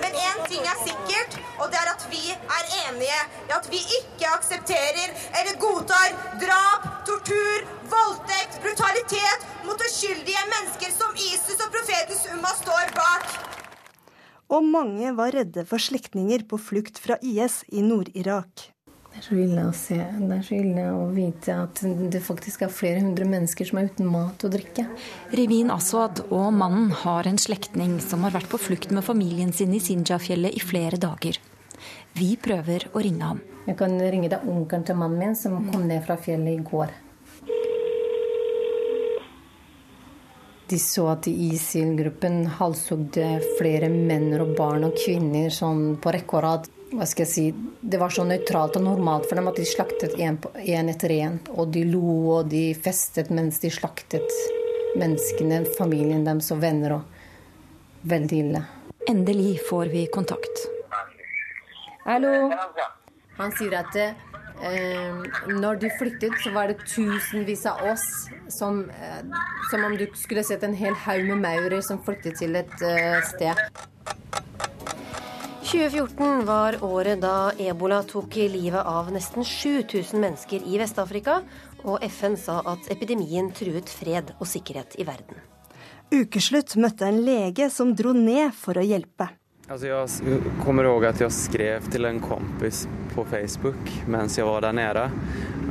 Men 0.02 0.18
én 0.24 0.42
ting 0.50 0.64
er 0.66 0.80
sikkert, 0.82 1.40
og 1.60 1.70
det 1.72 1.80
er 1.84 1.94
at 1.94 2.08
vi 2.12 2.24
er 2.34 2.74
enige 3.04 3.50
i 3.50 3.54
at 3.58 3.70
vi 3.72 3.80
ikke 4.00 4.32
aksepterer 4.32 5.14
eller 5.40 5.60
godtar 5.62 6.16
drap, 6.42 6.88
tortur, 7.08 7.66
voldtekt, 7.92 8.60
brutalitet 8.64 9.48
mot 9.68 9.80
uskyldige 9.90 10.44
mennesker 10.52 10.94
som 10.96 11.16
ISIS 11.16 11.60
og 11.60 11.72
profetens 11.74 12.28
Umma 12.34 12.54
står 12.60 12.94
bak. 12.98 13.34
Og 14.54 14.64
mange 14.64 15.14
var 15.18 15.34
redde 15.34 15.66
for 15.66 15.82
slektninger 15.82 16.46
på 16.50 16.60
flukt 16.62 17.00
fra 17.02 17.18
IS 17.22 17.64
i 17.72 17.82
Nord-Irak. 17.82 18.70
Det 19.14 19.22
er 19.22 19.26
så 19.28 19.36
ille 19.38 19.64
å 19.70 19.74
se. 19.78 19.98
Det 20.02 20.36
er 20.36 20.46
så 20.46 20.56
ille 20.58 20.84
å 20.90 21.04
vite 21.14 21.54
at 21.54 21.82
det 21.86 22.22
faktisk 22.26 22.64
er 22.66 22.74
flere 22.74 23.04
hundre 23.04 23.28
mennesker 23.30 23.70
som 23.70 23.78
er 23.78 23.92
uten 23.92 24.10
mat 24.10 24.42
og 24.42 24.56
drikke. 24.56 24.88
Rivin 25.38 25.70
Aswad 25.74 26.24
og 26.34 26.50
mannen 26.58 26.90
har 27.04 27.30
en 27.30 27.38
slektning 27.38 28.00
som 28.02 28.26
har 28.26 28.34
vært 28.34 28.50
på 28.50 28.62
flukt 28.62 28.90
med 28.90 29.06
familien 29.06 29.54
sin 29.54 29.74
i 29.78 29.82
Sinjafjellet 29.82 30.58
i 30.58 30.66
flere 30.66 30.98
dager. 31.02 31.38
Vi 32.14 32.36
prøver 32.38 32.86
å 32.94 33.02
ringe 33.02 33.26
ham. 33.26 33.40
Jeg 33.66 33.78
kan 33.80 33.96
ringe 33.98 34.30
deg 34.30 34.44
onkelen 34.46 34.84
til 34.86 34.98
mannen 35.00 35.18
min 35.18 35.38
som 35.38 35.56
kom 35.72 35.88
ned 35.90 36.04
fra 36.06 36.18
fjellet 36.20 36.60
i 36.60 36.66
går. 36.68 36.92
De 40.70 40.78
så 40.80 41.08
at 41.12 41.28
ISIL-gruppen 41.28 42.44
halshugde 42.60 43.28
flere 43.58 43.90
menn 43.94 44.30
og 44.38 44.54
barn 44.58 44.86
og 44.88 44.98
kvinner 44.98 45.50
sånn 45.54 45.96
på 46.02 46.14
rekke 46.14 46.38
og 46.38 46.44
rad. 46.46 46.70
Hva 46.94 47.08
skal 47.10 47.26
jeg 47.26 47.32
si, 47.32 47.46
Det 47.82 47.98
var 47.98 48.14
så 48.14 48.24
nøytralt 48.30 48.78
og 48.78 48.86
normalt 48.86 49.26
for 49.30 49.40
dem 49.40 49.50
at 49.50 49.58
de 49.58 49.66
slaktet 49.66 50.14
én 50.18 50.90
etter 50.94 51.16
én. 51.18 51.40
Og 51.58 51.72
de 51.74 51.84
lo 51.90 52.38
og 52.38 52.50
de 52.54 52.74
festet 52.74 53.34
mens 53.34 53.58
de 53.60 53.74
slaktet 53.74 54.30
menneskene, 54.96 55.64
familien 55.78 56.24
deres 56.24 56.52
og 56.54 56.62
venner. 56.62 57.00
og 57.00 58.06
Veldig 58.06 58.40
ille. 58.46 58.64
Endelig 59.10 59.60
får 59.70 59.92
vi 59.92 60.08
kontakt. 60.14 60.73
Hallo. 62.04 62.52
Han 63.38 63.52
sier 63.58 63.80
at 63.80 63.96
Eh, 64.64 65.24
når 65.60 65.80
de 65.82 65.90
flyttet, 66.00 66.36
så 66.44 66.52
var 66.56 66.70
det 66.72 66.86
tusenvis 66.88 67.66
av 67.68 67.82
oss 67.92 68.06
som, 68.54 68.90
eh, 68.90 69.24
som 69.72 69.84
om 69.84 69.98
du 69.98 70.06
skulle 70.16 70.44
sett 70.44 70.64
en 70.64 70.76
hel 70.76 70.94
haug 70.94 71.26
med 71.28 71.42
maurer 71.42 71.82
som 71.82 72.00
flyttet 72.04 72.38
til 72.40 72.56
et 72.56 72.82
eh, 72.82 73.20
sted. 73.28 73.60
2014 75.64 76.46
var 76.46 76.78
året 76.86 77.20
da 77.20 77.52
ebola 77.58 78.04
tok 78.08 78.36
livet 78.36 78.86
av 78.86 79.12
nesten 79.12 79.44
7000 79.44 80.22
mennesker 80.22 80.64
i 80.64 80.78
Vest-Afrika, 80.78 81.42
og 81.84 82.04
FN 82.08 82.38
sa 82.38 82.62
at 82.66 82.92
epidemien 82.94 83.50
truet 83.52 83.90
fred 83.90 84.36
og 84.40 84.48
sikkerhet 84.48 84.96
i 85.02 85.08
verden. 85.08 85.42
Ukeslutt 86.14 86.78
møtte 86.78 87.10
en 87.10 87.24
lege 87.26 87.72
som 87.74 87.96
dro 87.96 88.14
ned 88.14 88.54
for 88.54 88.78
å 88.78 88.86
hjelpe. 88.86 89.32
Altså, 89.74 89.88
jeg 89.90 90.52
kommer 90.62 90.86
ihåg 90.86 91.08
at 91.10 91.22
jeg 91.24 91.34
skrev 91.34 91.86
til 91.90 92.06
en 92.06 92.20
kompis 92.22 92.84
på 93.16 93.24
Facebook 93.26 93.88
mens 94.06 94.36
jeg 94.38 94.46
var 94.46 94.62
der 94.62 94.76
nede. 94.78 95.06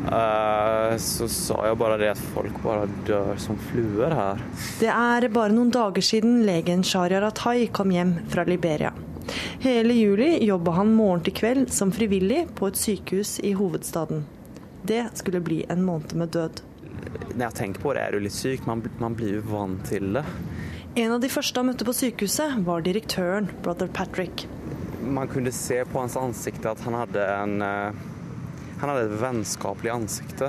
Uh, 0.08 0.96
så 0.98 1.28
sa 1.30 1.60
jeg 1.68 1.78
bare 1.78 1.98
det 2.00 2.08
at 2.10 2.22
folk 2.32 2.56
bare 2.64 2.88
dør 3.06 3.38
som 3.38 3.60
fluer 3.68 4.10
her. 4.18 4.42
Det 4.80 4.90
er 4.90 5.28
bare 5.30 5.54
noen 5.54 5.70
dager 5.70 6.02
siden 6.02 6.40
legen 6.48 6.82
Sharia 6.82 7.20
Ratai 7.22 7.68
kom 7.70 7.94
hjem 7.94 8.16
fra 8.32 8.42
Liberia. 8.48 8.90
Hele 9.62 9.94
juli 9.94 10.32
jobba 10.48 10.74
han 10.80 10.90
morgen 10.98 11.22
til 11.22 11.38
kveld 11.38 11.70
som 11.70 11.94
frivillig 11.94 12.48
på 12.58 12.72
et 12.72 12.82
sykehus 12.82 13.36
i 13.46 13.54
hovedstaden. 13.54 14.26
Det 14.82 15.04
skulle 15.22 15.44
bli 15.46 15.62
en 15.70 15.86
måned 15.86 16.18
med 16.18 16.34
død. 16.34 16.64
Når 17.36 17.44
jeg 17.46 17.54
tenker 17.60 17.86
på 17.86 17.94
det, 17.94 18.02
er 18.02 18.18
du 18.18 18.26
litt 18.26 18.34
syk. 18.34 18.66
Man, 18.66 18.82
man 18.98 19.14
blir 19.14 19.38
jo 19.38 19.46
vant 19.54 19.86
til 19.86 20.10
det. 20.18 20.26
En 20.94 21.12
av 21.12 21.22
de 21.22 21.28
første 21.32 21.56
han 21.56 21.70
møtte 21.70 21.86
på 21.88 21.92
sykehuset, 21.96 22.58
var 22.66 22.82
direktøren, 22.84 23.46
brother 23.64 23.88
Patrick. 23.88 24.44
Man 25.00 25.28
kunne 25.30 25.48
se 25.56 25.78
på 25.88 26.02
hans 26.02 26.18
ansikt 26.20 26.66
at 26.68 26.82
han 26.84 26.92
hadde, 26.98 27.22
en, 27.32 27.62
eh, 27.64 27.94
han 28.82 28.90
hadde 28.90 29.06
et 29.06 29.14
vennskapelig 29.22 29.88
ansikt. 29.88 30.42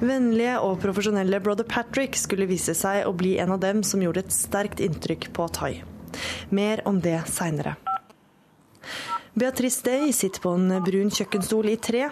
Vennlige 0.00 0.54
og 0.64 0.80
profesjonelle 0.80 1.36
brother 1.44 1.68
Patrick 1.68 2.16
skulle 2.16 2.48
vise 2.48 2.72
seg 2.72 3.04
å 3.04 3.12
bli 3.12 3.36
en 3.44 3.52
av 3.52 3.60
dem 3.60 3.82
som 3.84 4.00
gjorde 4.00 4.24
et 4.24 4.32
sterkt 4.32 4.80
inntrykk 4.80 5.28
på 5.36 5.48
Thai. 5.52 5.82
Mer 6.48 6.80
om 6.88 7.02
det 7.04 7.20
seinere. 7.28 7.76
Beatrice 9.36 9.84
Day 9.84 10.12
sitter 10.12 10.40
på 10.40 10.54
en 10.56 10.80
brun 10.80 11.12
kjøkkenstol 11.12 11.68
i 11.68 11.76
tre. 11.76 12.08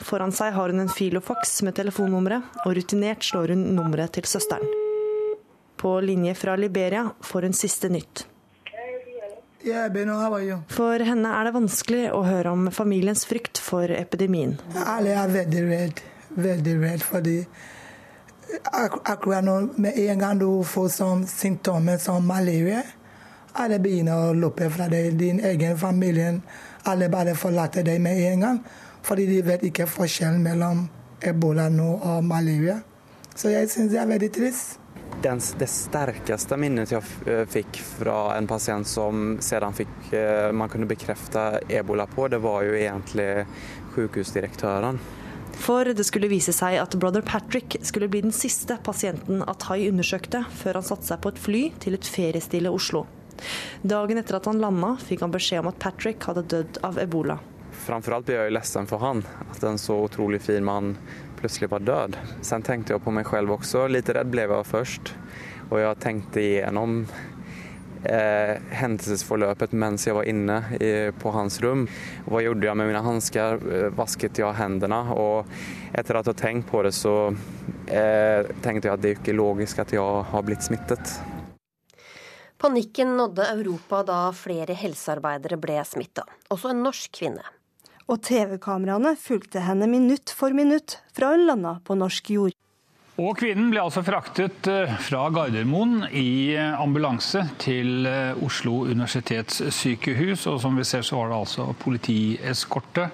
Foran 0.00 0.32
seg 0.32 0.56
har 0.56 0.72
hun 0.72 0.80
en 0.80 0.88
filofax 0.88 1.60
med 1.68 1.76
telefonnummeret, 1.76 2.64
og 2.64 2.78
rutinert 2.80 3.20
slår 3.28 3.52
hun 3.52 3.76
nummeret 3.76 4.16
til 4.16 4.24
søsteren 4.24 4.72
på 5.82 6.00
linje 6.00 6.34
fra 6.38 6.54
Liberia 6.56 7.10
får 7.20 7.42
hun 7.42 7.52
siste 7.58 7.88
nytt. 7.90 8.26
For 10.76 11.04
henne 11.06 11.32
er 11.38 11.46
det 11.48 11.52
vanskelig 11.54 12.02
å 12.14 12.20
høre 12.26 12.52
om 12.54 12.68
familiens 12.74 13.24
frykt 13.26 13.58
for 13.62 13.90
epidemien. 13.90 14.56
Alle 14.78 15.16
er 15.18 15.32
veldig 15.34 15.62
redd, 15.66 16.02
veldig 16.38 16.74
redd 16.84 17.02
fordi 17.06 17.36
ak 18.62 18.98
akkurat 19.10 19.42
nå, 19.42 19.56
med 19.82 19.98
en 19.98 20.22
gang 20.22 20.38
du 20.38 20.46
får 20.66 20.90
sånn 20.96 21.24
symptomer 21.30 21.98
som 22.02 22.26
malaria, 22.30 22.82
alle 23.58 23.78
begynner 23.82 24.28
å 24.28 24.36
løpe 24.36 24.68
fra 24.70 24.86
deg, 24.92 25.16
din 25.18 25.40
egen 25.44 25.74
familie. 25.78 26.36
Alle 26.88 27.08
bare 27.10 27.34
forlater 27.38 27.84
deg 27.86 27.98
med 28.02 28.22
en 28.30 28.46
gang, 28.46 28.60
fordi 29.02 29.26
de 29.28 29.40
vet 29.46 29.66
ikke 29.66 29.88
forskjellen 29.90 30.46
mellom 30.46 30.86
ebola 31.22 31.66
nå 31.70 31.90
og 31.96 32.22
malaria. 32.26 32.78
Så 33.34 33.50
jeg 33.50 33.70
syns 33.72 33.92
det 33.92 34.00
er 34.02 34.08
veldig 34.10 34.30
trist 34.34 34.78
den, 35.22 35.40
det 35.58 35.68
sterkeste 35.70 36.58
minnet 36.60 36.92
jeg 36.92 37.02
eh, 37.30 37.44
fikk 37.50 37.80
fra 37.82 38.34
en 38.36 38.48
pasient 38.50 38.88
som 38.88 39.36
siden 39.42 39.76
fikk, 39.76 39.96
eh, 40.16 40.50
man 40.54 40.70
kunne 40.72 40.88
bekrefte 40.90 41.62
ebola 41.68 42.06
på, 42.10 42.28
det 42.28 42.42
var 42.42 42.64
jo 42.66 42.76
egentlig 42.76 43.46
sykehusdirektøren. 43.94 45.00
For 45.62 45.84
det 45.84 46.04
skulle 46.08 46.30
vise 46.32 46.54
seg 46.56 46.78
at 46.80 46.94
brother 46.98 47.22
Patrick 47.22 47.76
skulle 47.84 48.08
bli 48.10 48.22
den 48.24 48.34
siste 48.34 48.78
pasienten 48.84 49.42
Atai 49.46 49.84
undersøkte, 49.90 50.44
før 50.62 50.80
han 50.80 50.86
satte 50.86 51.10
seg 51.10 51.20
på 51.22 51.32
et 51.32 51.42
fly 51.42 51.62
til 51.82 51.98
et 51.98 52.08
feriestille 52.08 52.72
Oslo. 52.72 53.04
Dagen 53.82 54.20
etter 54.20 54.38
at 54.38 54.48
han 54.48 54.62
landa, 54.62 54.94
fikk 55.02 55.24
han 55.24 55.34
beskjed 55.34 55.62
om 55.62 55.72
at 55.72 55.80
Patrick 55.82 56.24
hadde 56.28 56.46
dødd 56.50 56.80
av 56.86 57.00
ebola. 57.02 57.38
Framfor 57.82 58.16
alt 58.16 58.28
ble 58.28 58.38
jeg 58.38 58.54
ledsen 58.54 58.88
for 58.88 59.02
han, 59.02 59.22
at 59.50 59.62
en 59.66 59.80
så 59.80 59.96
utrolig 60.04 60.42
fin 60.44 60.64
mann 60.64 60.94
plutselig 61.42 61.70
var 61.72 61.82
død. 61.82 62.16
Sen 62.46 62.62
tenkte 62.62 62.94
jeg 62.94 63.02
på 63.02 63.12
meg 63.14 63.26
selv 63.26 63.56
også. 63.58 63.88
Litt 63.90 64.10
redd 64.14 64.30
ble 64.30 64.46
jeg 64.46 64.68
først. 64.68 65.12
Og 65.72 65.80
jeg 65.80 65.98
tenkte 66.04 66.42
igjennom 66.42 67.00
eh, 68.04 68.58
hendelsesforløpet 68.78 69.74
mens 69.74 70.06
jeg 70.06 70.16
var 70.16 70.28
inne 70.28 70.58
i, 70.78 70.92
på 71.18 71.32
hans 71.34 71.58
rom. 71.64 71.86
Hva 72.28 72.42
gjorde 72.44 72.68
jeg 72.68 72.78
med 72.78 72.90
mine 72.92 73.04
hansker? 73.04 73.62
Eh, 73.62 73.88
vasket 73.96 74.38
jeg 74.42 74.58
hendene? 74.58 75.00
Og 75.16 75.48
etter 75.92 76.20
at 76.20 76.28
jeg 76.28 76.36
har 76.36 76.42
tenkt 76.42 76.70
på 76.70 76.82
det, 76.86 76.94
så 76.96 77.16
eh, 77.88 78.46
tenkte 78.62 78.88
jeg 78.88 78.94
at 78.94 79.02
det 79.02 79.14
er 79.14 79.20
ikke 79.20 79.38
logisk 79.38 79.82
at 79.82 79.94
jeg 79.96 80.26
har 80.32 80.46
blitt 80.46 80.66
smittet. 80.66 81.16
Panikken 82.62 83.16
nådde 83.18 83.48
Europa 83.56 84.04
da 84.06 84.20
flere 84.36 84.76
helsearbeidere 84.78 85.58
ble 85.58 85.80
smitta, 85.82 86.22
også 86.54 86.70
en 86.70 86.84
norsk 86.86 87.10
kvinne 87.18 87.42
og 88.10 88.22
TV-kameraene 88.26 89.14
fulgte 89.20 89.62
henne 89.66 89.88
minutt 89.90 90.32
for 90.34 90.54
minutt 90.56 90.98
fra 91.14 91.34
hun 91.34 91.46
landa 91.48 91.78
på 91.86 91.96
norsk 91.98 92.32
jord. 92.34 92.56
Og 93.20 93.36
kvinnen 93.36 93.68
ble 93.68 93.82
altså 93.82 94.00
fraktet 94.06 94.66
eh, 94.72 94.92
fra 95.04 95.26
Gardermoen 95.34 96.06
i 96.16 96.54
eh, 96.56 96.80
ambulanse 96.80 97.42
til 97.60 98.06
eh, 98.08 98.38
Oslo 98.40 98.86
universitetssykehus. 98.88 100.46
Og 100.48 100.56
som 100.64 100.78
vi 100.78 100.86
ser 100.88 101.04
så 101.04 101.18
var 101.20 101.28
det 101.30 101.42
altså 101.42 101.68
politieskorte 101.82 103.10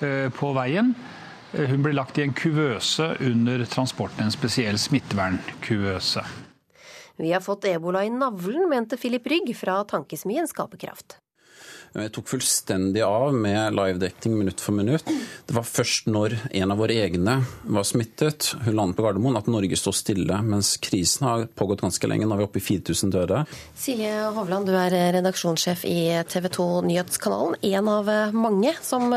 på 0.00 0.48
veien. 0.56 0.94
Hun 1.52 1.82
ble 1.84 1.90
lagt 1.92 2.16
i 2.16 2.22
en 2.24 2.32
kuvøse 2.32 3.04
under 3.20 3.66
transporten, 3.68 4.24
en 4.24 4.32
spesiell 4.32 4.78
smittevernkuvøse. 4.80 6.22
Vi 7.20 7.34
har 7.34 7.44
fått 7.44 7.66
ebola 7.68 8.06
i 8.06 8.12
navlen, 8.14 8.64
mente 8.70 8.96
Filip 8.96 9.28
Rygg 9.28 9.52
fra 9.58 9.82
tankesmien 9.84 10.48
Skaperkraft. 10.48 11.18
Jeg 11.90 12.12
tok 12.14 12.28
fullstendig 12.30 13.02
av 13.02 13.32
med 13.34 13.74
livedekning 13.74 14.36
minutt 14.38 14.60
for 14.62 14.76
minutt. 14.76 15.08
Det 15.46 15.56
var 15.56 15.64
først 15.66 16.06
når 16.06 16.36
en 16.60 16.70
av 16.70 16.78
våre 16.78 16.94
egne 17.02 17.40
var 17.66 17.86
smittet, 17.88 18.52
hun 18.62 18.76
landet 18.78 18.94
på 18.94 19.02
Gardermoen, 19.02 19.38
at 19.40 19.48
Norge 19.50 19.74
sto 19.74 19.90
stille. 19.94 20.36
Mens 20.46 20.76
krisen 20.78 21.26
har 21.26 21.48
pågått 21.58 21.82
ganske 21.82 22.06
lenge. 22.06 22.28
Nå 22.30 22.36
er 22.36 22.44
vi 22.44 22.46
oppe 22.46 22.60
i 22.60 22.62
4000 22.62 23.10
døde. 23.10 23.40
Silje 23.74 24.12
Hovland, 24.36 24.70
du 24.70 24.76
er 24.78 24.94
redaksjonssjef 25.16 25.82
i 25.90 25.98
TV 26.30 26.46
2 26.54 26.68
Nyhetskanalen. 26.86 27.58
En 27.72 27.90
av 27.90 28.12
mange 28.38 28.76
som 28.86 29.10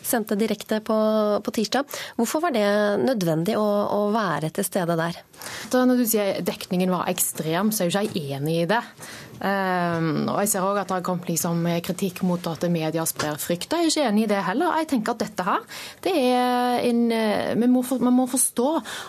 sendte 0.00 0.40
direkte 0.40 0.80
på, 0.86 0.96
på 1.44 1.56
tirsdag. 1.60 2.00
Hvorfor 2.16 2.46
var 2.46 2.56
det 2.56 2.64
nødvendig 3.04 3.58
å, 3.60 3.68
å 3.98 4.00
være 4.16 4.48
til 4.56 4.64
stede 4.64 4.96
der? 4.96 5.20
Da 5.68 5.84
når 5.84 6.00
du 6.00 6.08
sier 6.08 6.40
dekningen 6.40 6.92
var 6.94 7.12
ekstrem, 7.12 7.68
så 7.68 7.84
er 7.84 7.90
jo 7.90 7.94
ikke 7.98 8.08
jeg 8.08 8.38
enig 8.38 8.58
i 8.62 8.66
det. 8.72 8.80
Um, 9.44 10.24
og 10.32 10.38
Jeg 10.40 10.48
ser 10.54 10.64
også 10.64 10.80
at 10.80 10.88
det 10.88 10.96
har 10.96 11.04
kommet 11.04 11.28
liksom 11.28 11.66
kritikk 11.84 12.22
mot 12.24 12.46
at 12.48 12.62
media 12.72 13.04
sprer 13.04 13.36
frykt. 13.40 13.74
Jeg 13.74 13.84
er 13.84 13.90
ikke 13.90 14.06
enig 14.08 14.24
i 14.24 14.30
det 14.30 14.40
heller. 14.46 14.72
Jeg 14.80 14.88
tenker 14.94 15.12
at 15.12 15.20
dette 15.20 15.44
her, 15.44 15.66
det 16.04 16.14
er 16.16 16.80
en, 16.88 17.02
eh, 17.12 17.52
vi 17.60 17.68
må, 17.68 17.82
for, 17.84 18.00
man 18.00 18.16
må 18.16 18.24
forstå 18.30 18.68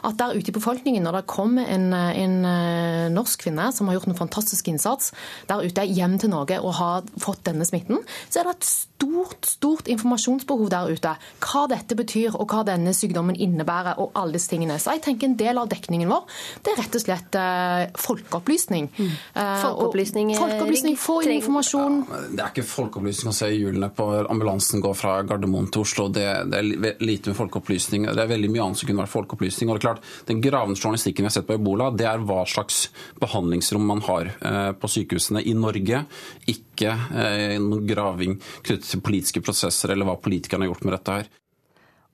at 0.09 0.17
der 0.19 0.35
ute 0.35 0.51
i 0.51 0.55
befolkningen, 0.57 1.03
når 1.07 1.21
det 1.21 1.27
kommer 1.31 1.69
en, 1.71 1.87
en, 1.93 2.35
eh, 2.49 3.07
norsk 3.15 3.45
kvinne 3.45 3.69
som 3.71 3.87
har 3.87 3.95
gjort 3.95 4.11
en 4.11 4.19
fantastisk 4.19 4.67
innsats 4.67 5.13
der 5.47 5.63
ute 5.63 5.87
hjem 5.87 6.19
til 6.19 6.33
Norge 6.33 6.59
og 6.59 6.75
har 6.81 7.07
fått 7.21 7.45
denne 7.47 7.67
smitten, 7.67 8.03
så 8.27 8.41
er 8.41 8.49
det 8.49 8.57
et 8.57 8.69
stort 8.69 9.47
stort 9.47 9.87
informasjonsbehov 9.91 10.69
der 10.71 10.91
ute. 10.91 11.13
Hva 11.43 11.65
dette 11.71 11.97
betyr 11.97 12.35
og 12.35 12.51
hva 12.51 12.63
denne 12.67 12.93
sykdommen 12.95 13.37
innebærer 13.39 13.99
og 14.01 14.15
alle 14.17 14.37
disse 14.37 14.51
tingene. 14.51 14.77
Så 14.81 14.95
jeg 14.95 15.03
tenker 15.05 15.29
en 15.29 15.37
del 15.39 15.59
av 15.61 15.69
dekningen 15.71 16.09
vår 16.11 16.23
det 16.65 16.73
er 16.73 16.79
rett 16.81 16.97
og 16.97 17.03
slett 17.03 17.37
uh, 17.37 17.85
folkeopplysning. 18.01 18.87
Mm. 18.95 19.11
Folkeopplysning 19.35 20.24
folkeopplysning? 20.33 20.97
Folkeopplysning, 20.97 20.97
Få 20.97 21.21
informasjon. 21.35 21.97
Ja, 22.09 22.21
det 22.31 22.43
er 22.43 22.51
ikke 22.53 22.65
folkeopplysning 22.67 23.31
å 23.31 23.35
se 23.35 23.49
hjulene 23.51 23.89
på 23.95 24.07
ambulansen 24.23 24.83
gå 24.83 24.91
fra 24.97 25.19
Gardermoen 25.27 25.69
til 25.73 25.85
Oslo. 25.85 26.07
Det, 26.13 26.25
det, 26.51 26.61
er 26.61 27.05
lite 27.05 27.31
med 27.31 27.39
folkeopplysning. 27.39 28.07
Det 28.09 28.23
er 28.23 28.31
veldig 28.31 28.51
mye 28.53 28.65
annet 28.65 28.81
som 28.81 28.89
kunne 28.89 29.03
vært 29.03 29.13
folkeopplysning. 29.13 29.69
Og 29.69 29.77
det 29.77 29.83
er 29.83 29.87
klart, 29.87 30.11
Den 30.25 30.41
gravende 30.43 30.79
journalistikken 30.79 31.25
vi 31.25 31.29
har 31.29 31.37
sett 31.37 31.47
på 31.47 31.57
ebola, 31.59 31.91
det 31.93 32.09
er 32.09 32.25
hva 32.25 32.41
slags 32.49 32.87
behandlingsrom 33.21 33.85
man 33.85 34.03
har 34.09 34.33
eh, 34.33 34.71
på 34.79 34.91
sykehusene 34.97 35.45
i 35.45 35.55
Norge. 35.57 36.03
Ikke 36.51 36.91
eh, 36.91 37.57
noen 37.61 37.85
graving 37.87 38.37
knyttet 38.41 38.89
til 38.89 39.05
politiske 39.05 39.43
prosesser 39.45 39.93
eller 39.93 40.09
hva 40.09 40.19
politikerne 40.21 40.65
har 40.65 40.73
gjort 40.73 40.87
med 40.87 40.97
dette 40.97 41.19
her. 41.19 41.33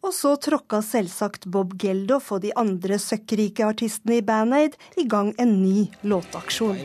Og 0.02 0.14
så 0.18 0.32
tråkka 0.42 0.80
selvsagt 0.82 1.44
Bob 1.54 1.76
Geldof 1.78 2.32
og 2.34 2.40
de 2.42 2.50
andre 2.58 2.98
søkkrike 2.98 3.68
artistene 3.68 4.18
i 4.18 4.24
Band 4.26 4.56
Aid 4.58 4.78
i 4.98 5.04
gang 5.06 5.30
en 5.38 5.52
ny 5.62 5.84
låtaksjon. 6.02 6.80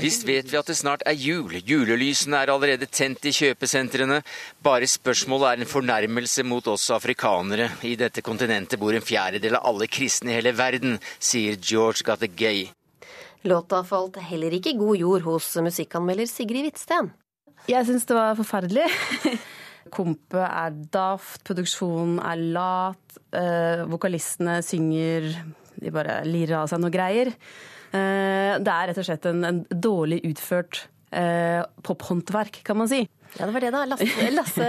Visst 0.00 0.24
vet 0.24 0.48
vi 0.48 0.56
at 0.56 0.70
det 0.70 0.76
snart 0.78 1.04
er 1.04 1.18
jul. 1.20 1.52
Julelysene 1.60 2.40
er 2.40 2.52
allerede 2.54 2.88
tent 2.88 3.28
i 3.28 3.32
kjøpesentrene. 3.36 4.22
Bare 4.64 4.88
spørsmålet 4.88 5.50
er 5.50 5.60
en 5.60 5.72
fornærmelse 5.74 6.44
mot 6.48 6.70
oss 6.72 6.88
afrikanere. 6.94 7.68
I 7.84 7.98
dette 8.00 8.24
kontinentet 8.24 8.80
bor 8.80 8.96
en 8.96 9.04
fjerdedel 9.04 9.58
av 9.58 9.68
alle 9.74 9.90
kristne 9.92 10.32
i 10.32 10.38
hele 10.38 10.54
verden, 10.56 10.96
sier 11.20 11.60
George 11.60 12.06
Gattegay. 12.08 12.70
Låta 13.44 13.82
falt 13.84 14.16
heller 14.24 14.56
ikke 14.56 14.72
god 14.80 14.96
jord 14.96 15.28
hos 15.28 15.50
musikkanmelder 15.60 16.32
Sigrid 16.32 16.64
Hvitsten. 16.64 17.12
Jeg 17.70 17.88
syns 17.88 18.06
det 18.08 18.16
var 18.16 18.38
forferdelig. 18.38 18.86
Kompet 19.98 20.40
er 20.44 20.74
daft, 20.92 21.42
produksjonen 21.46 22.18
er 22.24 22.40
lat, 22.56 23.18
øh, 23.36 23.84
vokalistene 23.92 24.58
synger 24.64 25.28
De 25.78 25.92
bare 25.94 26.22
lirer 26.26 26.58
av 26.62 26.70
seg 26.70 26.82
noe 26.82 26.92
greier. 26.92 27.32
Uh, 27.94 28.58
det 28.58 28.72
er 28.72 28.88
rett 28.90 28.98
og 28.98 29.06
slett 29.06 29.26
en, 29.30 29.44
en 29.46 29.60
dårlig 29.70 30.22
utført 30.26 30.86
eh, 31.14 31.62
pophåndverk, 31.82 32.60
kan 32.66 32.78
man 32.78 32.88
si. 32.90 33.04
Ja, 33.34 33.46
det 33.46 33.54
var 33.54 33.64
det, 33.64 33.70
da. 33.74 33.82
Lasse, 33.88 34.28
Lasse 34.30 34.68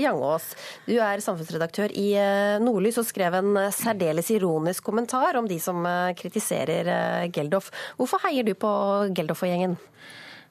Jangås, 0.00 0.46
du 0.86 0.94
er 0.96 1.20
samfunnsredaktør 1.24 1.92
i 1.98 2.12
eh, 2.16 2.56
Nordlys 2.62 3.00
og 3.02 3.08
skrev 3.08 3.36
en 3.36 3.58
særdeles 3.74 4.30
ironisk 4.32 4.86
kommentar 4.88 5.36
om 5.40 5.48
de 5.48 5.58
som 5.60 5.84
eh, 5.88 6.14
kritiserer 6.18 6.88
eh, 6.88 7.28
Geldof. 7.34 7.68
Hvorfor 8.00 8.22
heier 8.26 8.48
du 8.48 8.54
på 8.56 8.72
Geldof 9.16 9.44
og 9.44 9.52
gjengen? 9.52 9.76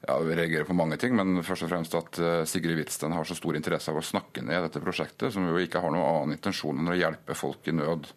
Ja, 0.08 0.18
Vi 0.18 0.36
reagerer 0.36 0.66
på 0.66 0.74
mange 0.74 0.98
ting, 0.98 1.14
men 1.16 1.44
først 1.46 1.68
og 1.68 1.70
fremst 1.70 1.94
at 1.94 2.18
Sigrid 2.50 2.80
Hvitsten 2.80 3.14
har 3.14 3.28
så 3.28 3.38
stor 3.38 3.58
interesse 3.58 3.92
av 3.92 4.00
å 4.00 4.06
snakke 4.06 4.42
ned 4.42 4.66
dette 4.66 4.82
prosjektet, 4.82 5.30
som 5.34 5.46
jo 5.46 5.62
ikke 5.62 5.84
har 5.84 5.94
noen 5.94 6.08
annen 6.08 6.38
intensjon 6.40 6.80
enn 6.82 6.90
å 6.90 6.98
hjelpe 6.98 7.38
folk 7.38 7.70
i 7.70 7.76
nød. 7.78 8.10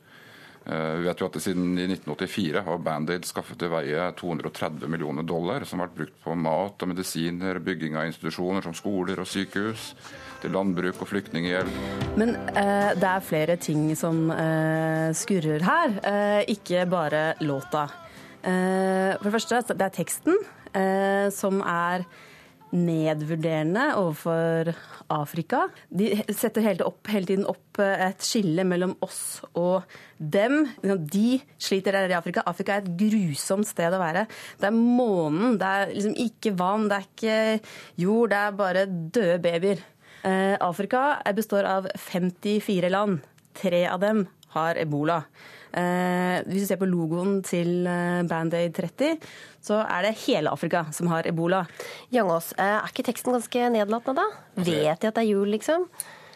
Eh, 0.67 0.95
vi 0.97 1.05
vet 1.05 1.21
jo 1.21 1.27
at 1.29 1.37
Siden 1.45 1.75
1984 1.77 2.63
har 2.65 2.79
Band-Aid 2.81 3.27
skaffet 3.29 3.59
til 3.61 3.69
veie 3.73 4.07
230 4.17 4.89
millioner 4.89 5.27
dollar, 5.29 5.67
som 5.69 5.83
har 5.83 5.91
vært 5.91 5.99
brukt 5.99 6.23
på 6.25 6.37
mat 6.41 6.81
og 6.81 6.91
medisiner, 6.95 7.61
bygging 7.61 7.99
av 8.01 8.09
institusjoner 8.09 8.65
som 8.65 8.77
skoler 8.77 9.21
og 9.21 9.29
sykehus, 9.29 9.91
til 10.41 10.57
landbruk 10.57 11.03
og 11.05 11.11
flyktninghjelp. 11.11 11.77
Men 12.17 12.33
eh, 12.55 12.95
det 12.97 13.11
er 13.11 13.29
flere 13.29 13.59
ting 13.61 13.91
som 13.99 14.31
eh, 14.33 15.13
skurrer 15.17 15.69
her, 15.69 15.99
eh, 16.01 16.41
ikke 16.57 16.89
bare 16.89 17.27
låta. 17.45 17.85
Eh, 18.41 19.13
for 19.21 19.29
det 19.29 19.37
første, 19.37 19.65
det 19.77 19.91
er 19.91 19.97
teksten, 20.01 20.41
eh, 20.77 21.29
som 21.35 21.63
er 21.65 22.07
nedvurderende 22.75 23.85
overfor 24.01 24.73
Afrika. 25.15 25.69
De 25.95 26.11
setter 26.35 26.65
hele, 26.65 26.87
opp, 26.89 27.07
hele, 27.13 27.29
tiden 27.29 27.47
opp 27.49 27.79
eh, 27.83 28.09
et 28.09 28.25
skille 28.25 28.65
mellom 28.67 28.97
oss 29.05 29.45
og 29.53 29.85
dem. 30.19 30.65
De 30.83 31.39
sliter 31.61 31.95
der 31.95 32.11
i 32.11 32.19
Afrika. 32.19 32.45
Afrika 32.51 32.75
er 32.75 32.85
et 32.85 32.95
grusomt 32.99 33.69
sted 33.69 33.95
å 33.95 34.03
være. 34.03 34.27
Det 34.61 34.71
er 34.71 34.77
månen, 34.77 35.59
det 35.61 35.71
er 35.71 35.95
liksom 35.95 36.17
ikke 36.27 36.55
vann, 36.59 36.89
det 36.91 36.99
er 36.99 37.09
ikke 37.11 37.39
jord, 38.05 38.35
det 38.35 38.41
er 38.41 38.63
bare 38.63 38.87
døde 38.91 39.41
babyer. 39.45 39.85
Eh, 40.25 40.55
Afrika 40.65 41.07
består 41.37 41.69
av 41.69 41.91
54 42.01 42.91
land. 42.91 43.21
Tre 43.55 43.85
av 43.87 44.01
dem 44.03 44.25
har 44.57 44.79
ebola. 44.81 45.23
Eh, 45.75 46.41
hvis 46.47 46.65
du 46.65 46.71
ser 46.71 46.79
på 46.79 46.89
logoen 46.89 47.41
til 47.47 47.87
eh, 47.91 48.23
Band-Aid 48.31 48.75
30, 48.77 49.17
så 49.65 49.81
er 49.83 50.07
det 50.07 50.19
hele 50.25 50.53
Afrika 50.55 50.85
som 50.95 51.11
har 51.11 51.27
ebola. 51.27 51.65
Jangås, 52.15 52.53
eh, 52.59 52.77
er 52.79 52.91
ikke 52.91 53.07
teksten 53.09 53.35
ganske 53.35 53.71
nedlatende, 53.75 54.23
da? 54.23 54.45
Altså, 54.55 54.69
Vet 54.71 55.01
de 55.03 55.11
at 55.11 55.17
det 55.17 55.25
er 55.25 55.33
jul, 55.33 55.51
liksom? 55.51 55.89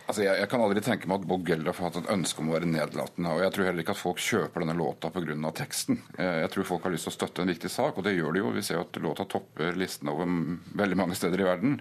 Altså, 0.08 0.22
jeg, 0.24 0.40
jeg, 0.40 0.48
kan 0.48 0.62
aldri 0.64 0.80
tenke 0.82 1.06
meg 1.06 1.20
at 1.20 1.28
Bob 1.28 1.42
Geldof 1.46 1.78
har 1.78 1.90
hatt 1.90 1.98
et 2.00 2.12
ønske 2.14 2.40
om 2.42 2.48
å 2.48 2.54
være 2.56 2.70
nedlatende. 2.70 3.34
og 3.34 3.42
Jeg 3.44 3.54
tror 3.54 3.66
heller 3.68 3.84
ikke 3.84 3.94
at 3.94 4.00
folk 4.00 4.22
kjøper 4.24 4.64
denne 4.64 4.76
låta 4.78 5.10
pga. 5.12 5.50
teksten. 5.58 6.00
Jeg 6.16 6.48
tror 6.54 6.68
folk 6.70 6.86
har 6.88 6.94
lyst 6.94 7.06
til 7.06 7.12
å 7.12 7.18
støtte 7.18 7.44
en 7.44 7.52
viktig 7.52 7.70
sak, 7.70 7.98
og 7.98 8.06
det 8.08 8.16
gjør 8.16 8.32
de 8.32 8.40
jo. 8.40 8.54
Vi 8.56 8.64
ser 8.64 8.80
at 8.80 8.96
låta 9.04 9.28
topper 9.28 9.76
listen 9.76 10.08
over 10.08 10.32
veldig 10.80 10.96
mange 10.96 11.18
steder 11.18 11.44
i 11.44 11.50
verden. 11.50 11.76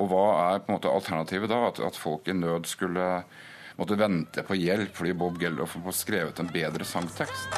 Og 0.00 0.08
hva 0.08 0.24
er 0.46 0.64
på 0.64 0.72
en 0.72 0.78
måte 0.78 0.88
alternativet 0.88 1.52
da? 1.52 1.66
At, 1.68 1.82
at 1.92 2.00
folk 2.00 2.32
i 2.32 2.38
nød 2.40 2.64
skulle 2.64 3.10
måtte 3.76 3.96
vente 3.96 4.42
på 4.42 4.56
hjelp 4.56 4.96
fordi 4.96 5.12
Bob 5.12 5.40
Geldof 5.40 5.76
har 5.84 5.92
skrevet 5.92 6.38
en 6.40 6.48
bedre 6.52 6.84
sangtekst. 6.84 7.48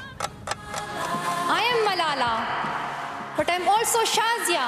I 1.49 1.63
am 1.73 1.85
Malala, 1.87 2.33
but 3.37 3.49
I'm 3.49 3.69
also 3.69 3.99
Shazia. 4.05 4.67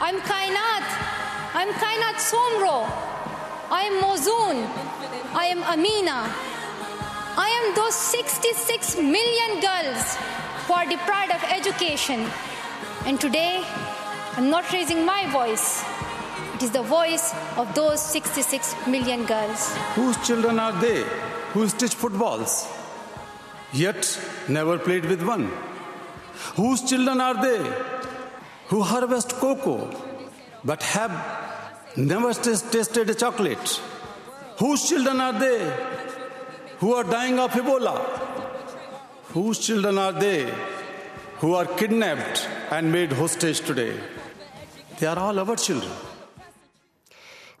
I'm 0.00 0.20
Kainat. 0.24 0.86
I'm 1.54 1.72
Kainat 1.82 2.18
Somro. 2.18 2.86
I 3.70 3.82
am 3.82 4.00
Mozoon. 4.02 4.64
I 5.34 5.46
am 5.46 5.62
Amina. 5.62 6.24
I 7.36 7.48
am 7.58 7.74
those 7.74 7.94
66 7.94 8.96
million 8.96 9.60
girls 9.60 10.16
who 10.66 10.74
are 10.74 10.86
deprived 10.86 11.32
of 11.32 11.42
education. 11.52 12.26
And 13.06 13.20
today, 13.20 13.62
I'm 14.36 14.50
not 14.50 14.72
raising 14.72 15.04
my 15.04 15.30
voice. 15.30 15.84
It 16.60 16.64
is 16.64 16.72
the 16.72 16.82
voice 16.82 17.34
of 17.56 17.74
those 17.74 18.02
66 18.02 18.86
million 18.86 19.24
girls. 19.24 19.74
Whose 19.94 20.18
children 20.26 20.58
are 20.58 20.78
they 20.78 21.04
who 21.54 21.66
stitch 21.66 21.94
footballs, 21.94 22.68
yet 23.72 24.20
never 24.46 24.78
played 24.78 25.06
with 25.06 25.22
one? 25.22 25.50
Whose 26.56 26.82
children 26.82 27.18
are 27.18 27.40
they 27.40 27.62
who 28.66 28.82
harvest 28.82 29.30
cocoa, 29.36 29.88
but 30.62 30.82
have 30.82 31.14
never 31.96 32.34
tasted 32.34 33.08
a 33.08 33.14
chocolate? 33.14 33.80
Whose 34.58 34.86
children 34.86 35.18
are 35.18 35.32
they 35.32 35.60
who 36.80 36.92
are 36.92 37.04
dying 37.04 37.38
of 37.38 37.52
Ebola? 37.52 37.96
Whose 39.32 39.60
children 39.60 39.96
are 39.96 40.12
they 40.12 40.52
who 41.38 41.54
are 41.54 41.64
kidnapped 41.64 42.46
and 42.70 42.92
made 42.92 43.12
hostage 43.12 43.60
today? 43.60 43.98
They 44.98 45.06
are 45.06 45.18
all 45.18 45.38
our 45.38 45.56
children. 45.56 45.90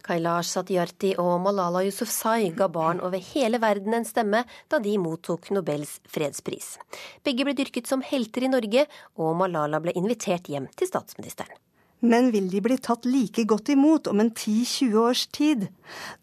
Kailash 0.04 0.54
Satyarthi 0.54 1.14
og 1.20 1.40
Malala 1.44 1.84
Yousafzai 1.86 2.50
ga 2.56 2.68
barn 2.72 3.00
over 3.04 3.20
hele 3.30 3.60
verden 3.62 3.96
en 3.96 4.06
stemme 4.08 4.44
da 4.72 4.80
de 4.82 4.96
mottok 4.98 5.50
Nobels 5.54 5.98
fredspris. 6.10 6.76
Begge 7.24 7.46
ble 7.46 7.54
dyrket 7.58 7.90
som 7.90 8.04
helter 8.04 8.46
i 8.46 8.52
Norge, 8.52 8.86
og 9.20 9.34
Malala 9.40 9.82
ble 9.82 9.94
invitert 9.98 10.48
hjem 10.50 10.70
til 10.76 10.90
statsministeren. 10.90 11.56
Men 12.00 12.30
vil 12.32 12.46
de 12.48 12.62
bli 12.64 12.78
tatt 12.80 13.04
like 13.04 13.44
godt 13.44 13.68
imot 13.74 14.08
om 14.08 14.22
en 14.22 14.30
10-20 14.32 14.94
års 14.96 15.26
tid? 15.36 15.66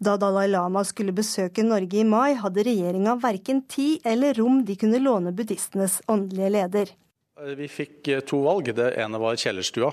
Da 0.02 0.16
Dalai 0.18 0.48
Lama 0.50 0.82
skulle 0.88 1.14
besøke 1.14 1.66
Norge 1.66 2.02
i 2.02 2.06
mai, 2.08 2.34
hadde 2.34 2.66
regjeringa 2.66 3.20
verken 3.22 3.62
tid 3.70 4.06
eller 4.06 4.34
rom 4.42 4.64
de 4.66 4.76
kunne 4.80 5.02
låne 5.04 5.36
buddhistenes 5.38 6.00
åndelige 6.10 6.50
leder. 6.58 6.94
Vi 7.38 7.68
fikk 7.70 8.10
to 8.26 8.42
valg. 8.48 8.72
Det 8.74 8.96
ene 8.98 9.22
var 9.22 9.38
kjellerstua. 9.38 9.92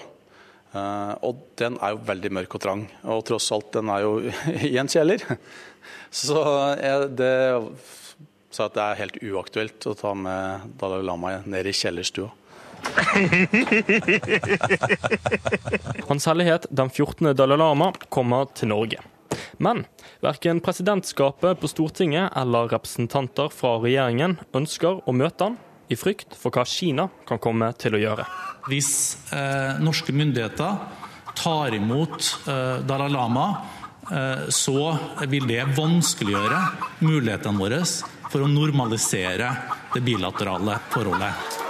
Eh, 0.75 1.13
og 1.23 1.45
den 1.61 1.77
er 1.79 1.95
jo 1.95 2.01
veldig 2.09 2.31
mørk 2.35 2.57
og 2.59 2.63
trang, 2.65 2.83
og 3.07 3.23
tross 3.29 3.53
alt, 3.55 3.71
den 3.77 3.93
er 3.95 4.01
jo 4.03 4.17
i 4.71 4.75
en 4.81 4.91
kjeller. 4.91 5.23
Så 6.15 6.41
det 7.19 7.35
sa 8.55 8.69
at 8.69 8.77
det 8.77 8.85
er 8.85 9.01
helt 9.03 9.17
uaktuelt 9.23 9.87
å 9.91 9.95
ta 9.99 10.15
med 10.15 10.61
Dalai 10.79 11.03
Lama 11.07 11.29
ned 11.43 11.67
i 11.67 11.73
kjellerstua. 11.75 12.31
Hans 16.09 16.27
Hellighet 16.29 16.67
den 16.71 16.91
14. 16.91 17.35
Dalai 17.35 17.59
Lama 17.59 17.93
kommer 18.15 18.45
til 18.55 18.69
Norge. 18.71 18.99
Men 19.59 19.85
verken 20.23 20.61
presidentskapet 20.63 21.61
på 21.61 21.69
Stortinget 21.71 22.31
eller 22.39 22.69
representanter 22.71 23.49
fra 23.51 23.79
regjeringen 23.83 24.39
ønsker 24.55 25.01
å 25.03 25.13
møte 25.17 25.45
han 25.49 25.57
i 25.89 25.97
frykt 25.97 26.37
for 26.39 26.55
hva 26.55 26.65
Kina 26.69 27.09
kan 27.29 27.41
komme 27.43 27.71
til 27.81 27.97
å 27.97 28.01
gjøre. 28.01 28.27
Hvis 28.71 28.91
eh, 29.35 29.81
norske 29.85 30.15
myndigheter 30.17 30.79
tar 31.37 31.75
imot 31.77 32.31
eh, 32.49 32.79
Dalai 32.87 33.11
Lama, 33.13 33.49
eh, 34.09 34.47
så 34.49 34.95
vil 35.29 35.49
det 35.51 35.65
vanskeliggjøre 35.77 36.61
mulighetene 37.05 37.61
våre 37.61 37.83
for 38.31 38.45
å 38.45 38.51
normalisere 38.51 39.51
det 39.95 40.03
bilaterale 40.05 40.79
forholdet. 40.95 41.61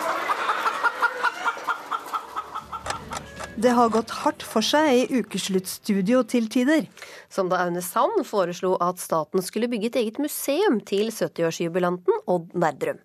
Det 3.55 3.71
har 3.71 3.91
gått 3.95 4.11
hardt 4.25 4.43
for 4.43 4.67
seg 4.67 4.89
i 4.93 5.21
ukesluttstudio 5.23 6.25
til 6.27 6.49
tider. 6.51 6.89
Som 7.31 7.49
da 7.51 7.63
Aune 7.63 7.83
Sand 7.87 8.25
foreslo 8.27 8.75
at 8.83 8.99
staten 9.01 9.43
skulle 9.47 9.71
bygge 9.71 9.93
et 9.93 9.99
eget 10.03 10.21
museum 10.23 10.81
til 10.83 11.15
70-årsjubilanten 11.15 12.25
Odd 12.27 12.51
Nerdrum 12.59 12.99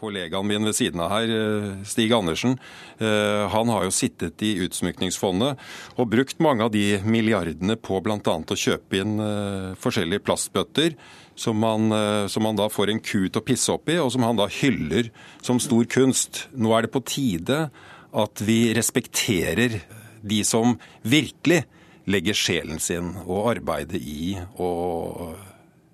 kollegaen 0.00 0.48
min 0.48 0.66
ved 0.66 0.76
siden 0.76 1.02
av 1.04 1.12
her, 1.12 1.30
eh, 1.30 1.84
Stig 1.84 2.12
Andersen, 2.12 2.58
eh, 2.98 3.48
han 3.52 3.68
har 3.68 3.84
jo 3.84 3.94
sittet 3.94 4.42
i 4.42 4.56
Utsmykningsfondet 4.64 5.58
og 5.96 6.10
brukt 6.10 6.40
mange 6.40 6.64
av 6.64 6.72
de 6.72 7.00
milliardene 7.04 7.76
på 7.76 8.00
bl.a. 8.02 8.18
å 8.20 8.60
kjøpe 8.64 9.00
inn 9.00 9.18
eh, 9.20 9.74
forskjellige 9.80 10.24
plastbøtter. 10.24 10.96
Som 11.40 11.56
man, 11.62 11.88
som 12.28 12.42
man, 12.44 12.56
da 12.58 12.66
får 12.68 12.90
en 12.90 12.98
ku 13.00 13.30
til 13.30 13.38
å 13.38 13.44
pisse 13.46 13.70
oppi, 13.72 13.94
og 13.96 14.10
som 14.12 14.26
han 14.26 14.36
da 14.36 14.44
hyller 14.50 15.06
som 15.40 15.56
stor 15.62 15.86
kunst. 15.88 16.42
Nå 16.52 16.74
er 16.76 16.84
det 16.84 16.90
på 16.92 17.00
tide 17.00 17.70
at 18.12 18.42
vi 18.44 18.74
respekterer 18.76 19.78
de 20.20 20.42
som 20.44 20.74
virkelig 21.00 21.62
legger 22.10 22.36
sjelen 22.36 22.82
sin 22.82 23.14
og 23.22 23.54
arbeider 23.54 24.02
i 24.02 24.34
å 24.60 24.70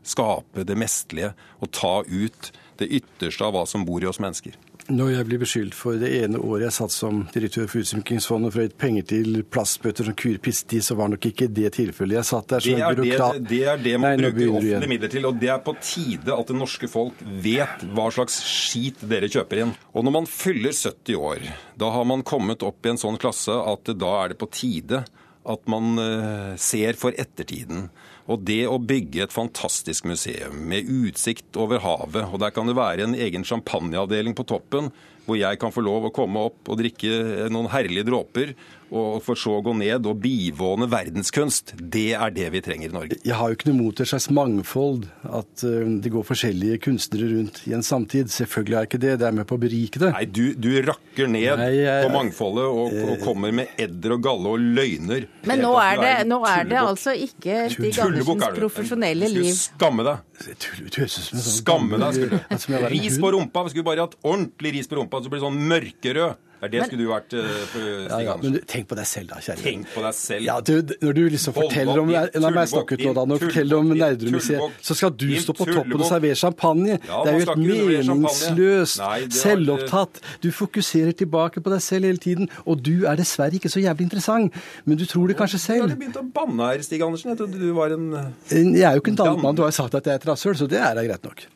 skape 0.06 0.64
det 0.66 0.76
mestlige 0.78 1.32
og 1.60 1.72
ta 1.74 1.94
ut 2.06 2.50
det 2.82 2.88
ytterste 3.00 3.44
av 3.46 3.54
hva 3.56 3.66
som 3.68 3.84
bor 3.86 4.02
i 4.02 4.08
oss 4.08 4.20
mennesker. 4.22 4.56
Når 4.86 5.08
jeg 5.10 5.26
blir 5.26 5.40
beskyldt 5.42 5.74
for 5.74 5.98
det 5.98 6.12
ene 6.20 6.38
året 6.38 6.68
jeg 6.68 6.74
satt 6.76 6.92
som 6.94 7.24
direktør 7.34 7.66
for 7.66 7.82
Utsmykkingsfondet 7.82 8.54
for 8.54 8.62
å 8.62 8.66
gitt 8.68 8.76
penger 8.78 9.06
til 9.10 9.40
plastbøtter 9.42 10.06
som 10.06 10.14
kur 10.14 10.36
pisti, 10.42 10.78
så 10.84 10.94
var 10.98 11.10
nok 11.10 11.26
ikke 11.26 11.48
det 11.50 11.72
tilfellet. 11.74 12.20
Jeg 12.20 12.28
satt 12.28 12.54
der 12.54 12.62
som 12.62 12.78
byråkrat. 12.78 13.40
Det, 13.40 13.48
det 13.50 13.60
er 13.72 13.82
det 13.82 13.96
man 13.98 14.14
Nei, 14.14 14.30
bruker 14.30 14.52
offentlige 14.60 14.92
midler 14.92 15.12
til, 15.16 15.26
og 15.26 15.42
det 15.42 15.50
er 15.50 15.64
på 15.66 15.74
tide 15.82 16.36
at 16.36 16.52
det 16.52 16.58
norske 16.60 16.90
folk 16.92 17.26
vet 17.42 17.82
hva 17.96 18.06
slags 18.14 18.38
skit 18.46 19.02
dere 19.10 19.30
kjøper 19.32 19.64
inn. 19.64 19.74
Og 19.90 20.06
når 20.06 20.18
man 20.20 20.30
fyller 20.30 20.76
70 20.76 21.18
år, 21.18 21.50
da 21.74 21.90
har 21.96 22.06
man 22.06 22.22
kommet 22.26 22.62
opp 22.66 22.86
i 22.86 22.94
en 22.94 23.00
sånn 23.00 23.18
klasse 23.18 23.58
at 23.58 23.90
da 23.98 24.12
er 24.22 24.34
det 24.34 24.38
på 24.38 24.52
tide 24.54 25.02
at 25.46 25.66
man 25.70 25.96
eh, 26.02 26.52
ser 26.60 26.98
for 26.98 27.16
ettertiden. 27.18 27.88
Og 28.26 28.42
det 28.42 28.64
å 28.66 28.80
bygge 28.82 29.22
et 29.24 29.34
fantastisk 29.34 30.08
museum 30.10 30.58
med 30.70 30.88
utsikt 30.90 31.58
over 31.62 31.82
havet, 31.84 32.26
og 32.26 32.40
der 32.42 32.54
kan 32.54 32.66
det 32.66 32.74
være 32.78 33.06
en 33.06 33.14
egen 33.14 33.46
champagneavdeling 33.46 34.34
på 34.34 34.46
toppen, 34.50 34.90
hvor 35.26 35.38
jeg 35.38 35.58
kan 35.62 35.74
få 35.74 35.82
lov 35.82 36.08
å 36.08 36.14
komme 36.14 36.42
opp 36.48 36.70
og 36.70 36.80
drikke 36.80 37.48
noen 37.54 37.70
herlige 37.72 38.06
dråper 38.06 38.54
og 38.94 39.18
for 39.24 39.38
så 39.38 39.56
å 39.58 39.62
gå 39.66 39.72
ned 39.76 40.06
og 40.06 40.20
bivåne 40.22 40.86
verdenskunst. 40.90 41.74
Det 41.80 42.12
er 42.14 42.34
det 42.34 42.50
vi 42.54 42.62
trenger 42.64 42.92
i 42.92 42.94
Norge. 42.94 43.18
Jeg 43.26 43.34
har 43.38 43.50
jo 43.50 43.58
ikke 43.58 43.70
noe 43.70 43.78
mot 43.80 44.02
et 44.02 44.10
slags 44.10 44.28
mangfold, 44.34 45.08
at 45.26 45.64
uh, 45.66 45.88
det 46.02 46.12
går 46.14 46.26
forskjellige 46.26 46.78
kunstnere 46.86 47.30
rundt 47.32 47.62
i 47.66 47.74
en 47.76 47.84
samtid. 47.86 48.30
Selvfølgelig 48.32 48.78
er 48.78 48.90
ikke 48.90 49.02
det, 49.02 49.16
det 49.22 49.28
er 49.28 49.36
med 49.36 49.48
på 49.48 49.58
å 49.58 49.62
berike 49.62 50.02
det. 50.02 50.12
Nei, 50.14 50.24
du, 50.30 50.44
du 50.54 50.70
rakker 50.86 51.30
ned 51.30 51.62
Nei, 51.62 51.70
jeg, 51.80 52.06
på 52.06 52.14
mangfoldet 52.14 52.66
og, 52.66 52.94
og, 53.06 53.14
kommer 53.24 53.54
med 53.58 53.74
edder 53.80 54.16
og 54.16 54.24
galle 54.26 54.54
og 54.54 54.70
løgner. 54.78 55.26
Men 55.48 55.64
nå 55.64 55.74
er 55.82 56.02
det, 56.02 56.14
nå 56.30 56.40
er 56.46 56.70
det 56.70 56.80
altså 56.82 57.16
ikke 57.16 57.66
Stig 57.72 57.98
Andersens 58.02 58.48
profesjonelle 58.56 59.30
liv. 59.32 59.52
Skamme 59.56 60.06
deg. 60.06 60.22
Sånn 60.36 61.42
Skamme 61.42 62.00
deg. 62.00 62.38
Skulle. 62.60 62.90
Ris 62.92 63.18
på 63.20 63.30
rumpa. 63.34 63.64
Vi 63.66 63.74
skulle 63.74 63.88
bare 63.88 64.06
hatt 64.06 64.18
ordentlig 64.22 64.76
ris 64.78 64.90
på 64.90 65.00
rumpa, 65.00 65.22
så 65.22 65.32
blir 65.32 65.40
det 65.40 65.46
sånn 65.46 65.62
mørkerød. 65.70 66.42
Er 66.56 66.70
det 66.72 66.80
men, 66.80 66.88
skulle 66.88 67.04
du 67.04 67.10
vært 67.10 67.34
uh, 67.36 67.48
på 67.68 67.80
ja, 67.84 68.18
ja, 68.24 68.34
men 68.40 68.54
Tenk 68.64 68.86
på 68.88 68.96
deg 68.96 69.08
selv, 69.08 69.28
da, 69.28 69.40
kjære. 69.44 69.60
Tenk 69.60 69.90
på 69.92 70.04
deg 70.04 70.14
selv. 70.16 70.44
Ja, 70.46 70.54
du, 70.64 70.94
når 71.02 71.16
du 71.18 71.20
liksom 71.34 71.56
forteller 71.56 72.00
om 72.00 72.12
La 72.12 72.52
meg 72.54 72.70
snakke 72.70 72.96
ut 72.96 73.02
nå, 73.04 73.12
da. 73.18 73.24
Når 73.28 73.42
du 73.42 73.44
forteller 73.50 73.82
om 73.82 73.90
Nerdrum-museet, 73.92 74.78
så 74.88 74.96
skal 74.96 75.12
du 75.12 75.26
stå 75.42 75.56
på 75.58 75.66
toppen 75.68 75.96
og 76.00 76.06
servere 76.08 76.38
champagne. 76.40 76.96
Ja, 76.96 77.20
det 77.26 77.34
er 77.34 77.36
jo 77.36 77.44
et 77.44 77.60
meningsløst. 77.60 79.02
Selvopptatt. 79.36 80.22
Du 80.44 80.48
fokuserer 80.54 81.12
tilbake 81.16 81.60
på 81.60 81.74
deg 81.74 81.84
selv 81.84 82.08
hele 82.08 82.22
tiden. 82.22 82.48
Og 82.64 82.80
du 82.80 83.04
er 83.04 83.20
dessverre 83.20 83.60
ikke 83.60 83.72
så 83.72 83.82
jævlig 83.84 84.08
interessant, 84.08 84.56
men 84.88 85.00
du 85.00 85.04
tror 85.08 85.28
det 85.28 85.36
kanskje 85.36 85.60
selv. 85.60 85.90
Du 85.90 85.96
har 85.96 86.00
begynt 86.06 86.20
å 86.22 86.24
banne 86.40 86.70
her, 86.72 86.86
Stig 86.86 87.04
Andersen. 87.04 87.34
Jeg 87.34 87.42
trodde 87.42 87.60
du 87.60 87.68
var 87.76 87.92
en 87.96 88.08
Jeg 88.48 88.86
er 88.88 88.96
jo 88.96 89.04
ikke 89.04 89.12
en 89.12 89.20
dannemann. 89.20 89.60
Du 89.60 89.66
har 89.66 89.76
sagt 89.76 89.94
at 89.98 90.08
jeg 90.08 90.16
er 90.16 90.24
et 90.24 90.28
rasshøl, 90.32 90.56
så 90.56 90.70
det 90.70 90.80
er 90.80 90.96
da 90.96 91.04
greit 91.04 91.28
nok. 91.28 91.46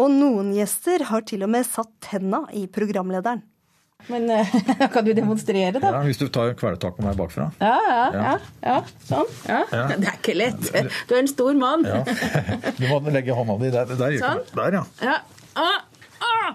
Og 0.00 0.08
noen 0.14 0.54
gjester 0.54 1.02
har 1.10 1.24
til 1.28 1.42
og 1.44 1.50
med 1.52 1.66
satt 1.66 1.90
tenna 2.04 2.44
i 2.56 2.66
programlederen. 2.70 3.42
Men 4.08 4.26
da 4.26 4.88
kan 4.92 5.04
du 5.04 5.12
demonstrere, 5.14 5.78
da? 5.80 5.92
Ja, 5.92 6.00
Hvis 6.06 6.20
du 6.20 6.28
tar 6.32 6.54
kvelertak 6.58 6.96
på 6.96 7.04
meg 7.04 7.18
bakfra. 7.18 7.50
Ja, 7.60 7.76
ja, 7.88 8.04
ja, 8.14 8.34
ja. 8.64 8.78
Sånn. 9.08 9.28
Ja. 9.46 9.60
Det 9.92 10.08
er 10.08 10.16
ikke 10.16 10.36
lett. 10.38 10.70
Du 11.08 11.14
er 11.16 11.22
en 11.22 11.30
stor 11.30 11.54
mann. 11.58 11.86
Ja. 11.86 12.04
Du 12.80 12.86
må 12.88 13.00
legge 13.12 13.34
hånda 13.36 13.58
di 13.60 13.70
der. 13.74 13.90
Der, 13.90 14.16
sånn. 14.20 14.42
der 14.56 14.78
ja. 14.78 14.84
ja. 15.04 15.18
Ah, 15.58 15.80
ah. 16.24 16.50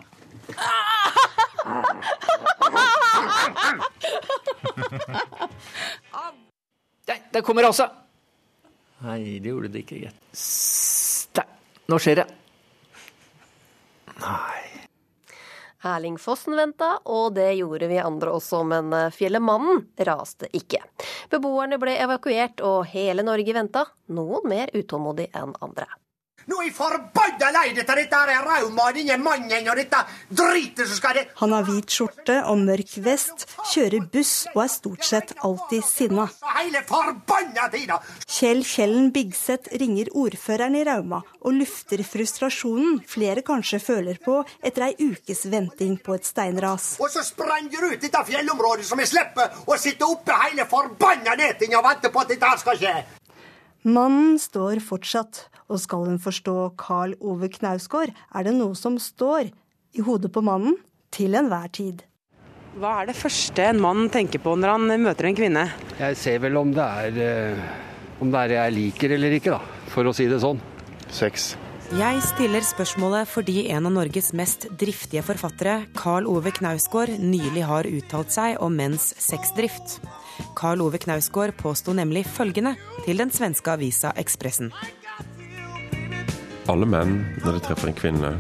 Der, 7.06 7.22
der 7.34 7.46
kommer 7.46 7.68
Asa! 7.70 7.90
Nei, 9.06 9.38
det 9.44 9.52
gjorde 9.52 9.70
det 9.74 9.86
ikke. 9.86 10.12
Der. 11.38 11.50
Nå 11.92 12.02
skjer 12.02 12.24
det. 12.24 12.30
Nei 14.24 14.55
Erling 15.86 16.18
Fossen 16.22 16.58
venta, 16.58 16.96
og 17.06 17.36
det 17.38 17.52
gjorde 17.60 17.90
vi 17.92 18.00
andre 18.02 18.34
også, 18.36 18.64
men 18.68 18.94
eh, 18.96 19.12
Fjellemannen 19.14 19.84
raste 20.08 20.50
ikke. 20.58 20.82
Beboerne 21.32 21.80
ble 21.82 21.98
evakuert, 22.02 22.64
og 22.66 22.88
hele 22.94 23.26
Norge 23.26 23.56
venta, 23.56 23.86
noen 24.10 24.50
mer 24.50 24.74
utålmodig 24.74 25.30
enn 25.38 25.54
andre. 25.66 25.88
Nå 26.46 26.60
er 26.62 26.68
jeg 26.68 26.76
forbanna 26.78 27.48
lei 27.56 27.72
dette, 27.74 27.96
dette 27.98 28.18
er 28.22 28.44
Rauma 28.46 28.90
og 28.92 28.98
denne 28.98 29.16
mannen 29.18 29.70
og 29.72 29.80
dette 29.80 30.02
dritet 30.30 30.86
som 30.86 31.00
skal 31.00 31.18
det 31.18 31.24
Han 31.40 31.56
har 31.56 31.66
hvit 31.66 31.96
skjorte 31.96 32.36
og 32.52 32.60
mørk 32.62 32.94
vest, 33.06 33.48
kjører 33.72 34.06
buss 34.14 34.34
og 34.52 34.62
er 34.62 34.70
stort 34.70 35.08
sett 35.08 35.34
alltid 35.48 35.88
sinna. 35.88 36.28
Hele 36.60 36.84
forbanna 36.86 37.66
tida! 37.74 37.98
Kjell 38.30 38.62
Kjellen 38.68 39.10
Bigseth 39.16 39.74
ringer 39.82 40.14
ordføreren 40.14 40.78
i 40.78 40.86
Rauma 40.86 41.24
og 41.42 41.58
lufter 41.58 42.06
frustrasjonen 42.06 43.02
flere 43.10 43.42
kanskje 43.46 43.82
føler 43.82 44.22
på 44.22 44.38
etter 44.62 44.92
ei 44.92 45.10
ukes 45.10 45.48
venting 45.50 45.98
på 45.98 46.14
et 46.20 46.30
steinras. 46.30 46.94
Og 47.02 47.10
så 47.10 47.26
sprenger 47.26 47.90
ut 47.90 48.02
dette 48.06 48.26
fjellområdet 48.30 48.86
som 48.86 49.02
jeg 49.02 49.16
slipper 49.16 49.66
å 49.66 49.82
sitte 49.82 50.06
oppe 50.06 50.38
hele 50.46 50.70
forbanna 50.70 51.34
netinga 51.42 51.82
og 51.82 51.90
vente 51.90 52.14
på 52.14 52.22
at 52.22 52.36
dette 52.36 52.58
skal 52.62 52.84
skje. 52.86 52.98
Mannen 53.86 54.40
står 54.42 54.80
fortsatt, 54.82 55.44
og 55.70 55.78
skal 55.78 56.08
hun 56.10 56.16
forstå 56.18 56.56
Carl 56.82 57.12
Ove 57.22 57.52
Knausgård, 57.54 58.10
er 58.10 58.48
det 58.48 58.56
noe 58.58 58.74
som 58.74 58.96
står 58.98 59.52
i 59.94 60.06
hodet 60.06 60.32
på 60.34 60.42
mannen 60.42 60.80
til 61.14 61.38
enhver 61.38 61.70
tid. 61.70 62.02
Hva 62.82 62.96
er 63.04 63.12
det 63.12 63.16
første 63.20 63.68
en 63.70 63.84
mann 63.84 64.10
tenker 64.10 64.42
på 64.42 64.56
når 64.58 64.74
han 64.74 64.96
møter 65.04 65.30
en 65.30 65.38
kvinne? 65.38 65.68
Jeg 66.00 66.18
ser 66.18 66.42
vel 66.42 66.58
om 66.58 66.74
det 66.74 66.88
er, 67.06 67.22
eh, 67.28 67.62
om 68.26 68.34
det 68.34 68.42
er 68.42 68.56
jeg 68.58 68.76
liker 68.80 69.16
eller 69.20 69.38
ikke, 69.38 69.54
da, 69.54 69.86
for 69.94 70.10
å 70.10 70.16
si 70.18 70.26
det 70.34 70.42
sånn. 70.42 70.58
Sex. 71.14 71.54
Jeg 71.94 72.26
stiller 72.26 72.66
spørsmålet 72.66 73.30
fordi 73.30 73.68
en 73.70 73.86
av 73.86 73.94
Norges 73.94 74.34
mest 74.34 74.66
driftige 74.74 75.22
forfattere, 75.22 75.84
Carl 75.94 76.26
Ove 76.26 76.50
Knausgård, 76.58 77.20
nylig 77.22 77.70
har 77.70 77.86
uttalt 77.86 78.34
seg 78.34 78.58
om 78.66 78.74
menns 78.74 79.12
sexdrift. 79.22 80.00
Karl 80.58 80.82
Ove 80.86 81.00
Knausgård 81.02 81.56
påsto 81.60 81.94
nemlig 81.94 82.26
følgende 82.28 82.76
til 83.06 83.22
den 83.22 83.32
svenske 83.34 83.76
avisa 83.76 84.14
Ekspressen. 84.20 84.72
Alle 86.72 86.88
menn, 86.90 87.20
når 87.44 87.60
de 87.60 87.64
treffer 87.68 87.92
en 87.92 87.98
kvinne, 87.98 88.36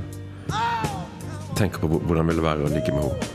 tenker 1.56 1.84
på 1.84 2.00
hvordan 2.02 2.30
det 2.32 2.38
vil 2.38 2.48
være 2.48 2.66
å 2.66 2.72
ligge 2.74 2.94
med 2.96 3.10
henne. 3.10 3.34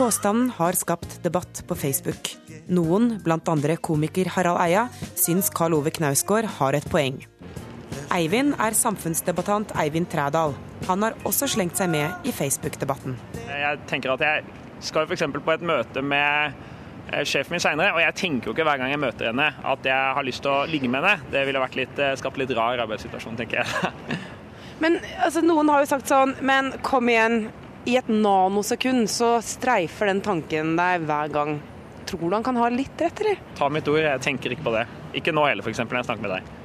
Påstanden 0.00 0.48
har 0.56 0.72
skapt 0.80 1.18
debatt 1.20 1.60
på 1.68 1.76
Facebook. 1.76 2.30
Noen, 2.72 3.18
bl.a. 3.20 3.76
komiker 3.84 4.30
Harald 4.32 4.62
Eia, 4.64 4.86
syns 5.12 5.50
Karl 5.52 5.76
Ove 5.76 5.92
Knausgård 5.92 6.48
har 6.56 6.78
et 6.78 6.88
poeng. 6.88 7.20
Eivind 8.14 8.56
er 8.58 8.74
samfunnsdebattant 8.76 9.74
Eivind 9.78 10.08
Trædal. 10.10 10.56
Han 10.88 11.04
har 11.04 11.14
også 11.28 11.48
slengt 11.50 11.78
seg 11.78 11.90
med 11.92 12.26
i 12.26 12.32
Facebook-debatten. 12.34 13.16
Jeg 13.46 13.80
tenker 13.90 14.14
at 14.14 14.24
jeg 14.24 14.44
skal 14.84 15.06
f.eks. 15.06 15.24
på 15.36 15.54
et 15.54 15.64
møte 15.66 16.02
med 16.02 16.56
eh, 17.12 17.24
sjefen 17.28 17.54
min 17.54 17.62
seinere, 17.62 17.92
og 17.94 18.02
jeg 18.02 18.16
tenker 18.18 18.50
jo 18.50 18.56
ikke 18.56 18.66
hver 18.66 18.80
gang 18.80 18.92
jeg 18.94 19.02
møter 19.02 19.30
henne 19.30 19.50
at 19.72 19.88
jeg 19.90 20.16
har 20.18 20.26
lyst 20.26 20.44
til 20.44 20.52
å 20.52 20.66
ligge 20.70 20.90
med 20.90 21.04
henne. 21.04 21.30
Det 21.32 21.44
ville 21.48 21.62
vært 21.62 21.78
litt, 21.78 22.02
eh, 22.02 22.16
skapt 22.20 22.40
litt 22.40 22.52
rar 22.56 22.82
arbeidssituasjon, 22.86 23.38
tenker 23.40 23.62
jeg. 23.62 24.20
men 24.82 25.00
altså, 25.20 25.44
noen 25.44 25.72
har 25.72 25.84
jo 25.84 25.90
sagt 25.92 26.10
sånn, 26.10 26.36
men 26.40 26.74
kom 26.86 27.10
igjen. 27.12 27.42
I 27.88 27.94
et 27.96 28.10
nanosekund 28.12 29.06
så 29.08 29.38
streifer 29.44 30.10
den 30.10 30.20
tanken 30.24 30.74
deg 30.76 31.06
hver 31.08 31.30
gang. 31.32 31.54
Tror 32.10 32.26
du 32.26 32.34
han 32.36 32.44
kan 32.44 32.58
ha 32.60 32.68
litt 32.72 33.00
rett, 33.00 33.22
eller? 33.22 33.40
Ta 33.56 33.70
mitt 33.72 33.88
ord, 33.88 34.02
jeg 34.04 34.24
tenker 34.24 34.52
ikke 34.52 34.66
på 34.66 34.74
det. 34.74 34.86
Ikke 35.16 35.32
nå 35.32 35.46
heller, 35.48 35.64
f.eks. 35.64 35.80
når 35.84 36.02
jeg 36.02 36.08
snakker 36.10 36.26
med 36.26 36.34
deg. 36.36 36.56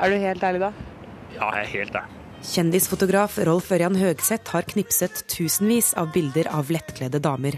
Er 0.00 0.10
du 0.10 0.16
helt 0.18 0.42
ærlig 0.42 0.60
da? 0.64 0.72
Ja, 1.34 1.50
jeg 1.54 1.62
er 1.62 1.66
helt 1.70 1.94
ærlig. 2.00 2.20
Kjendisfotograf 2.44 3.38
Rolf 3.46 3.70
Ørjan 3.72 3.96
Høgseth 3.96 4.52
har 4.52 4.66
knipset 4.68 5.22
tusenvis 5.32 5.94
av 5.96 6.10
bilder 6.12 6.44
av 6.52 6.68
lettkledde 6.74 7.18
damer. 7.24 7.54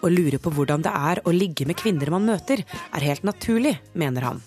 Å 0.00 0.08
lure 0.08 0.38
på 0.40 0.48
hvordan 0.54 0.80
det 0.86 0.92
er 0.94 1.20
å 1.26 1.30
ligge 1.34 1.66
med 1.68 1.76
kvinner 1.76 2.10
man 2.14 2.24
møter, 2.28 2.58
er 2.64 3.00
helt 3.04 3.24
naturlig, 3.26 3.74
mener 3.92 4.22
han. 4.30 4.40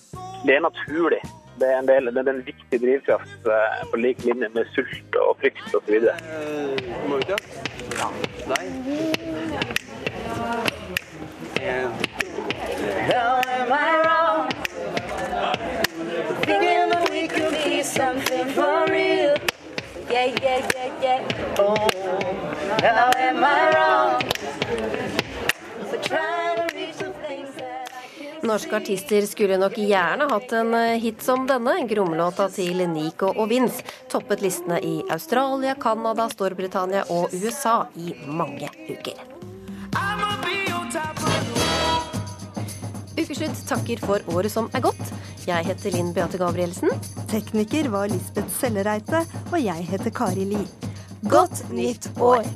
Det 0.47 0.55
er 0.55 0.61
naturlig. 0.65 1.21
Det 1.57 1.67
er 1.67 1.77
en, 1.79 1.87
del, 1.89 2.05
det 2.13 2.21
er 2.21 2.29
en 2.31 2.45
viktig 2.45 2.79
drivkraft 2.83 3.47
eh, 3.49 3.85
på 3.91 3.97
lik 4.01 4.19
linje 4.25 4.49
med 4.53 4.65
sult 4.75 5.15
og 5.21 5.37
frykt 5.41 5.73
osv. 5.73 5.95
Am 6.07 7.13
I 7.13 7.15
wrong? 14.05 14.37
Something 17.87 18.47
for 18.53 18.87
real. 18.89 19.35
Yeah, 20.09 20.25
yeah, 20.43 20.69
yeah, 20.75 20.91
yeah. 21.01 21.59
Oh, 21.59 21.89
now 22.81 23.11
am 23.17 23.43
I 23.43 23.71
wrong? 23.73 24.21
For 25.89 25.97
trying 25.97 26.67
to 26.67 26.75
reach 26.75 26.97
the 26.97 27.13
things 27.27 27.55
that 27.55 28.43
Norske 28.43 28.75
artister 28.75 29.21
skulle 29.21 29.57
nok 29.57 29.77
gjerne 29.77 30.27
hatt 30.29 30.51
en 30.51 30.73
eh, 30.73 30.99
hit 31.01 31.23
som 31.23 31.47
denne. 31.47 31.79
Gromlåta 31.89 32.49
til 32.49 32.83
Nico 32.89 33.31
og 33.33 33.49
Vince 33.49 33.83
toppet 34.11 34.41
listene 34.41 34.79
i 34.79 35.01
Australia, 35.09 35.75
Canada, 35.75 36.29
Storbritannia 36.29 37.07
og 37.09 37.33
USA 37.33 37.85
i 37.95 38.13
mange 38.27 38.69
uker. 38.89 39.25
Ukeslutt 43.27 43.57
takker 43.67 43.99
for 43.99 44.23
året 44.31 44.53
som 44.53 44.69
er 44.77 44.85
gått. 44.85 45.09
Jeg 45.43 45.67
heter 45.67 45.91
Linn 45.91 46.13
Beate 46.15 46.39
Gabrielsen. 46.39 46.93
Tekniker 47.27 47.89
var 47.91 48.07
Lisbeth 48.07 48.53
Sellereite, 48.55 49.25
og 49.51 49.59
jeg 49.59 49.83
heter 49.89 50.15
Kari 50.15 50.47
Li. 50.47 50.63
Godt 51.27 51.65
nytt 51.75 52.07
år! 52.23 52.47